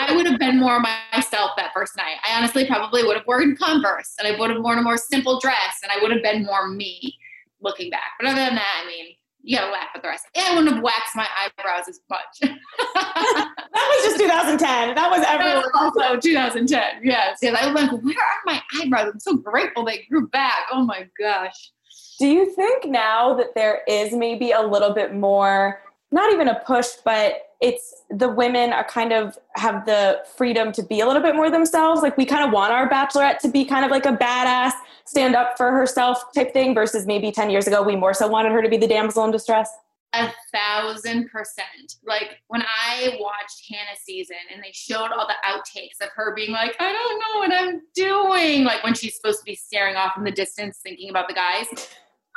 I 0.00 0.14
would 0.14 0.26
have 0.26 0.38
been 0.38 0.58
more 0.58 0.80
myself 0.80 1.52
that 1.56 1.72
first 1.74 1.96
night. 1.96 2.16
I 2.28 2.36
honestly 2.36 2.66
probably 2.66 3.04
would 3.04 3.16
have 3.16 3.26
worn 3.26 3.56
Converse 3.56 4.14
and 4.18 4.28
I 4.28 4.38
would 4.38 4.50
have 4.50 4.62
worn 4.62 4.78
a 4.78 4.82
more 4.82 4.96
simple 4.96 5.38
dress 5.40 5.80
and 5.82 5.92
I 5.92 6.02
would 6.02 6.12
have 6.12 6.22
been 6.22 6.44
more 6.44 6.68
me 6.68 7.16
looking 7.60 7.90
back. 7.90 8.12
But 8.18 8.28
other 8.28 8.40
than 8.40 8.54
that, 8.56 8.82
I 8.84 8.86
mean, 8.86 9.14
you 9.42 9.56
gotta 9.56 9.72
laugh 9.72 9.88
at 9.94 10.02
the 10.02 10.08
rest. 10.08 10.26
And 10.34 10.46
I 10.46 10.54
wouldn't 10.54 10.74
have 10.74 10.82
waxed 10.82 11.16
my 11.16 11.26
eyebrows 11.36 11.88
as 11.88 12.00
much. 12.08 12.20
that 12.40 13.72
was 13.74 14.04
just 14.04 14.18
2010. 14.18 14.94
That 14.94 15.10
was 15.10 15.24
everyone. 15.26 15.64
also 15.74 16.20
2010. 16.20 17.00
Yes. 17.02 17.38
Yes. 17.42 17.56
I 17.60 17.66
was 17.66 17.74
like, 17.74 17.90
where 17.90 18.14
are 18.14 18.40
my 18.46 18.62
eyebrows? 18.80 19.10
I'm 19.12 19.20
so 19.20 19.36
grateful 19.36 19.84
they 19.84 20.06
grew 20.08 20.28
back. 20.28 20.66
Oh 20.70 20.84
my 20.84 21.08
gosh. 21.18 21.72
Do 22.18 22.26
you 22.28 22.54
think 22.54 22.84
now 22.84 23.34
that 23.34 23.54
there 23.54 23.82
is 23.88 24.12
maybe 24.12 24.52
a 24.52 24.62
little 24.62 24.94
bit 24.94 25.14
more, 25.14 25.82
not 26.12 26.32
even 26.32 26.46
a 26.46 26.60
push, 26.60 26.88
but 27.04 27.48
it's 27.62 28.02
the 28.10 28.28
women 28.28 28.72
are 28.72 28.84
kind 28.84 29.12
of 29.12 29.38
have 29.54 29.86
the 29.86 30.20
freedom 30.36 30.72
to 30.72 30.82
be 30.82 31.00
a 31.00 31.06
little 31.06 31.22
bit 31.22 31.36
more 31.36 31.48
themselves. 31.48 32.02
Like 32.02 32.16
we 32.16 32.26
kind 32.26 32.44
of 32.44 32.50
want 32.50 32.72
our 32.72 32.90
bachelorette 32.90 33.38
to 33.38 33.48
be 33.48 33.64
kind 33.64 33.84
of 33.84 33.90
like 33.90 34.04
a 34.04 34.12
badass, 34.12 34.72
stand 35.06 35.36
up 35.36 35.56
for 35.56 35.70
herself 35.70 36.24
type 36.34 36.52
thing 36.52 36.74
versus 36.74 37.06
maybe 37.06 37.30
10 37.30 37.50
years 37.50 37.68
ago, 37.68 37.82
we 37.82 37.94
more 37.94 38.12
so 38.12 38.26
wanted 38.26 38.50
her 38.52 38.62
to 38.62 38.68
be 38.68 38.76
the 38.76 38.88
damsel 38.88 39.24
in 39.24 39.30
distress. 39.30 39.70
A 40.14 40.30
thousand 40.52 41.30
percent. 41.30 41.96
Like 42.04 42.40
when 42.48 42.62
I 42.62 43.16
watched 43.18 43.64
Hannah 43.70 43.96
season 44.04 44.36
and 44.52 44.62
they 44.62 44.72
showed 44.72 45.10
all 45.10 45.26
the 45.26 45.34
outtakes 45.48 46.04
of 46.04 46.10
her 46.14 46.34
being 46.34 46.50
like, 46.50 46.76
I 46.80 46.92
don't 46.92 47.18
know 47.18 47.38
what 47.38 47.62
I'm 47.62 47.80
doing. 47.94 48.64
Like 48.64 48.82
when 48.84 48.92
she's 48.92 49.16
supposed 49.16 49.38
to 49.38 49.44
be 49.44 49.54
staring 49.54 49.96
off 49.96 50.18
in 50.18 50.24
the 50.24 50.32
distance 50.32 50.80
thinking 50.82 51.08
about 51.08 51.28
the 51.28 51.34
guys. 51.34 51.66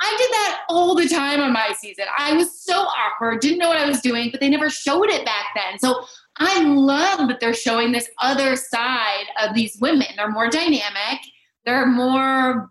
I 0.01 0.15
did 0.17 0.31
that 0.31 0.62
all 0.69 0.95
the 0.95 1.08
time 1.08 1.39
on 1.39 1.53
my 1.53 1.73
season. 1.77 2.05
I 2.17 2.34
was 2.34 2.62
so 2.62 2.73
awkward, 2.73 3.39
didn't 3.39 3.60
know 3.60 3.69
what 3.69 3.77
I 3.77 3.88
was 3.88 4.01
doing, 4.01 4.29
but 4.31 4.39
they 4.39 4.49
never 4.49 4.69
showed 4.69 5.10
it 5.10 5.25
back 5.25 5.45
then. 5.55 5.79
So 5.79 6.05
I 6.38 6.63
love 6.63 7.27
that 7.29 7.39
they're 7.39 7.53
showing 7.53 7.91
this 7.91 8.10
other 8.21 8.55
side 8.55 9.25
of 9.41 9.55
these 9.55 9.77
women. 9.79 10.08
They're 10.17 10.29
more 10.29 10.49
dynamic, 10.49 11.19
they're 11.65 11.86
more 11.86 12.69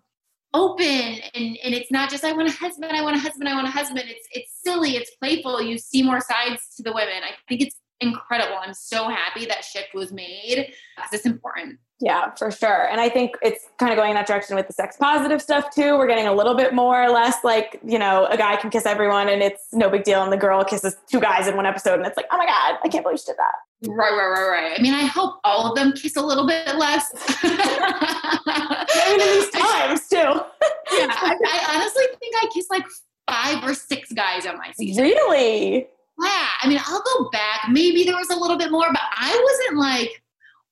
open, 0.53 1.21
and, 1.35 1.59
and 1.65 1.75
it's 1.75 1.91
not 1.91 2.11
just 2.11 2.25
I 2.25 2.33
want 2.33 2.49
a 2.49 2.53
husband, 2.53 2.93
I 2.93 3.03
want 3.03 3.17
a 3.17 3.21
husband, 3.21 3.49
I 3.49 3.55
want 3.55 3.69
a 3.69 3.71
husband. 3.71 4.05
It's 4.07 4.29
it's 4.33 4.53
silly, 4.63 4.97
it's 4.97 5.11
playful. 5.17 5.63
You 5.63 5.79
see 5.79 6.03
more 6.03 6.21
sides 6.21 6.75
to 6.77 6.83
the 6.83 6.93
women. 6.93 7.23
I 7.25 7.31
think 7.49 7.63
it's 7.63 7.77
incredible. 8.01 8.57
I'm 8.61 8.75
so 8.75 9.09
happy 9.09 9.47
that 9.47 9.65
shift 9.65 9.95
was 9.95 10.13
made 10.13 10.73
because 10.97 11.13
it's 11.13 11.27
important. 11.27 11.79
Yeah, 12.01 12.35
for 12.35 12.51
sure. 12.51 12.89
And 12.89 13.01
I 13.01 13.09
think 13.09 13.37
it's 13.41 13.67
kind 13.79 13.93
of 13.93 13.97
going 13.97 14.11
in 14.11 14.17
that 14.17 14.27
direction 14.27 14.57
with 14.57 14.67
the 14.67 14.73
sex 14.73 14.97
positive 14.99 15.41
stuff 15.41 15.73
too. 15.75 15.97
We're 15.97 16.09
getting 16.09 16.27
a 16.27 16.35
little 16.35 16.55
bit 16.55 16.75
more 16.75 17.03
or 17.03 17.09
less 17.09 17.37
like, 17.45 17.81
you 17.87 17.99
know, 17.99 18.27
a 18.27 18.37
guy 18.37 18.57
can 18.57 18.69
kiss 18.69 18.85
everyone 18.85 19.29
and 19.29 19.43
it's 19.43 19.73
no 19.73 19.89
big 19.89 20.03
deal. 20.03 20.23
And 20.23 20.33
the 20.33 20.37
girl 20.37 20.65
kisses 20.65 20.97
two 21.11 21.21
guys 21.21 21.47
in 21.47 21.57
one 21.57 21.67
episode 21.67 21.95
and 21.95 22.07
it's 22.07 22.17
like, 22.17 22.27
oh 22.33 22.37
my 22.37 22.47
God, 22.47 22.79
I 22.83 22.89
can't 22.89 23.05
believe 23.05 23.21
she 23.21 23.27
did 23.27 23.37
that. 23.39 23.55
Right, 23.89 24.11
right, 24.11 24.29
right, 24.29 24.49
right. 24.49 24.79
I 24.79 24.83
mean, 24.83 24.93
I 24.93 25.05
hope 25.05 25.39
all 25.45 25.71
of 25.71 25.77
them 25.77 25.93
kiss 25.93 26.17
a 26.17 26.23
little 26.23 26.47
bit 26.47 26.75
less. 26.77 27.11
I 27.43 29.07
mean, 29.09 29.21
in 29.21 29.35
these 29.35 29.51
times 29.51 30.09
too. 30.09 30.97
yeah, 30.99 31.15
I, 31.15 31.37
I 31.47 31.77
honestly 31.77 32.05
think 32.19 32.35
I 32.37 32.49
kissed 32.53 32.71
like 32.71 32.85
five 33.29 33.65
or 33.65 33.73
six 33.73 34.13
guys 34.13 34.47
on 34.47 34.59
my 34.59 34.73
season. 34.73 35.03
Really? 35.03 35.87
Yeah. 36.23 36.47
I 36.63 36.69
mean, 36.69 36.81
I'll 36.85 37.03
go 37.03 37.31
back. 37.31 37.69
Maybe 37.71 38.05
there 38.05 38.17
was 38.17 38.31
a 38.31 38.37
little 38.37 38.57
bit 38.57 38.71
more, 38.71 38.87
but 38.91 39.03
I 39.13 39.31
wasn't 39.31 39.79
like, 39.79 40.23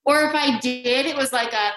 or 0.05 0.23
if 0.23 0.35
I 0.35 0.59
did, 0.59 1.07
it 1.07 1.17
was 1.17 1.33
like 1.33 1.53
a 1.53 1.71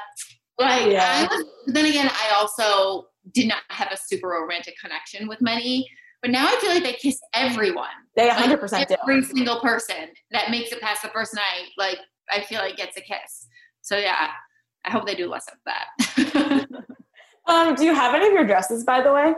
like. 0.58 0.92
Yeah. 0.92 1.28
Was, 1.28 1.46
then 1.68 1.86
again, 1.86 2.10
I 2.10 2.36
also 2.36 3.08
did 3.34 3.48
not 3.48 3.64
have 3.70 3.92
a 3.92 3.98
super 3.98 4.28
romantic 4.28 4.76
connection 4.80 5.28
with 5.28 5.42
many. 5.42 5.88
But 6.22 6.32
now 6.32 6.48
I 6.48 6.58
feel 6.60 6.72
like 6.72 6.84
they 6.84 6.94
kiss 6.94 7.20
everyone. 7.36 7.88
They 8.16 8.28
100% 8.30 8.72
like 8.72 8.90
Every 8.90 9.22
do. 9.22 9.28
single 9.28 9.60
person 9.60 10.08
that 10.32 10.50
makes 10.50 10.72
it 10.72 10.82
past 10.82 11.04
the 11.04 11.10
first 11.10 11.36
night, 11.36 11.70
like 11.78 12.00
I 12.32 12.42
feel 12.42 12.60
like 12.60 12.78
gets 12.78 12.98
a 12.98 13.02
kiss. 13.02 13.48
So 13.82 13.98
yeah, 13.98 14.30
I 14.86 14.90
hope 14.90 15.06
they 15.06 15.14
do 15.14 15.30
less 15.30 15.46
of 15.48 15.58
that. 15.66 16.68
um, 17.48 17.76
do 17.76 17.86
you 17.86 17.94
have 17.94 18.16
any 18.16 18.28
of 18.28 18.34
your 18.34 18.48
dresses, 18.48 18.84
by 18.84 19.02
the 19.02 19.14
way? 19.14 19.34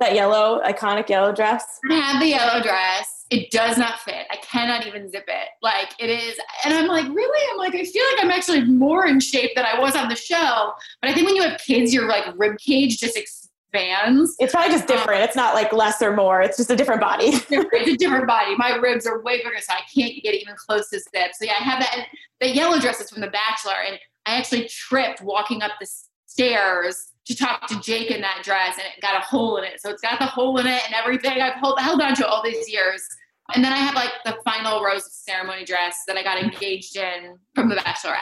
That 0.00 0.16
yellow, 0.16 0.60
iconic 0.64 1.08
yellow 1.08 1.32
dress? 1.32 1.78
I 1.88 1.94
have 1.94 2.20
the 2.20 2.26
yellow 2.26 2.60
dress 2.60 3.21
it 3.32 3.50
does 3.50 3.78
not 3.78 3.98
fit. 4.00 4.26
I 4.30 4.36
cannot 4.36 4.86
even 4.86 5.10
zip 5.10 5.24
it. 5.26 5.48
Like 5.62 5.94
it 5.98 6.10
is, 6.10 6.38
and 6.64 6.74
I'm 6.74 6.86
like, 6.86 7.06
really? 7.06 7.50
I'm 7.50 7.56
like, 7.56 7.74
I 7.74 7.84
feel 7.84 8.04
like 8.12 8.24
I'm 8.24 8.30
actually 8.30 8.64
more 8.64 9.06
in 9.06 9.20
shape 9.20 9.52
than 9.56 9.64
I 9.64 9.80
was 9.80 9.96
on 9.96 10.08
the 10.08 10.16
show. 10.16 10.72
But 11.00 11.10
I 11.10 11.14
think 11.14 11.26
when 11.26 11.36
you 11.36 11.42
have 11.42 11.58
kids, 11.58 11.94
your 11.94 12.08
like 12.08 12.24
rib 12.36 12.58
cage 12.58 12.98
just 12.98 13.16
expands. 13.16 14.36
It's 14.38 14.52
probably 14.52 14.72
just 14.72 14.86
different. 14.86 15.20
Um, 15.20 15.24
it's 15.24 15.36
not 15.36 15.54
like 15.54 15.72
less 15.72 16.02
or 16.02 16.14
more. 16.14 16.42
It's 16.42 16.58
just 16.58 16.70
a 16.70 16.76
different 16.76 17.00
body. 17.00 17.28
it's 17.28 17.50
a 17.90 17.96
different 17.96 18.26
body. 18.26 18.54
My 18.56 18.74
ribs 18.76 19.06
are 19.06 19.22
way 19.22 19.38
bigger, 19.38 19.56
so 19.60 19.72
I 19.72 19.80
can't 19.94 20.22
get 20.22 20.34
even 20.34 20.54
close 20.56 20.90
to 20.90 21.00
zip. 21.00 21.32
So 21.32 21.46
yeah, 21.46 21.54
I 21.58 21.62
have 21.62 21.80
that. 21.80 22.06
the 22.40 22.54
yellow 22.54 22.78
dress 22.78 23.00
is 23.00 23.10
from 23.10 23.22
The 23.22 23.30
Bachelor, 23.30 23.76
and 23.88 23.98
I 24.26 24.36
actually 24.36 24.68
tripped 24.68 25.22
walking 25.22 25.62
up 25.62 25.72
the 25.80 25.88
stairs 26.26 27.12
to 27.26 27.36
talk 27.36 27.66
to 27.68 27.80
Jake 27.80 28.10
in 28.10 28.20
that 28.20 28.40
dress 28.42 28.76
and 28.76 28.86
it 28.86 29.00
got 29.00 29.16
a 29.16 29.24
hole 29.24 29.56
in 29.56 29.64
it. 29.64 29.80
So 29.80 29.90
it's 29.90 30.02
got 30.02 30.18
the 30.18 30.26
hole 30.26 30.58
in 30.58 30.66
it 30.66 30.82
and 30.86 30.94
everything. 30.94 31.40
I've 31.40 31.54
held, 31.54 31.78
held 31.78 32.00
on 32.00 32.14
to 32.16 32.26
all 32.26 32.42
these 32.42 32.68
years. 32.68 33.06
And 33.54 33.64
then 33.64 33.72
I 33.72 33.76
have 33.76 33.94
like 33.94 34.12
the 34.24 34.36
final 34.44 34.82
rose 34.82 35.12
ceremony 35.12 35.64
dress 35.64 35.96
that 36.06 36.16
I 36.16 36.22
got 36.22 36.42
engaged 36.42 36.96
in 36.96 37.38
from 37.54 37.68
the 37.68 37.76
Bachelorette. 37.76 38.16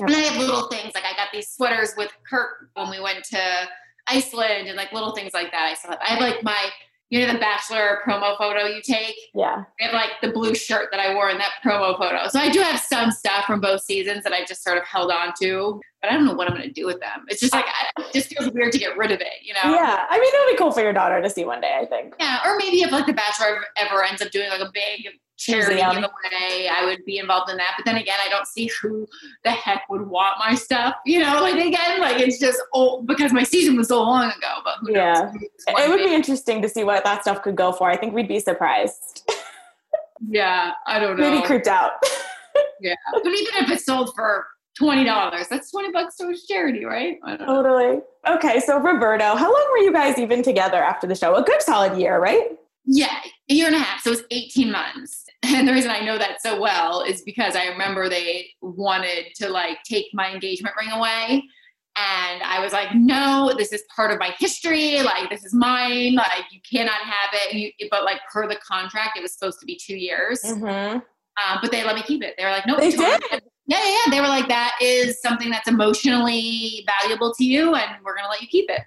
And 0.00 0.14
I 0.14 0.20
have 0.20 0.38
little 0.40 0.68
things 0.68 0.92
like 0.94 1.04
I 1.04 1.16
got 1.16 1.28
these 1.32 1.48
sweaters 1.48 1.94
with 1.96 2.12
Kurt 2.28 2.70
when 2.74 2.90
we 2.90 3.00
went 3.00 3.24
to 3.24 3.40
Iceland 4.08 4.68
and 4.68 4.76
like 4.76 4.92
little 4.92 5.12
things 5.14 5.32
like 5.34 5.50
that. 5.50 5.62
I 5.70 5.74
still 5.74 5.90
have. 5.90 6.00
I 6.00 6.06
have 6.06 6.20
like 6.20 6.42
my 6.42 6.70
you 7.10 7.26
know 7.26 7.32
the 7.32 7.38
bachelor 7.38 8.00
promo 8.06 8.36
photo 8.36 8.66
you 8.66 8.82
take? 8.82 9.16
Yeah. 9.34 9.64
I 9.80 9.84
have 9.84 9.94
like 9.94 10.10
the 10.22 10.30
blue 10.30 10.54
shirt 10.54 10.88
that 10.90 11.00
i 11.00 11.14
wore 11.14 11.30
in 11.30 11.38
that 11.38 11.52
promo 11.64 11.96
photo. 11.96 12.28
So 12.28 12.38
i 12.38 12.50
do 12.50 12.60
have 12.60 12.80
some 12.80 13.10
stuff 13.10 13.44
from 13.46 13.60
both 13.60 13.82
seasons 13.82 14.24
that 14.24 14.32
i 14.32 14.44
just 14.44 14.62
sort 14.62 14.78
of 14.78 14.84
held 14.84 15.10
on 15.10 15.32
to 15.42 15.80
but 16.02 16.10
i 16.10 16.14
don't 16.14 16.26
know 16.26 16.34
what 16.34 16.48
i'm 16.48 16.56
going 16.56 16.66
to 16.66 16.72
do 16.72 16.86
with 16.86 17.00
them. 17.00 17.24
It's 17.28 17.40
just 17.40 17.52
like 17.52 17.66
I, 17.66 18.02
it 18.02 18.12
just 18.12 18.28
feels 18.28 18.50
weird 18.52 18.72
to 18.72 18.78
get 18.78 18.96
rid 18.96 19.10
of 19.10 19.20
it 19.20 19.42
you 19.42 19.54
know? 19.54 19.74
Yeah. 19.74 20.06
I 20.08 20.18
mean 20.18 20.30
it 20.32 20.46
would 20.46 20.52
be 20.52 20.58
cool 20.58 20.72
for 20.72 20.82
your 20.82 20.92
daughter 20.92 21.20
to 21.22 21.30
see 21.30 21.44
one 21.44 21.60
day 21.60 21.78
i 21.80 21.86
think. 21.86 22.14
Yeah 22.18 22.40
or 22.44 22.56
maybe 22.56 22.82
if 22.82 22.92
like 22.92 23.06
the 23.06 23.12
bachelor 23.12 23.58
ever 23.76 24.04
ends 24.04 24.22
up 24.22 24.30
doing 24.30 24.50
like 24.50 24.60
a 24.60 24.70
big 24.72 25.08
charity 25.38 25.76
giveaway, 25.76 26.68
I 26.70 26.84
would 26.84 27.04
be 27.04 27.18
involved 27.18 27.50
in 27.50 27.56
that. 27.56 27.74
But 27.76 27.86
then 27.86 27.96
again, 27.96 28.18
I 28.24 28.28
don't 28.28 28.46
see 28.46 28.70
who 28.80 29.06
the 29.44 29.50
heck 29.50 29.88
would 29.88 30.06
want 30.06 30.34
my 30.38 30.54
stuff. 30.54 30.96
You 31.06 31.20
know, 31.20 31.40
like 31.40 31.54
again, 31.54 32.00
like 32.00 32.20
it's 32.20 32.38
just 32.38 32.60
old 32.72 33.06
because 33.06 33.32
my 33.32 33.44
season 33.44 33.76
was 33.76 33.88
so 33.88 34.02
long 34.02 34.26
ago. 34.26 34.54
But 34.64 34.92
yeah, 34.92 35.32
it 35.68 35.88
would 35.88 35.98
be 35.98 36.14
interesting 36.14 36.60
to 36.62 36.68
see 36.68 36.84
what 36.84 37.04
that 37.04 37.22
stuff 37.22 37.42
could 37.42 37.56
go 37.56 37.72
for. 37.72 37.88
I 37.88 37.96
think 37.96 38.14
we'd 38.14 38.28
be 38.28 38.40
surprised. 38.40 39.30
yeah, 40.28 40.72
I 40.86 40.98
don't 40.98 41.16
know. 41.18 41.30
Maybe 41.30 41.46
creeped 41.46 41.68
out. 41.68 41.92
yeah, 42.80 42.94
but 43.12 43.26
even 43.26 43.54
if 43.64 43.70
it 43.70 43.80
sold 43.80 44.12
for 44.14 44.46
twenty 44.76 45.04
dollars, 45.04 45.46
that's 45.48 45.70
twenty 45.70 45.92
bucks 45.92 46.16
towards 46.16 46.46
charity, 46.46 46.84
right? 46.84 47.18
Totally. 47.38 48.00
Okay, 48.28 48.60
so 48.60 48.78
Roberto, 48.78 49.36
how 49.36 49.52
long 49.52 49.68
were 49.70 49.78
you 49.78 49.92
guys 49.92 50.18
even 50.18 50.42
together 50.42 50.82
after 50.82 51.06
the 51.06 51.14
show? 51.14 51.36
A 51.36 51.42
good 51.42 51.62
solid 51.62 51.96
year, 51.98 52.18
right? 52.18 52.58
Yeah, 52.90 53.20
a 53.50 53.54
year 53.54 53.66
and 53.66 53.76
a 53.76 53.78
half. 53.78 54.00
So 54.00 54.10
it 54.10 54.16
was 54.16 54.24
18 54.30 54.72
months. 54.72 55.26
And 55.42 55.68
the 55.68 55.72
reason 55.72 55.90
I 55.90 56.00
know 56.00 56.18
that 56.18 56.42
so 56.42 56.60
well 56.60 57.02
is 57.02 57.22
because 57.22 57.54
I 57.56 57.66
remember 57.68 58.08
they 58.08 58.50
wanted 58.60 59.26
to 59.36 59.48
like 59.48 59.78
take 59.84 60.06
my 60.12 60.32
engagement 60.32 60.74
ring 60.78 60.90
away. 60.90 61.44
And 61.96 62.42
I 62.42 62.60
was 62.62 62.72
like, 62.72 62.94
no, 62.94 63.52
this 63.56 63.72
is 63.72 63.82
part 63.94 64.12
of 64.12 64.20
my 64.20 64.32
history. 64.38 65.02
Like, 65.02 65.30
this 65.30 65.44
is 65.44 65.52
mine. 65.52 66.14
Like, 66.14 66.44
you 66.52 66.60
cannot 66.70 67.00
have 67.00 67.30
it. 67.32 67.54
You, 67.54 67.88
but 67.90 68.04
like 68.04 68.20
per 68.32 68.46
the 68.46 68.56
contract, 68.56 69.16
it 69.16 69.22
was 69.22 69.32
supposed 69.32 69.58
to 69.60 69.66
be 69.66 69.80
two 69.84 69.96
years. 69.96 70.40
Mm-hmm. 70.44 70.98
Uh, 70.98 71.58
but 71.60 71.70
they 71.70 71.84
let 71.84 71.94
me 71.94 72.02
keep 72.02 72.22
it. 72.22 72.34
They 72.36 72.44
were 72.44 72.50
like, 72.50 72.66
no, 72.66 72.76
they 72.76 72.90
did. 72.90 73.22
Yeah, 73.30 73.38
yeah, 73.66 73.78
yeah. 74.06 74.10
They 74.10 74.20
were 74.20 74.28
like, 74.28 74.48
that 74.48 74.76
is 74.80 75.20
something 75.20 75.50
that's 75.50 75.68
emotionally 75.68 76.86
valuable 77.00 77.34
to 77.34 77.44
you, 77.44 77.74
and 77.74 77.90
we're 78.04 78.16
gonna 78.16 78.28
let 78.28 78.40
you 78.40 78.48
keep 78.48 78.68
it. 78.70 78.80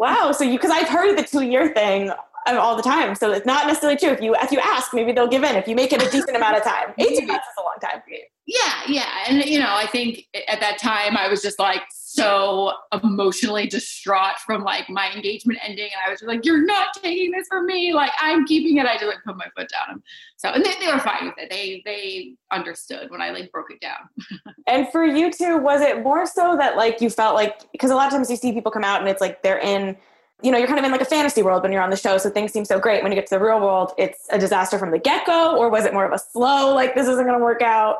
Wow. 0.00 0.32
So 0.32 0.44
you, 0.44 0.52
because 0.52 0.70
I've 0.70 0.88
heard 0.88 1.18
the 1.18 1.22
two 1.22 1.42
year 1.42 1.74
thing 1.74 2.10
all 2.46 2.74
the 2.74 2.82
time. 2.82 3.14
So 3.14 3.30
it's 3.32 3.44
not 3.44 3.66
necessarily 3.66 3.98
true. 3.98 4.08
If 4.08 4.22
you 4.22 4.34
if 4.34 4.50
you 4.50 4.58
ask, 4.58 4.94
maybe 4.94 5.12
they'll 5.12 5.28
give 5.28 5.44
in. 5.44 5.56
If 5.56 5.68
you 5.68 5.76
make 5.76 5.92
it 5.92 6.02
a 6.02 6.10
decent 6.10 6.34
amount 6.34 6.56
of 6.56 6.64
time, 6.64 6.94
eighteen 6.98 7.26
months 7.26 7.46
is 7.46 7.54
a 7.58 7.62
long 7.62 7.76
time. 7.82 8.02
Yeah, 8.46 8.58
yeah, 8.88 9.10
and 9.28 9.44
you 9.44 9.58
know, 9.58 9.68
I 9.68 9.86
think 9.86 10.26
at 10.48 10.58
that 10.60 10.78
time 10.78 11.18
I 11.18 11.28
was 11.28 11.42
just 11.42 11.58
like 11.58 11.82
so 12.12 12.72
emotionally 13.04 13.68
distraught 13.68 14.36
from 14.44 14.64
like 14.64 14.90
my 14.90 15.12
engagement 15.12 15.60
ending, 15.62 15.84
and 15.84 16.00
I 16.04 16.10
was 16.10 16.18
just 16.18 16.28
like, 16.28 16.44
"You're 16.44 16.64
not 16.64 16.88
taking 17.00 17.30
this 17.30 17.46
from 17.48 17.66
me. 17.66 17.92
Like 17.92 18.10
I'm 18.20 18.44
keeping 18.46 18.78
it." 18.78 18.86
I 18.86 18.94
just 18.94 19.06
like 19.06 19.22
put 19.24 19.36
my 19.36 19.46
foot 19.56 19.68
down. 19.68 20.02
So 20.36 20.48
and 20.48 20.64
they, 20.64 20.72
they 20.80 20.92
were 20.92 20.98
fine 20.98 21.26
with 21.26 21.34
it. 21.38 21.50
They 21.50 21.82
they 21.84 22.34
understood 22.50 23.12
when 23.12 23.22
I 23.22 23.30
like 23.30 23.52
broke 23.52 23.70
it 23.70 23.80
down. 23.80 24.08
and 24.66 24.88
for 24.90 25.04
you 25.04 25.30
two, 25.30 25.58
was 25.58 25.82
it 25.82 26.02
more 26.02 26.26
so 26.26 26.56
that 26.56 26.76
like 26.76 27.00
you 27.00 27.10
felt 27.10 27.36
like 27.36 27.70
because 27.70 27.92
a 27.92 27.94
lot 27.94 28.06
of 28.06 28.12
times 28.12 28.28
you 28.28 28.36
see 28.36 28.52
people 28.52 28.72
come 28.72 28.84
out 28.84 29.00
and 29.00 29.08
it's 29.08 29.20
like 29.20 29.42
they're 29.44 29.60
in 29.60 29.96
you 30.42 30.50
know, 30.50 30.58
you're 30.58 30.66
kind 30.66 30.78
of 30.78 30.84
in 30.86 30.90
like 30.90 31.02
a 31.02 31.06
fantasy 31.06 31.42
world 31.42 31.62
when 31.62 31.70
you're 31.70 31.82
on 31.82 31.90
the 31.90 31.96
show. 31.96 32.16
So 32.16 32.30
things 32.30 32.50
seem 32.50 32.64
so 32.64 32.80
great. 32.80 33.02
When 33.02 33.12
you 33.12 33.16
get 33.16 33.26
to 33.26 33.34
the 33.36 33.44
real 33.44 33.60
world, 33.60 33.92
it's 33.98 34.26
a 34.30 34.38
disaster 34.38 34.78
from 34.78 34.90
the 34.90 34.98
get 34.98 35.26
go, 35.26 35.56
or 35.56 35.68
was 35.68 35.84
it 35.84 35.92
more 35.92 36.06
of 36.06 36.12
a 36.12 36.18
slow, 36.18 36.74
like 36.74 36.94
this 36.94 37.06
isn't 37.06 37.26
going 37.26 37.38
to 37.38 37.44
work 37.44 37.60
out? 37.60 37.98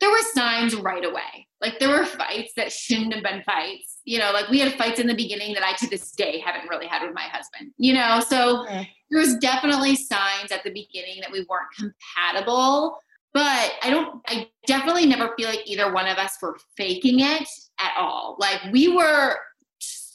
There 0.00 0.10
were 0.10 0.22
signs 0.32 0.76
right 0.76 1.04
away. 1.04 1.48
Like 1.60 1.78
there 1.78 1.90
were 1.90 2.06
fights 2.06 2.52
that 2.56 2.72
shouldn't 2.72 3.14
have 3.14 3.22
been 3.22 3.42
fights. 3.42 3.98
You 4.04 4.18
know, 4.18 4.32
like 4.32 4.48
we 4.48 4.60
had 4.60 4.72
fights 4.74 4.98
in 4.98 5.06
the 5.06 5.14
beginning 5.14 5.54
that 5.54 5.62
I 5.62 5.74
to 5.76 5.88
this 5.88 6.12
day 6.12 6.38
haven't 6.38 6.68
really 6.68 6.86
had 6.86 7.02
with 7.04 7.14
my 7.14 7.24
husband, 7.24 7.72
you 7.76 7.92
know? 7.92 8.20
So 8.26 8.62
okay. 8.64 8.88
there 9.10 9.20
was 9.20 9.36
definitely 9.36 9.94
signs 9.96 10.52
at 10.52 10.64
the 10.64 10.70
beginning 10.70 11.20
that 11.20 11.30
we 11.30 11.46
weren't 11.48 11.68
compatible. 11.78 12.98
But 13.32 13.72
I 13.82 13.90
don't, 13.90 14.20
I 14.26 14.48
definitely 14.66 15.06
never 15.06 15.32
feel 15.36 15.48
like 15.48 15.62
either 15.64 15.92
one 15.92 16.08
of 16.08 16.18
us 16.18 16.36
were 16.42 16.58
faking 16.76 17.20
it 17.20 17.48
at 17.78 17.92
all. 17.96 18.36
Like 18.40 18.60
we 18.72 18.88
were 18.88 19.36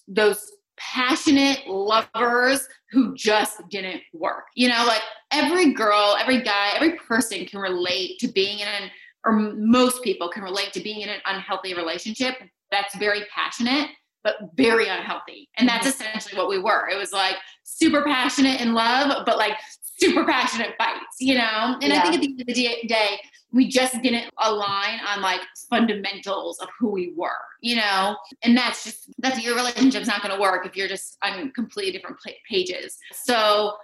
those 0.07 0.51
passionate 0.77 1.65
lovers 1.67 2.67
who 2.91 3.15
just 3.15 3.61
didn't 3.69 4.01
work. 4.13 4.45
You 4.55 4.69
know, 4.69 4.83
like 4.85 5.01
every 5.31 5.73
girl, 5.73 6.17
every 6.19 6.41
guy, 6.41 6.71
every 6.75 6.97
person 6.97 7.45
can 7.45 7.59
relate 7.59 8.19
to 8.19 8.27
being 8.27 8.59
in 8.59 8.67
an, 8.67 8.89
or 9.25 9.33
most 9.33 10.03
people 10.03 10.29
can 10.29 10.43
relate 10.43 10.71
to 10.73 10.79
being 10.79 11.01
in 11.01 11.09
an 11.09 11.19
unhealthy 11.25 11.73
relationship 11.73 12.35
that's 12.71 12.95
very 12.97 13.23
passionate, 13.33 13.89
but 14.23 14.35
very 14.55 14.87
unhealthy. 14.87 15.49
And 15.57 15.67
that's 15.67 15.87
mm-hmm. 15.87 16.01
essentially 16.01 16.37
what 16.37 16.49
we 16.49 16.59
were. 16.59 16.87
It 16.89 16.97
was 16.97 17.11
like 17.11 17.35
super 17.63 18.03
passionate 18.03 18.61
in 18.61 18.73
love, 18.73 19.25
but 19.25 19.37
like 19.37 19.53
super 19.81 20.25
passionate 20.25 20.75
fights, 20.77 21.17
you 21.19 21.35
know? 21.35 21.77
And 21.81 21.91
yeah. 21.91 21.99
I 21.99 22.01
think 22.03 22.15
at 22.15 22.21
the 22.21 22.27
end 22.27 22.41
of 22.41 22.47
the 22.47 22.87
day, 22.87 23.19
we 23.51 23.67
just 23.67 24.01
didn't 24.01 24.29
align 24.43 24.99
on 25.07 25.21
like 25.21 25.39
fundamentals 25.69 26.59
of 26.59 26.67
who 26.77 26.89
we 26.89 27.13
were, 27.15 27.29
you 27.61 27.77
know? 27.77 28.17
And 28.43 28.57
that's 28.57 28.83
just, 28.83 29.09
that's 29.19 29.41
your 29.41 29.55
relationship's 29.55 30.07
not 30.07 30.21
going 30.21 30.35
to 30.35 30.41
work 30.41 30.65
if 30.65 30.75
you're 30.75 30.89
just 30.89 31.17
on 31.23 31.51
completely 31.51 31.93
different 31.93 32.17
pages. 32.49 32.97
So, 33.13 33.77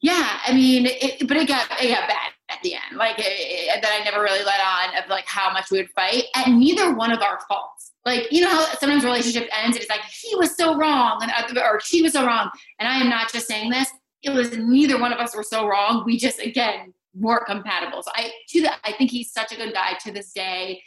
yeah, 0.00 0.38
I 0.46 0.54
mean, 0.54 0.86
it, 0.86 1.28
but 1.28 1.36
it 1.36 1.48
got, 1.48 1.66
it 1.82 1.88
got 1.88 2.08
bad 2.08 2.30
at 2.50 2.58
the 2.62 2.74
end. 2.74 2.96
Like, 2.96 3.16
it, 3.18 3.82
that 3.82 4.00
I 4.00 4.04
never 4.04 4.22
really 4.22 4.44
let 4.44 4.60
on 4.60 5.02
of 5.02 5.08
like 5.10 5.26
how 5.26 5.52
much 5.52 5.70
we 5.70 5.78
would 5.78 5.90
fight, 5.90 6.24
and 6.34 6.58
neither 6.58 6.94
one 6.94 7.12
of 7.12 7.20
our 7.20 7.40
faults. 7.48 7.92
Like, 8.04 8.32
you 8.32 8.40
know 8.40 8.48
how 8.48 8.64
sometimes 8.78 9.04
relationship 9.04 9.48
ends, 9.62 9.76
it's 9.76 9.90
like, 9.90 10.00
he 10.04 10.34
was 10.36 10.56
so 10.56 10.76
wrong, 10.76 11.20
and, 11.22 11.58
or 11.58 11.80
she 11.80 12.00
was 12.00 12.12
so 12.12 12.24
wrong. 12.24 12.50
And 12.78 12.88
I 12.88 12.98
am 12.98 13.10
not 13.10 13.30
just 13.30 13.46
saying 13.46 13.70
this, 13.70 13.90
it 14.22 14.30
was 14.30 14.56
neither 14.56 14.98
one 14.98 15.12
of 15.12 15.18
us 15.18 15.36
were 15.36 15.42
so 15.42 15.66
wrong. 15.66 16.04
We 16.06 16.16
just, 16.16 16.40
again, 16.40 16.94
more 17.14 17.44
compatible. 17.44 18.02
So 18.02 18.10
I 18.14 18.30
to 18.48 18.62
the, 18.62 18.72
I 18.84 18.92
think 18.92 19.10
he's 19.10 19.32
such 19.32 19.52
a 19.52 19.56
good 19.56 19.74
guy 19.74 19.94
to 20.04 20.12
this 20.12 20.32
day. 20.32 20.82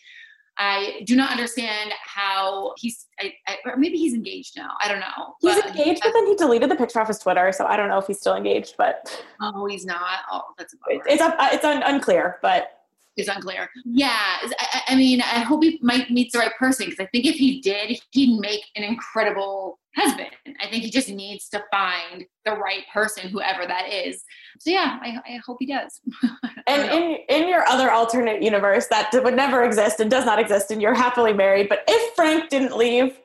I 0.64 1.02
do 1.06 1.16
not 1.16 1.32
understand 1.32 1.92
how 2.04 2.76
he's, 2.78 3.08
I, 3.20 3.34
I, 3.48 3.58
or 3.66 3.78
maybe 3.78 3.98
he's 3.98 4.14
engaged 4.14 4.56
now. 4.56 4.70
I 4.80 4.88
don't 4.88 5.00
know. 5.00 5.34
He's 5.42 5.56
but 5.56 5.76
engaged, 5.76 6.02
but 6.04 6.14
then 6.14 6.28
he 6.28 6.36
deleted 6.36 6.70
the 6.70 6.76
picture 6.76 7.00
off 7.00 7.08
his 7.08 7.18
Twitter, 7.18 7.52
so 7.52 7.66
I 7.66 7.76
don't 7.76 7.90
know 7.90 7.98
if 7.98 8.06
he's 8.06 8.20
still 8.20 8.36
engaged. 8.36 8.76
But 8.78 9.26
oh, 9.42 9.66
he's 9.66 9.88
not. 9.88 10.20
Oh, 10.32 10.44
that's 10.60 10.76
it's 10.88 11.22
up, 11.22 11.36
uh, 11.40 11.50
it's 11.52 11.66
un, 11.66 11.82
unclear, 11.82 12.38
but 12.44 12.84
it's 13.18 13.28
unclear. 13.28 13.72
Yeah, 13.86 14.12
I, 14.14 14.82
I, 14.90 14.96
mean, 14.96 15.22
I 15.22 15.40
hope 15.40 15.64
he 15.64 15.80
might 15.82 16.12
meet 16.12 16.32
the 16.32 16.38
right 16.38 16.56
person 16.60 16.86
because 16.86 17.04
I 17.04 17.08
think 17.08 17.26
if 17.26 17.36
he 17.36 17.60
did, 17.60 18.00
he'd 18.12 18.40
make 18.40 18.62
an 18.76 18.84
incredible 18.84 19.80
husband. 19.96 20.30
I 20.62 20.70
think 20.70 20.84
he 20.84 20.90
just 20.90 21.10
needs 21.10 21.50
to 21.50 21.64
find 21.72 22.26
the 22.46 22.54
right 22.54 22.84
person, 22.94 23.30
whoever 23.30 23.66
that 23.66 23.92
is. 23.92 24.24
So 24.60 24.72
yeah, 24.72 25.00
I, 25.02 25.18
I 25.26 25.40
hope 25.46 25.58
he 25.60 25.66
does. 25.66 26.00
and 26.68 26.92
in 26.92 27.18
in 27.30 27.50
your 27.50 27.68
other 27.68 27.92
alternate 27.92 28.42
universe 28.42 28.88
that 28.88 29.12
would 29.14 29.36
never 29.36 29.64
exist 29.64 30.00
and 30.00 30.10
does 30.10 30.26
not 30.26 30.40
exist, 30.40 30.72
and 30.72 30.82
you're 30.82 30.94
happily 30.94 31.34
married, 31.34 31.70
but 31.70 31.84
if 31.88 32.16
Frank 32.16 32.50
didn't 32.50 32.76
leave 32.76 33.18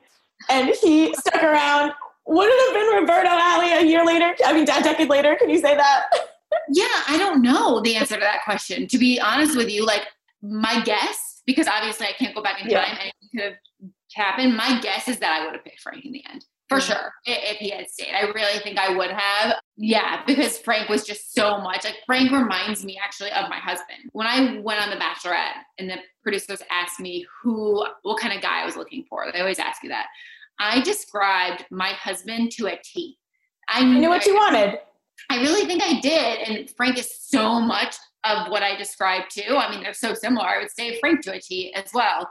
and 0.49 0.69
he 0.81 1.13
stuck 1.15 1.41
around, 1.41 1.93
would 2.25 2.49
it 2.49 2.65
have 2.65 2.73
been 2.73 3.01
Roberto 3.01 3.29
Ali 3.29 3.71
a 3.71 3.83
year 3.83 4.05
later? 4.05 4.35
I 4.45 4.53
mean, 4.53 4.63
a 4.63 4.65
decade 4.65 5.09
later? 5.09 5.35
Can 5.35 5.49
you 5.49 5.59
say 5.59 5.75
that? 5.75 6.05
yeah, 6.69 6.85
I 7.07 7.17
don't 7.17 7.41
know 7.41 7.81
the 7.81 7.95
answer 7.95 8.15
to 8.15 8.21
that 8.21 8.43
question. 8.43 8.87
To 8.87 8.97
be 8.97 9.19
honest 9.19 9.55
with 9.55 9.69
you, 9.69 9.85
like 9.85 10.03
my 10.41 10.81
guess, 10.83 11.41
because 11.45 11.67
obviously 11.67 12.07
I 12.07 12.11
can't 12.11 12.35
go 12.35 12.43
back 12.43 12.61
in 12.61 12.69
time, 12.69 12.71
yeah. 12.71 12.99
anything 12.99 13.29
could 13.31 13.43
have 13.43 13.53
happened. 14.13 14.55
My 14.55 14.79
guess 14.81 15.07
is 15.07 15.19
that 15.19 15.31
I 15.31 15.45
would 15.45 15.53
have 15.53 15.63
picked 15.63 15.79
Frank 15.79 16.05
in 16.05 16.11
the 16.11 16.23
end 16.29 16.43
for 16.69 16.81
sure. 16.81 17.13
If 17.25 17.57
he 17.57 17.69
had 17.69 17.89
stayed 17.89 18.13
i 18.13 18.21
really 18.21 18.59
think 18.59 18.77
i 18.77 18.95
would 18.95 19.11
have. 19.11 19.55
Yeah 19.77 20.23
because 20.25 20.57
frank 20.57 20.89
was 20.89 21.05
just 21.05 21.33
so 21.33 21.59
much 21.59 21.85
like 21.85 21.97
frank 22.05 22.31
reminds 22.31 22.83
me 22.83 22.99
actually 23.03 23.31
of 23.31 23.49
my 23.49 23.57
husband. 23.57 24.09
When 24.13 24.27
i 24.27 24.59
went 24.59 24.81
on 24.81 24.89
the 24.89 24.97
bachelorette 24.97 25.63
and 25.77 25.89
the 25.89 25.97
producers 26.23 26.61
asked 26.69 26.99
me 26.99 27.25
who 27.41 27.85
what 28.01 28.19
kind 28.19 28.33
of 28.35 28.41
guy 28.41 28.61
i 28.61 28.65
was 28.65 28.75
looking 28.75 29.05
for 29.09 29.25
they 29.31 29.39
always 29.39 29.59
ask 29.59 29.83
you 29.83 29.89
that. 29.89 30.07
I 30.59 30.81
described 30.81 31.65
my 31.69 31.89
husband 31.89 32.51
to 32.53 32.67
a 32.67 32.79
t. 32.83 33.17
I 33.69 33.83
knew 33.83 34.09
what 34.09 34.25
you 34.25 34.33
wanted. 34.33 34.79
I 35.29 35.41
really 35.41 35.65
think 35.65 35.81
i 35.83 35.99
did 35.99 36.47
and 36.47 36.69
frank 36.71 36.97
is 36.97 37.11
so 37.19 37.59
much 37.59 37.95
of 38.23 38.49
what 38.51 38.63
i 38.63 38.75
described 38.75 39.27
too 39.31 39.55
i 39.55 39.69
mean 39.71 39.83
they're 39.83 39.93
so 39.93 40.13
similar. 40.13 40.45
I 40.45 40.59
would 40.59 40.71
say 40.71 40.99
frank 40.99 41.21
to 41.21 41.33
a 41.33 41.39
t 41.39 41.73
as 41.73 41.91
well 41.93 42.27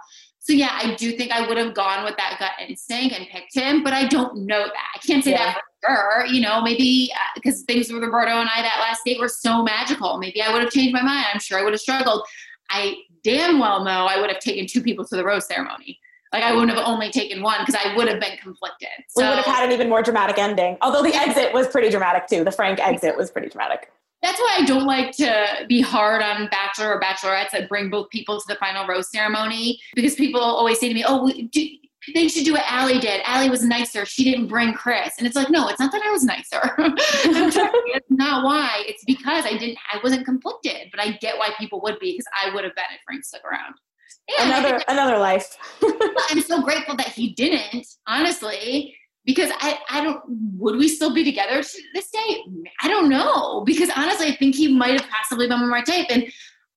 so 0.46 0.52
yeah, 0.52 0.78
I 0.80 0.94
do 0.94 1.10
think 1.16 1.32
I 1.32 1.44
would 1.44 1.56
have 1.56 1.74
gone 1.74 2.04
with 2.04 2.16
that 2.18 2.36
gut 2.38 2.52
instinct 2.68 3.16
and 3.16 3.26
picked 3.26 3.52
him, 3.52 3.82
but 3.82 3.92
I 3.92 4.06
don't 4.06 4.46
know 4.46 4.62
that. 4.62 4.86
I 4.94 4.98
can't 5.04 5.24
say 5.24 5.32
yeah. 5.32 5.54
that 5.54 5.60
for 5.82 5.90
sure. 5.90 6.26
You 6.26 6.40
know, 6.40 6.62
maybe 6.62 7.12
because 7.34 7.62
uh, 7.62 7.64
things 7.66 7.92
with 7.92 8.00
Roberto 8.00 8.30
and 8.30 8.48
I 8.48 8.62
that 8.62 8.78
last 8.78 9.00
date 9.04 9.18
were 9.18 9.26
so 9.26 9.64
magical. 9.64 10.18
Maybe 10.18 10.40
I 10.40 10.52
would 10.52 10.62
have 10.62 10.70
changed 10.70 10.92
my 10.92 11.02
mind. 11.02 11.26
I'm 11.34 11.40
sure 11.40 11.58
I 11.58 11.64
would 11.64 11.72
have 11.72 11.80
struggled. 11.80 12.24
I 12.70 12.94
damn 13.24 13.58
well 13.58 13.82
know 13.82 14.06
I 14.06 14.20
would 14.20 14.30
have 14.30 14.38
taken 14.38 14.68
two 14.68 14.82
people 14.82 15.04
to 15.06 15.16
the 15.16 15.24
rose 15.24 15.48
ceremony. 15.48 15.98
Like 16.32 16.44
I 16.44 16.52
wouldn't 16.52 16.70
have 16.78 16.86
only 16.86 17.10
taken 17.10 17.42
one 17.42 17.58
because 17.66 17.80
I 17.84 17.96
would 17.96 18.06
have 18.06 18.20
been 18.20 18.36
conflicted. 18.40 18.88
So, 19.08 19.24
we 19.24 19.28
would 19.28 19.38
have 19.38 19.46
had 19.46 19.64
an 19.64 19.72
even 19.72 19.88
more 19.88 20.02
dramatic 20.02 20.38
ending. 20.38 20.76
Although 20.80 21.02
the 21.02 21.14
exit 21.14 21.52
was 21.54 21.66
pretty 21.66 21.90
dramatic 21.90 22.28
too. 22.28 22.44
The 22.44 22.52
Frank 22.52 22.78
exit 22.78 23.16
was 23.16 23.32
pretty 23.32 23.48
dramatic. 23.48 23.90
That's 24.26 24.40
why 24.40 24.56
I 24.58 24.64
don't 24.64 24.86
like 24.86 25.16
to 25.18 25.66
be 25.68 25.80
hard 25.80 26.20
on 26.20 26.48
bachelor 26.48 26.94
or 26.94 27.00
bachelorettes 27.00 27.52
that 27.52 27.68
bring 27.68 27.90
both 27.90 28.10
people 28.10 28.40
to 28.40 28.44
the 28.48 28.56
final 28.56 28.84
rose 28.84 29.08
ceremony 29.12 29.78
because 29.94 30.16
people 30.16 30.40
always 30.40 30.80
say 30.80 30.88
to 30.88 30.94
me, 30.94 31.04
"Oh, 31.06 31.30
do, 31.52 31.68
they 32.12 32.26
should 32.26 32.44
do 32.44 32.54
what 32.54 32.64
Ali 32.70 32.98
did. 32.98 33.22
Ali 33.26 33.48
was 33.48 33.62
nicer. 33.62 34.04
She 34.04 34.24
didn't 34.24 34.48
bring 34.48 34.72
Chris. 34.72 35.14
And 35.18 35.28
it's 35.28 35.36
like, 35.36 35.48
no, 35.50 35.68
it's 35.68 35.78
not 35.78 35.92
that 35.92 36.02
I 36.04 36.10
was 36.10 36.24
nicer. 36.24 36.60
it's 36.78 38.10
not 38.10 38.44
why. 38.44 38.82
It's 38.86 39.04
because 39.04 39.44
I 39.44 39.56
didn't, 39.56 39.78
I 39.92 39.98
wasn't 40.02 40.24
conflicted, 40.24 40.88
but 40.90 41.00
I 41.00 41.12
get 41.12 41.38
why 41.38 41.50
people 41.58 41.80
would 41.82 41.98
be 42.00 42.12
because 42.12 42.26
I 42.42 42.52
would 42.54 42.64
have 42.64 42.74
been 42.74 42.84
if 42.94 43.00
Frank 43.04 43.24
stuck 43.24 43.44
around. 43.44 43.74
Yeah, 44.28 44.46
another, 44.46 44.84
another 44.88 45.18
life. 45.18 45.56
I'm 46.30 46.42
so 46.42 46.62
grateful 46.62 46.96
that 46.96 47.08
he 47.08 47.32
didn't, 47.34 47.86
honestly, 48.08 48.96
because 49.26 49.50
I, 49.58 49.78
I 49.90 50.02
don't, 50.02 50.22
would 50.56 50.76
we 50.76 50.88
still 50.88 51.12
be 51.12 51.24
together 51.24 51.62
to 51.62 51.82
this 51.92 52.10
day? 52.10 52.44
I 52.80 52.88
don't 52.88 53.08
know. 53.08 53.64
Because 53.66 53.90
honestly, 53.94 54.28
I 54.28 54.36
think 54.36 54.54
he 54.54 54.68
might 54.68 54.98
have 54.98 55.10
possibly 55.10 55.48
been 55.48 55.68
my 55.68 55.82
type. 55.82 56.06
And, 56.08 56.24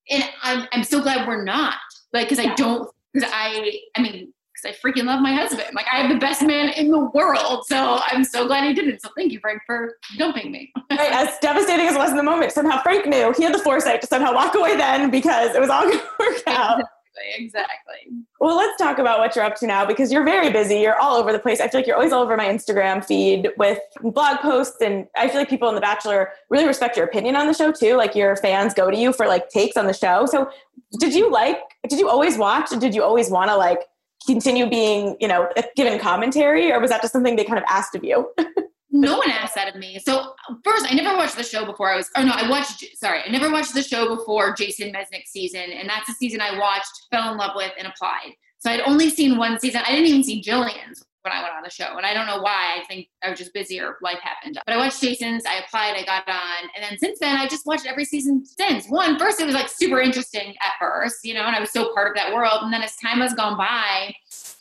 and 0.10 0.24
I'm, 0.42 0.68
I'm 0.74 0.84
so 0.84 1.02
glad 1.02 1.28
we're 1.28 1.44
not. 1.44 1.76
Like, 2.12 2.28
because 2.28 2.44
I 2.44 2.54
don't, 2.56 2.90
because 3.14 3.30
I, 3.32 3.80
I 3.96 4.02
mean, 4.02 4.34
because 4.62 4.76
I 4.76 4.88
freaking 4.88 5.06
love 5.06 5.22
my 5.22 5.34
husband. 5.34 5.70
Like 5.74 5.86
I 5.92 5.98
have 5.98 6.10
the 6.10 6.18
best 6.18 6.42
man 6.42 6.70
in 6.70 6.90
the 6.90 7.06
world. 7.14 7.66
So 7.68 8.00
I'm 8.08 8.24
so 8.24 8.48
glad 8.48 8.66
he 8.66 8.74
didn't. 8.74 9.02
So 9.02 9.10
thank 9.16 9.32
you, 9.32 9.40
Frank, 9.40 9.62
for 9.66 9.98
dumping 10.18 10.52
me. 10.52 10.72
right, 10.92 11.12
as 11.12 11.38
devastating 11.40 11.86
as 11.86 11.96
it 11.96 12.00
was 12.00 12.10
in 12.10 12.18
the 12.18 12.24
moment, 12.24 12.52
somehow 12.52 12.82
Frank 12.82 13.06
knew 13.06 13.34
he 13.38 13.44
had 13.44 13.54
the 13.54 13.60
foresight 13.60 14.02
to 14.02 14.08
somehow 14.08 14.34
walk 14.34 14.56
away 14.56 14.76
then 14.76 15.12
because 15.12 15.56
it 15.56 15.62
was 15.62 15.70
all 15.70 15.84
going 15.84 16.00
to 16.00 16.10
work 16.20 16.44
out. 16.48 16.82
Exactly. 17.36 18.14
Well, 18.40 18.56
let's 18.56 18.78
talk 18.78 19.00
about 19.00 19.20
what 19.20 19.36
you're 19.36 19.46
up 19.46 19.56
to 19.58 19.68
now 19.68 19.86
because 19.86 20.12
you're 20.12 20.24
very 20.24 20.52
busy. 20.52 20.76
You're 20.76 21.00
all 21.00 21.18
over 21.18 21.32
the 21.32 21.40
place. 21.40 21.60
I 21.60 21.68
feel 21.68 21.80
like 21.80 21.88
you're 21.88 21.96
always 21.96 22.12
all 22.12 22.24
over 22.24 22.38
my 22.38 22.48
Instagram 22.48 23.04
feed 23.04 23.50
with 23.58 23.80
blog 24.02 24.40
posts, 24.40 24.78
and 24.82 25.08
I 25.16 25.28
feel 25.28 25.38
like 25.38 25.50
people 25.50 25.70
in 25.70 25.76
The 25.76 25.82
Bachelor 25.82 26.32
really 26.50 26.66
respect 26.66 26.98
your 26.98 27.06
opinion 27.06 27.36
on 27.36 27.48
the 27.48 27.54
show 27.54 27.72
too. 27.72 27.96
Like 27.96 28.16
your 28.16 28.36
fans 28.38 28.74
go 28.74 28.90
to 28.90 28.98
you 28.98 29.14
for 29.14 29.28
like 29.28 29.50
takes 29.50 29.78
on 29.78 29.88
the 29.88 29.94
show. 29.94 30.26
So, 30.26 30.50
did 31.00 31.14
you 31.14 31.32
like? 31.32 31.60
Did 31.88 32.00
you 32.00 32.10
always 32.10 32.38
watch? 32.38 32.70
Did 32.70 32.96
you 32.96 33.04
always 33.04 33.30
want 33.30 33.50
to 33.50 33.58
like 33.58 33.80
continue 34.26 34.70
being, 34.70 35.16
you 35.20 35.28
know, 35.28 35.50
given 35.76 36.00
commentary, 36.00 36.72
or 36.72 36.80
was 36.80 36.90
that 36.90 37.02
just 37.02 37.14
something 37.14 37.36
they 37.36 37.46
kind 37.46 37.60
of 37.60 37.66
asked 37.68 37.96
of 37.96 38.04
you? 38.04 38.32
no 38.92 39.18
one 39.18 39.30
asked 39.30 39.56
that 39.56 39.74
of 39.74 39.76
me. 39.76 40.00
So 40.00 40.34
first, 40.64 40.86
I 40.90 40.96
never 40.96 41.16
watched 41.18 41.38
the 41.38 41.44
show 41.44 41.66
before 41.66 41.92
I 41.92 41.96
was. 41.96 42.10
Oh 42.16 42.24
no, 42.24 42.32
I 42.34 42.50
watched. 42.50 42.86
Sorry, 42.98 43.22
I 43.26 43.30
never 43.30 43.52
watched 43.52 43.74
the 43.74 43.84
show 43.84 44.16
before 44.16 44.54
Jason 44.54 44.92
Mesnick's 44.92 45.32
season, 45.32 45.72
and 45.72 45.88
that's 45.88 46.08
the 46.08 46.14
season 46.14 46.42
I 46.42 46.58
watched, 46.58 47.08
fell 47.12 47.32
in 47.32 47.38
love 47.38 47.52
with, 47.56 47.72
and 47.78 47.88
applied. 47.88 48.34
So 48.60 48.70
I'd 48.70 48.82
only 48.82 49.10
seen 49.10 49.38
one 49.38 49.60
season. 49.60 49.82
I 49.86 49.92
didn't 49.92 50.08
even 50.08 50.24
see 50.24 50.42
Jillian's 50.42 51.06
when 51.22 51.34
I 51.34 51.42
went 51.42 51.54
on 51.54 51.64
the 51.64 51.70
show, 51.70 51.98
and 51.98 52.06
I 52.06 52.14
don't 52.14 52.28
know 52.28 52.42
why. 52.42 52.80
I 52.82 52.86
think 52.88 53.10
I 53.24 53.30
was 53.30 53.38
just 53.38 53.54
busy 53.54 53.80
or 53.80 53.98
life 54.02 54.20
happened. 54.24 54.60
But 54.66 54.74
I 54.74 54.78
watched 54.78 55.02
Jason's. 55.02 55.46
I 55.46 55.60
applied. 55.60 55.96
I 55.96 56.04
got 56.06 56.28
on, 56.28 56.70
and 56.76 56.84
then 56.84 56.98
since 56.98 57.20
then, 57.20 57.38
I 57.38 57.48
just 57.48 57.66
watched 57.66 57.86
every 57.86 58.06
season 58.06 58.44
since. 58.46 58.88
One, 58.88 59.20
first, 59.20 59.40
it 59.40 59.46
was 59.46 59.56
like 59.56 59.70
super 59.70 60.00
interesting 60.00 60.56
at 60.62 60.74
first, 60.80 61.24
you 61.24 61.36
know, 61.36 61.44
and 61.44 61.56
I 61.56 61.60
was 61.60 61.72
so 61.72 61.94
part 61.94 62.08
of 62.08 62.16
that 62.16 62.34
world. 62.34 62.64
And 62.64 62.74
then 62.74 62.82
as 62.82 62.96
time 62.96 63.20
has 63.20 63.34
gone 63.34 63.58
by 63.58 64.14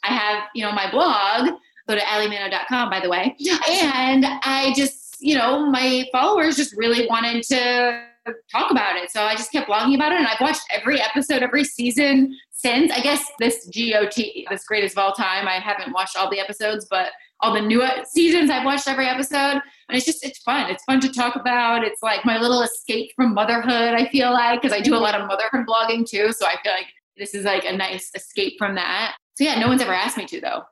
I 0.05 0.09
have, 0.09 0.45
you 0.55 0.64
know, 0.64 0.72
my 0.72 0.91
blog, 0.91 1.59
go 1.89 1.95
to 1.95 2.01
alimanno.com, 2.01 2.91
by 2.91 3.01
the 3.01 3.09
way. 3.09 3.36
And 3.68 4.24
I 4.43 4.72
just, 4.76 5.16
you 5.20 5.36
know, 5.36 5.68
my 5.70 6.07
followers 6.12 6.57
just 6.57 6.76
really 6.76 7.07
wanted 7.09 7.43
to 7.45 8.05
talk 8.53 8.70
about 8.70 8.97
it. 8.97 9.11
So 9.11 9.22
I 9.22 9.34
just 9.34 9.51
kept 9.51 9.70
blogging 9.70 9.95
about 9.95 10.12
it. 10.12 10.18
And 10.18 10.26
I've 10.26 10.41
watched 10.41 10.62
every 10.70 11.01
episode, 11.01 11.43
every 11.43 11.64
season 11.64 12.36
since. 12.51 12.93
I 12.93 13.01
guess 13.01 13.24
this 13.39 13.68
GOAT, 13.74 14.14
this 14.51 14.64
greatest 14.66 14.97
of 14.97 15.03
all 15.03 15.12
time, 15.12 15.49
I 15.49 15.55
haven't 15.55 15.93
watched 15.93 16.16
all 16.16 16.30
the 16.30 16.41
episodes, 16.41 16.86
but 16.91 17.09
all 17.41 17.55
the 17.55 17.61
new 17.61 17.82
seasons, 18.05 18.51
I've 18.51 18.66
watched 18.66 18.86
every 18.86 19.07
episode. 19.07 19.61
And 19.89 19.97
it's 19.97 20.05
just, 20.05 20.24
it's 20.24 20.41
fun. 20.41 20.70
It's 20.70 20.84
fun 20.84 21.01
to 21.01 21.09
talk 21.09 21.36
about. 21.36 21.84
It's 21.84 22.03
like 22.03 22.24
my 22.24 22.36
little 22.39 22.62
escape 22.62 23.12
from 23.16 23.32
motherhood, 23.32 23.95
I 23.95 24.09
feel 24.11 24.32
like, 24.32 24.61
because 24.61 24.76
I 24.76 24.82
do 24.82 24.95
a 24.95 24.99
lot 24.99 25.14
of 25.14 25.26
motherhood 25.26 25.66
blogging 25.66 26.07
too. 26.07 26.32
So 26.32 26.47
I 26.47 26.57
feel 26.62 26.72
like 26.72 26.89
this 27.16 27.34
is 27.34 27.45
like 27.45 27.64
a 27.64 27.74
nice 27.74 28.11
escape 28.14 28.55
from 28.59 28.74
that. 28.74 29.16
So 29.36 29.45
yeah, 29.45 29.59
no 29.59 29.68
one's 29.68 29.80
ever 29.80 29.95
asked 29.95 30.18
me 30.18 30.26
to 30.26 30.41
though. 30.41 30.62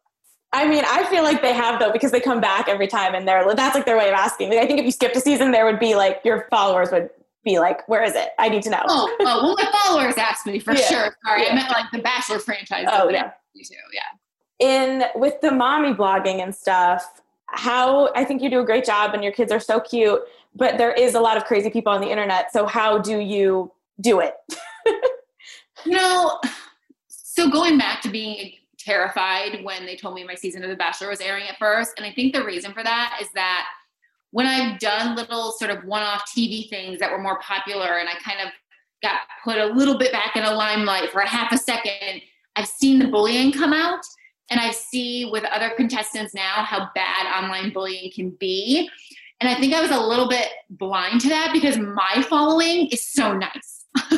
I 0.53 0.67
mean, 0.67 0.85
I 0.87 1.05
feel 1.07 1.23
like 1.23 1.43
they 1.43 1.53
have 1.53 1.81
though 1.81 1.93
because 1.93 2.13
they 2.13 2.21
come 2.21 2.41
back 2.41 2.69
every 2.69 2.87
time 2.87 3.15
and 3.15 3.27
they're 3.27 3.55
that's 3.55 3.75
like 3.75 3.85
their 3.85 3.99
way 3.99 4.09
of 4.09 4.15
asking. 4.15 4.51
Like, 4.51 4.59
I 4.59 4.67
think 4.67 4.79
if 4.79 4.85
you 4.85 4.93
skipped 4.93 5.17
a 5.17 5.21
season, 5.21 5.51
there 5.51 5.65
would 5.65 5.81
be 5.81 5.95
like 5.95 6.21
your 6.25 6.47
followers 6.51 6.91
would 6.93 7.11
be 7.45 7.59
like, 7.59 7.87
"Where 7.89 8.03
is 8.03 8.15
it? 8.15 8.31
I 8.39 8.49
need 8.49 8.63
to 8.63 8.71
know." 8.71 8.83
Oh, 8.87 9.17
oh 9.21 9.43
well, 9.43 9.57
my 9.57 9.71
followers 9.87 10.17
asked 10.17 10.47
me 10.47 10.59
for 10.59 10.73
yeah. 10.73 10.87
sure. 10.87 11.17
Sorry, 11.25 11.43
yeah. 11.43 11.53
I 11.53 11.55
meant 11.55 11.71
like 11.71 11.91
the 11.93 11.99
Bachelor 11.99 12.39
franchise. 12.39 12.87
Oh 12.91 13.09
yeah, 13.09 13.33
me 13.55 13.65
too. 13.65 13.75
Yeah. 13.93 14.03
In 14.59 15.05
with 15.15 15.41
the 15.41 15.51
mommy 15.51 15.93
blogging 15.93 16.43
and 16.43 16.55
stuff, 16.55 17.21
how 17.47 18.13
I 18.15 18.25
think 18.25 18.43
you 18.43 18.51
do 18.51 18.61
a 18.61 18.65
great 18.65 18.85
job 18.85 19.15
and 19.15 19.23
your 19.23 19.33
kids 19.33 19.53
are 19.53 19.61
so 19.61 19.81
cute, 19.81 20.21
but 20.55 20.79
there 20.79 20.93
is 20.93 21.15
a 21.15 21.21
lot 21.21 21.37
of 21.37 21.45
crazy 21.45 21.71
people 21.71 21.93
on 21.93 22.01
the 22.01 22.11
internet. 22.11 22.53
So 22.53 22.67
how 22.67 22.99
do 22.99 23.19
you 23.19 23.73
do 24.01 24.21
it? 24.21 24.35
you 25.85 25.93
know, 25.93 26.41
so 27.09 27.51
going 27.51 27.79
back 27.79 28.01
to 28.03 28.09
being 28.09 28.53
terrified 28.87 29.65
when 29.65 29.85
they 29.85 29.97
told 29.97 30.15
me 30.15 30.25
my 30.25 30.35
season 30.35 30.63
of 30.63 30.71
The 30.71 30.77
Bachelor 30.77 31.09
was 31.09 31.21
airing 31.21 31.49
at 31.49 31.59
first, 31.59 31.95
and 31.97 32.07
I 32.07 32.13
think 32.13 32.33
the 32.33 32.45
reason 32.45 32.73
for 32.73 32.85
that 32.85 33.19
is 33.21 33.29
that 33.35 33.67
when 34.31 34.47
I've 34.47 34.79
done 34.79 35.17
little 35.17 35.53
sort 35.53 35.71
of 35.71 35.85
one-off 35.85 36.25
TV 36.37 36.71
things 36.71 37.01
that 37.01 37.11
were 37.11 37.21
more 37.21 37.39
popular, 37.41 37.99
and 37.99 38.09
I 38.09 38.15
kind 38.23 38.41
of 38.41 38.53
got 39.03 39.21
put 39.45 39.59
a 39.59 39.67
little 39.67 39.99
bit 39.99 40.13
back 40.13 40.37
in 40.37 40.45
a 40.45 40.53
limelight 40.53 41.11
for 41.11 41.21
a 41.21 41.29
half 41.29 41.53
a 41.53 41.59
second, 41.59 42.23
I've 42.55 42.69
seen 42.69 42.99
the 42.99 43.09
bullying 43.09 43.53
come 43.53 43.73
out, 43.73 44.01
and 44.51 44.61
I 44.61 44.71
see 44.71 45.29
with 45.31 45.45
other 45.45 45.71
contestants 45.77 46.35
now 46.35 46.65
how 46.65 46.89
bad 46.95 47.43
online 47.43 47.73
bullying 47.73 48.13
can 48.13 48.31
be. 48.31 48.89
And 49.41 49.51
I 49.51 49.59
think 49.59 49.75
I 49.75 49.83
was 49.83 49.91
a 49.91 50.01
little 50.01 50.29
bit 50.29 50.49
blind 50.71 51.21
to 51.23 51.29
that 51.29 51.51
because 51.53 51.77
my 51.77 52.25
following 52.29 52.87
is 52.87 53.07
so 53.07 53.35
nice. 53.35 53.85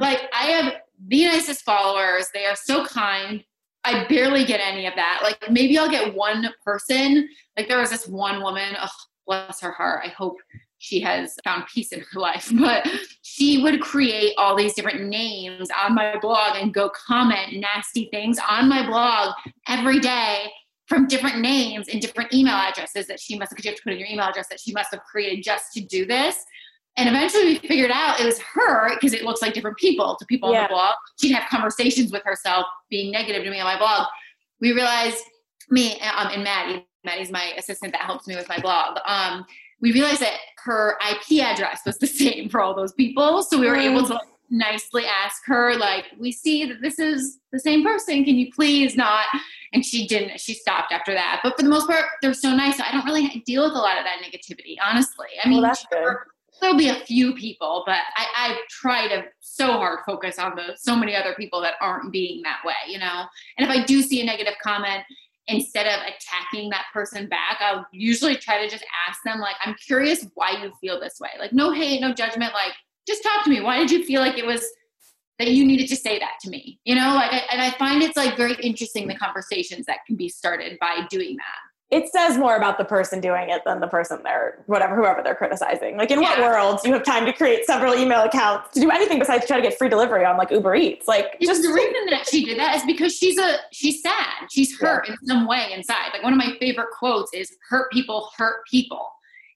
like 0.00 0.20
I 0.32 0.44
have 0.44 0.74
the 1.08 1.26
nicest 1.26 1.62
followers. 1.62 2.28
They 2.32 2.46
are 2.46 2.56
so 2.56 2.86
kind. 2.86 3.44
I 3.84 4.06
barely 4.06 4.44
get 4.44 4.60
any 4.60 4.86
of 4.86 4.94
that. 4.94 5.20
Like 5.22 5.50
maybe 5.50 5.76
I'll 5.78 5.90
get 5.90 6.14
one 6.14 6.48
person. 6.64 7.28
Like 7.56 7.68
there 7.68 7.78
was 7.78 7.90
this 7.90 8.06
one 8.06 8.42
woman, 8.42 8.76
oh, 8.80 8.88
bless 9.26 9.60
her 9.60 9.72
heart. 9.72 10.02
I 10.04 10.08
hope 10.10 10.36
she 10.78 11.00
has 11.00 11.36
found 11.44 11.64
peace 11.72 11.92
in 11.92 12.00
her 12.00 12.20
life. 12.20 12.50
But 12.58 12.88
she 13.22 13.62
would 13.62 13.80
create 13.80 14.34
all 14.36 14.56
these 14.56 14.74
different 14.74 15.08
names 15.08 15.68
on 15.84 15.94
my 15.94 16.18
blog 16.18 16.56
and 16.56 16.74
go 16.74 16.90
comment 16.90 17.60
nasty 17.60 18.08
things 18.10 18.38
on 18.48 18.68
my 18.68 18.86
blog 18.86 19.34
every 19.68 20.00
day 20.00 20.50
from 20.86 21.06
different 21.06 21.38
names 21.38 21.88
and 21.88 22.02
different 22.02 22.34
email 22.34 22.54
addresses 22.54 23.06
that 23.06 23.18
she 23.18 23.38
must 23.38 23.50
have, 23.50 23.64
you 23.64 23.70
have 23.70 23.78
to 23.78 23.82
put 23.82 23.92
in 23.94 23.98
your 23.98 24.08
email 24.08 24.26
address 24.26 24.48
that 24.48 24.60
she 24.60 24.72
must 24.72 24.90
have 24.90 25.00
created 25.04 25.42
just 25.42 25.72
to 25.72 25.80
do 25.80 26.04
this. 26.04 26.44
And 26.96 27.08
eventually 27.08 27.44
we 27.44 27.58
figured 27.58 27.90
out 27.90 28.20
it 28.20 28.26
was 28.26 28.38
her 28.40 28.90
because 28.94 29.14
it 29.14 29.22
looks 29.22 29.40
like 29.40 29.54
different 29.54 29.78
people 29.78 30.16
to 30.16 30.26
people 30.26 30.52
yeah. 30.52 30.58
on 30.58 30.64
the 30.64 30.68
blog. 30.68 30.94
She'd 31.20 31.32
have 31.32 31.48
conversations 31.48 32.12
with 32.12 32.22
herself 32.24 32.66
being 32.90 33.10
negative 33.10 33.44
to 33.44 33.50
me 33.50 33.60
on 33.60 33.64
my 33.64 33.78
blog. 33.78 34.06
We 34.60 34.72
realized, 34.72 35.24
me 35.70 35.98
um, 36.00 36.28
and 36.32 36.44
Maddie, 36.44 36.86
Maddie's 37.04 37.30
my 37.30 37.52
assistant 37.56 37.92
that 37.92 38.02
helps 38.02 38.26
me 38.26 38.36
with 38.36 38.48
my 38.48 38.58
blog. 38.58 38.98
Um, 39.06 39.46
we 39.80 39.92
realized 39.92 40.20
that 40.20 40.36
her 40.64 40.98
IP 41.10 41.42
address 41.42 41.80
was 41.86 41.98
the 41.98 42.06
same 42.06 42.48
for 42.48 42.60
all 42.60 42.74
those 42.74 42.92
people. 42.92 43.42
So 43.42 43.58
we 43.58 43.68
were 43.68 43.76
able 43.76 44.06
to 44.06 44.14
like, 44.14 44.22
nicely 44.50 45.04
ask 45.06 45.42
her, 45.46 45.76
like, 45.76 46.04
we 46.18 46.30
see 46.30 46.66
that 46.66 46.82
this 46.82 46.98
is 46.98 47.38
the 47.52 47.58
same 47.58 47.82
person. 47.82 48.24
Can 48.24 48.36
you 48.36 48.52
please 48.52 48.96
not? 48.96 49.24
And 49.72 49.84
she 49.84 50.06
didn't. 50.06 50.38
She 50.38 50.52
stopped 50.52 50.92
after 50.92 51.14
that. 51.14 51.40
But 51.42 51.56
for 51.56 51.62
the 51.62 51.70
most 51.70 51.88
part, 51.88 52.04
they're 52.20 52.34
so 52.34 52.54
nice. 52.54 52.76
So 52.76 52.84
I 52.86 52.92
don't 52.92 53.06
really 53.06 53.42
deal 53.46 53.64
with 53.64 53.72
a 53.72 53.78
lot 53.78 53.98
of 53.98 54.04
that 54.04 54.18
negativity, 54.22 54.76
honestly. 54.84 55.28
I 55.42 55.48
mean, 55.48 55.62
well, 55.62 55.74
sure, 55.74 56.26
there'll 56.62 56.76
be 56.76 56.88
a 56.88 57.04
few 57.04 57.34
people, 57.34 57.82
but 57.84 57.98
I, 58.16 58.26
I 58.34 58.60
try 58.70 59.08
to 59.08 59.24
so 59.40 59.66
hard 59.66 59.98
focus 60.06 60.38
on 60.38 60.54
the 60.54 60.76
so 60.76 60.96
many 60.96 61.14
other 61.14 61.34
people 61.34 61.60
that 61.60 61.74
aren't 61.80 62.12
being 62.12 62.40
that 62.42 62.60
way, 62.64 62.74
you 62.88 62.98
know? 62.98 63.24
And 63.58 63.68
if 63.68 63.76
I 63.76 63.84
do 63.84 64.00
see 64.00 64.22
a 64.22 64.24
negative 64.24 64.54
comment, 64.62 65.02
instead 65.48 65.86
of 65.86 66.00
attacking 66.06 66.70
that 66.70 66.84
person 66.92 67.28
back, 67.28 67.58
I'll 67.60 67.84
usually 67.92 68.36
try 68.36 68.62
to 68.62 68.70
just 68.70 68.84
ask 69.08 69.20
them, 69.24 69.40
like, 69.40 69.56
I'm 69.64 69.74
curious 69.74 70.24
why 70.34 70.62
you 70.62 70.72
feel 70.80 71.00
this 71.00 71.18
way. 71.20 71.30
Like, 71.38 71.52
no 71.52 71.72
hate, 71.72 72.00
no 72.00 72.14
judgment. 72.14 72.54
Like, 72.54 72.72
just 73.08 73.24
talk 73.24 73.44
to 73.44 73.50
me. 73.50 73.60
Why 73.60 73.78
did 73.78 73.90
you 73.90 74.04
feel 74.04 74.20
like 74.20 74.38
it 74.38 74.46
was 74.46 74.64
that 75.40 75.50
you 75.50 75.66
needed 75.66 75.88
to 75.88 75.96
say 75.96 76.20
that 76.20 76.34
to 76.42 76.50
me? 76.50 76.78
You 76.84 76.94
know, 76.94 77.14
like, 77.14 77.32
and 77.52 77.60
I 77.60 77.70
find 77.72 78.02
it's 78.02 78.16
like 78.16 78.36
very 78.36 78.54
interesting 78.62 79.08
the 79.08 79.16
conversations 79.16 79.86
that 79.86 79.98
can 80.06 80.14
be 80.14 80.28
started 80.28 80.78
by 80.78 81.08
doing 81.10 81.36
that 81.36 81.71
it 81.92 82.10
says 82.10 82.38
more 82.38 82.56
about 82.56 82.78
the 82.78 82.84
person 82.84 83.20
doing 83.20 83.50
it 83.50 83.60
than 83.66 83.80
the 83.80 83.86
person 83.86 84.18
they're 84.24 84.58
whatever 84.64 84.96
whoever 84.96 85.22
they're 85.22 85.34
criticizing. 85.34 85.98
Like 85.98 86.10
in 86.10 86.22
yeah. 86.22 86.40
what 86.40 86.50
world 86.50 86.80
do 86.82 86.88
you 86.88 86.94
have 86.94 87.04
time 87.04 87.26
to 87.26 87.32
create 87.34 87.66
several 87.66 87.94
email 87.94 88.22
accounts 88.22 88.70
to 88.70 88.80
do 88.80 88.90
anything 88.90 89.18
besides 89.18 89.46
try 89.46 89.58
to 89.58 89.62
get 89.62 89.76
free 89.76 89.90
delivery 89.90 90.24
on 90.24 90.38
like 90.38 90.50
Uber 90.50 90.74
Eats? 90.74 91.06
Like 91.06 91.38
just 91.40 91.62
the 91.62 91.68
reason 91.68 92.06
that 92.10 92.26
she 92.26 92.46
did 92.46 92.58
that 92.58 92.76
is 92.76 92.82
because 92.86 93.14
she's 93.14 93.38
a 93.38 93.58
she's 93.72 94.02
sad. 94.02 94.48
She's 94.50 94.76
hurt 94.78 95.06
yeah. 95.06 95.16
in 95.20 95.26
some 95.28 95.46
way 95.46 95.70
inside. 95.74 96.08
Like 96.14 96.22
one 96.22 96.32
of 96.32 96.38
my 96.38 96.56
favorite 96.58 96.88
quotes 96.98 97.32
is 97.34 97.54
hurt 97.68 97.92
people 97.92 98.30
hurt 98.38 98.66
people. 98.66 99.06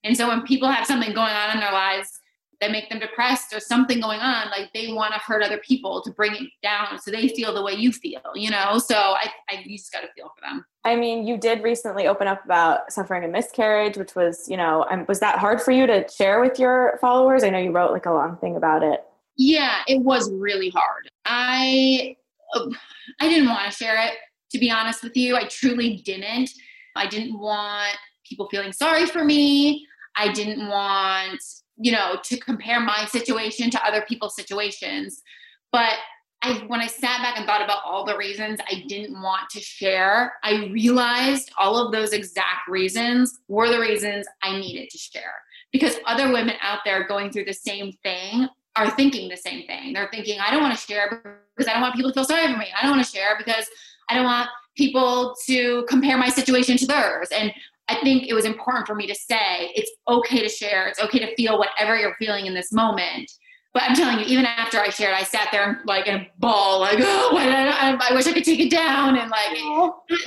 And 0.04 0.14
so 0.14 0.28
when 0.28 0.42
people 0.42 0.70
have 0.70 0.86
something 0.86 1.14
going 1.14 1.32
on 1.32 1.54
in 1.54 1.60
their 1.60 1.72
lives 1.72 2.20
that 2.60 2.70
make 2.70 2.88
them 2.88 2.98
depressed 2.98 3.52
or 3.52 3.60
something 3.60 4.00
going 4.00 4.20
on 4.20 4.48
like 4.50 4.72
they 4.72 4.92
want 4.92 5.12
to 5.12 5.20
hurt 5.20 5.42
other 5.42 5.58
people 5.58 6.00
to 6.02 6.10
bring 6.10 6.34
it 6.34 6.50
down 6.62 6.98
so 6.98 7.10
they 7.10 7.28
feel 7.28 7.54
the 7.54 7.62
way 7.62 7.72
you 7.72 7.92
feel 7.92 8.20
you 8.34 8.50
know? 8.50 8.78
So 8.78 8.96
i, 8.96 9.30
I 9.50 9.62
you 9.64 9.76
just 9.76 9.92
got 9.92 10.00
to 10.00 10.08
feel 10.14 10.32
for 10.34 10.40
them. 10.48 10.64
I 10.84 10.96
mean 10.96 11.26
you 11.26 11.36
did 11.36 11.62
recently 11.62 12.06
open 12.06 12.26
up 12.26 12.44
about 12.44 12.92
suffering 12.92 13.24
a 13.24 13.28
miscarriage 13.28 13.96
which 13.96 14.14
was 14.14 14.48
you 14.48 14.56
know 14.56 14.86
um, 14.90 15.04
was 15.08 15.20
that 15.20 15.38
hard 15.38 15.60
for 15.60 15.72
you 15.72 15.86
to 15.86 16.08
share 16.08 16.40
with 16.40 16.58
your 16.58 16.98
followers? 17.00 17.44
I 17.44 17.50
know 17.50 17.58
you 17.58 17.72
wrote 17.72 17.92
like 17.92 18.06
a 18.06 18.12
long 18.12 18.36
thing 18.38 18.56
about 18.56 18.82
it. 18.82 19.04
Yeah 19.36 19.82
it 19.86 20.00
was 20.00 20.30
really 20.32 20.70
hard. 20.70 21.10
I 21.24 22.16
uh, 22.54 22.68
i 23.20 23.28
didn't 23.28 23.48
want 23.48 23.70
to 23.70 23.76
share 23.76 24.00
it 24.06 24.14
to 24.50 24.58
be 24.58 24.70
honest 24.70 25.02
with 25.02 25.16
you. 25.16 25.36
I 25.36 25.44
truly 25.44 25.96
didn't. 26.04 26.50
I 26.94 27.06
didn't 27.06 27.38
want 27.38 27.96
people 28.24 28.48
feeling 28.48 28.72
sorry 28.72 29.06
for 29.06 29.24
me 29.24 29.86
i 30.16 30.32
didn't 30.32 30.68
want 30.68 31.42
you 31.78 31.92
know, 31.92 32.18
to 32.24 32.38
compare 32.38 32.80
my 32.80 33.04
situation 33.06 33.70
to 33.70 33.86
other 33.86 34.02
people's 34.02 34.34
situations. 34.34 35.22
But 35.72 35.94
I, 36.42 36.54
when 36.66 36.80
I 36.80 36.86
sat 36.86 37.22
back 37.22 37.36
and 37.36 37.46
thought 37.46 37.62
about 37.62 37.80
all 37.84 38.04
the 38.04 38.16
reasons 38.16 38.58
I 38.70 38.84
didn't 38.88 39.20
want 39.20 39.50
to 39.50 39.60
share, 39.60 40.34
I 40.42 40.66
realized 40.66 41.50
all 41.58 41.76
of 41.76 41.92
those 41.92 42.12
exact 42.12 42.68
reasons 42.68 43.38
were 43.48 43.68
the 43.68 43.80
reasons 43.80 44.26
I 44.42 44.58
needed 44.58 44.90
to 44.90 44.98
share. 44.98 45.34
Because 45.72 45.96
other 46.06 46.32
women 46.32 46.56
out 46.62 46.80
there 46.84 47.06
going 47.06 47.30
through 47.30 47.44
the 47.44 47.52
same 47.52 47.92
thing 48.02 48.48
are 48.76 48.90
thinking 48.90 49.28
the 49.28 49.36
same 49.36 49.66
thing. 49.66 49.92
They're 49.92 50.08
thinking, 50.10 50.38
I 50.40 50.50
don't 50.50 50.62
want 50.62 50.78
to 50.78 50.86
share 50.86 51.42
because 51.56 51.68
I 51.68 51.74
don't 51.74 51.82
want 51.82 51.94
people 51.94 52.10
to 52.10 52.14
feel 52.14 52.24
sorry 52.24 52.52
for 52.52 52.58
me. 52.58 52.68
I 52.78 52.82
don't 52.82 52.96
want 52.96 53.04
to 53.04 53.10
share 53.10 53.36
because 53.36 53.66
I 54.08 54.14
don't 54.14 54.24
want 54.24 54.48
people 54.76 55.34
to 55.46 55.84
compare 55.88 56.16
my 56.18 56.28
situation 56.28 56.76
to 56.78 56.86
theirs. 56.86 57.28
And 57.32 57.52
I 57.88 57.96
think 57.96 58.28
it 58.28 58.34
was 58.34 58.44
important 58.44 58.86
for 58.86 58.94
me 58.94 59.06
to 59.06 59.14
say 59.14 59.72
it's 59.74 59.90
okay 60.08 60.42
to 60.42 60.48
share. 60.48 60.88
It's 60.88 61.00
okay 61.00 61.20
to 61.20 61.34
feel 61.36 61.58
whatever 61.58 61.96
you're 61.96 62.16
feeling 62.18 62.46
in 62.46 62.54
this 62.54 62.72
moment. 62.72 63.30
But 63.76 63.82
I'm 63.82 63.94
telling 63.94 64.18
you, 64.18 64.24
even 64.24 64.46
after 64.46 64.80
I 64.80 64.88
shared, 64.88 65.14
I 65.14 65.22
sat 65.22 65.48
there 65.52 65.82
like 65.84 66.06
in 66.06 66.14
a 66.14 66.26
ball, 66.38 66.80
like, 66.80 66.98
oh, 66.98 67.36
I, 67.36 67.98
I, 68.08 68.14
wish 68.14 68.26
I 68.26 68.32
could 68.32 68.42
take 68.42 68.58
it 68.58 68.70
down. 68.70 69.18
And 69.18 69.30
like, 69.30 69.58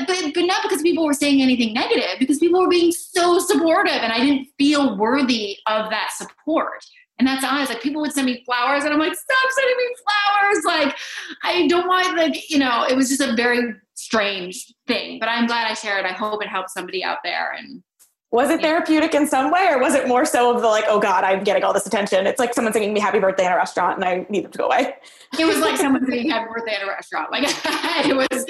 but, 0.05 0.34
but 0.36 0.41
not 0.41 0.62
because 0.62 0.84
people 0.84 1.03
were 1.03 1.14
saying 1.14 1.41
anything 1.41 1.74
negative, 1.74 2.20
because 2.20 2.38
people 2.38 2.62
were 2.62 2.70
being 2.70 2.91
so 2.91 3.39
supportive 3.39 3.93
and 3.93 4.14
I 4.14 4.20
didn't 4.20 4.49
feel 4.60 4.95
worthy 4.97 5.57
of 5.66 5.89
that 5.89 6.12
support. 6.16 6.86
And 7.20 7.28
that's 7.28 7.43
honest. 7.43 7.70
Like 7.70 7.82
people 7.82 8.01
would 8.01 8.13
send 8.13 8.26
me 8.26 8.43
flowers 8.45 8.86
and 8.86 8.93
I'm 8.93 8.99
like, 8.99 9.13
stop 9.13 9.51
sending 9.51 9.78
me 9.78 9.95
flowers. 10.03 10.65
Like 10.65 10.97
I 11.43 11.67
don't 11.67 11.88
want 11.88 12.17
like, 12.17 12.49
you 12.49 12.57
know, 12.57 12.86
it 12.89 12.95
was 12.95 13.09
just 13.09 13.22
a 13.22 13.36
very 13.36 13.76
strange 13.93 14.74
thing. 14.88 15.20
But 15.20 15.28
I'm 15.30 15.45
glad 15.45 15.70
I 15.70 15.74
shared. 15.74 16.05
It. 16.05 16.11
I 16.11 16.13
hope 16.13 16.41
it 16.41 16.47
helps 16.47 16.74
somebody 16.74 17.03
out 17.03 17.20
there 17.24 17.51
and 17.51 17.84
was 18.32 18.49
it 18.51 18.61
therapeutic 18.61 19.15
in 19.15 19.28
some 19.28 19.51
way 19.51 19.67
or 19.70 19.80
was 19.80 19.95
it 19.95 20.07
more 20.07 20.24
so 20.24 20.53
of 20.53 20.61
the 20.61 20.67
like 20.67 20.84
oh 20.88 20.99
god 20.99 21.24
i'm 21.24 21.43
getting 21.43 21.63
all 21.63 21.74
this 21.74 21.88
attention 21.88 22.28
it's 22.28 22.39
like 22.39 22.53
someone 22.53 22.72
singing 22.72 22.93
me 22.93 22.99
happy 22.99 23.20
birthday 23.20 23.45
in 23.45 23.51
a 23.51 23.55
restaurant 23.55 23.95
and 23.95 24.05
i 24.05 24.26
need 24.30 24.43
them 24.43 24.51
to 24.51 24.57
go 24.57 24.65
away 24.65 24.93
it 25.39 25.45
was 25.45 25.57
like 25.59 25.78
someone 25.78 26.05
singing 26.09 26.30
happy 26.30 26.47
birthday 26.53 26.76
at 26.76 26.84
a 26.84 26.88
restaurant 26.88 27.32
like 27.32 27.43
it 28.05 28.15
was 28.15 28.45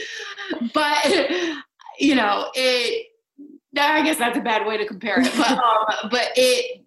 but 0.74 1.06
you 1.98 2.14
know 2.14 2.50
it 2.56 3.08
i 3.78 4.02
guess 4.04 4.18
that's 4.18 4.38
a 4.38 4.42
bad 4.42 4.68
way 4.68 4.78
to 4.78 4.86
compare 4.86 5.22
it 5.22 5.32
but 5.38 5.52
um, 5.52 6.10
but 6.12 6.32
it 6.36 6.84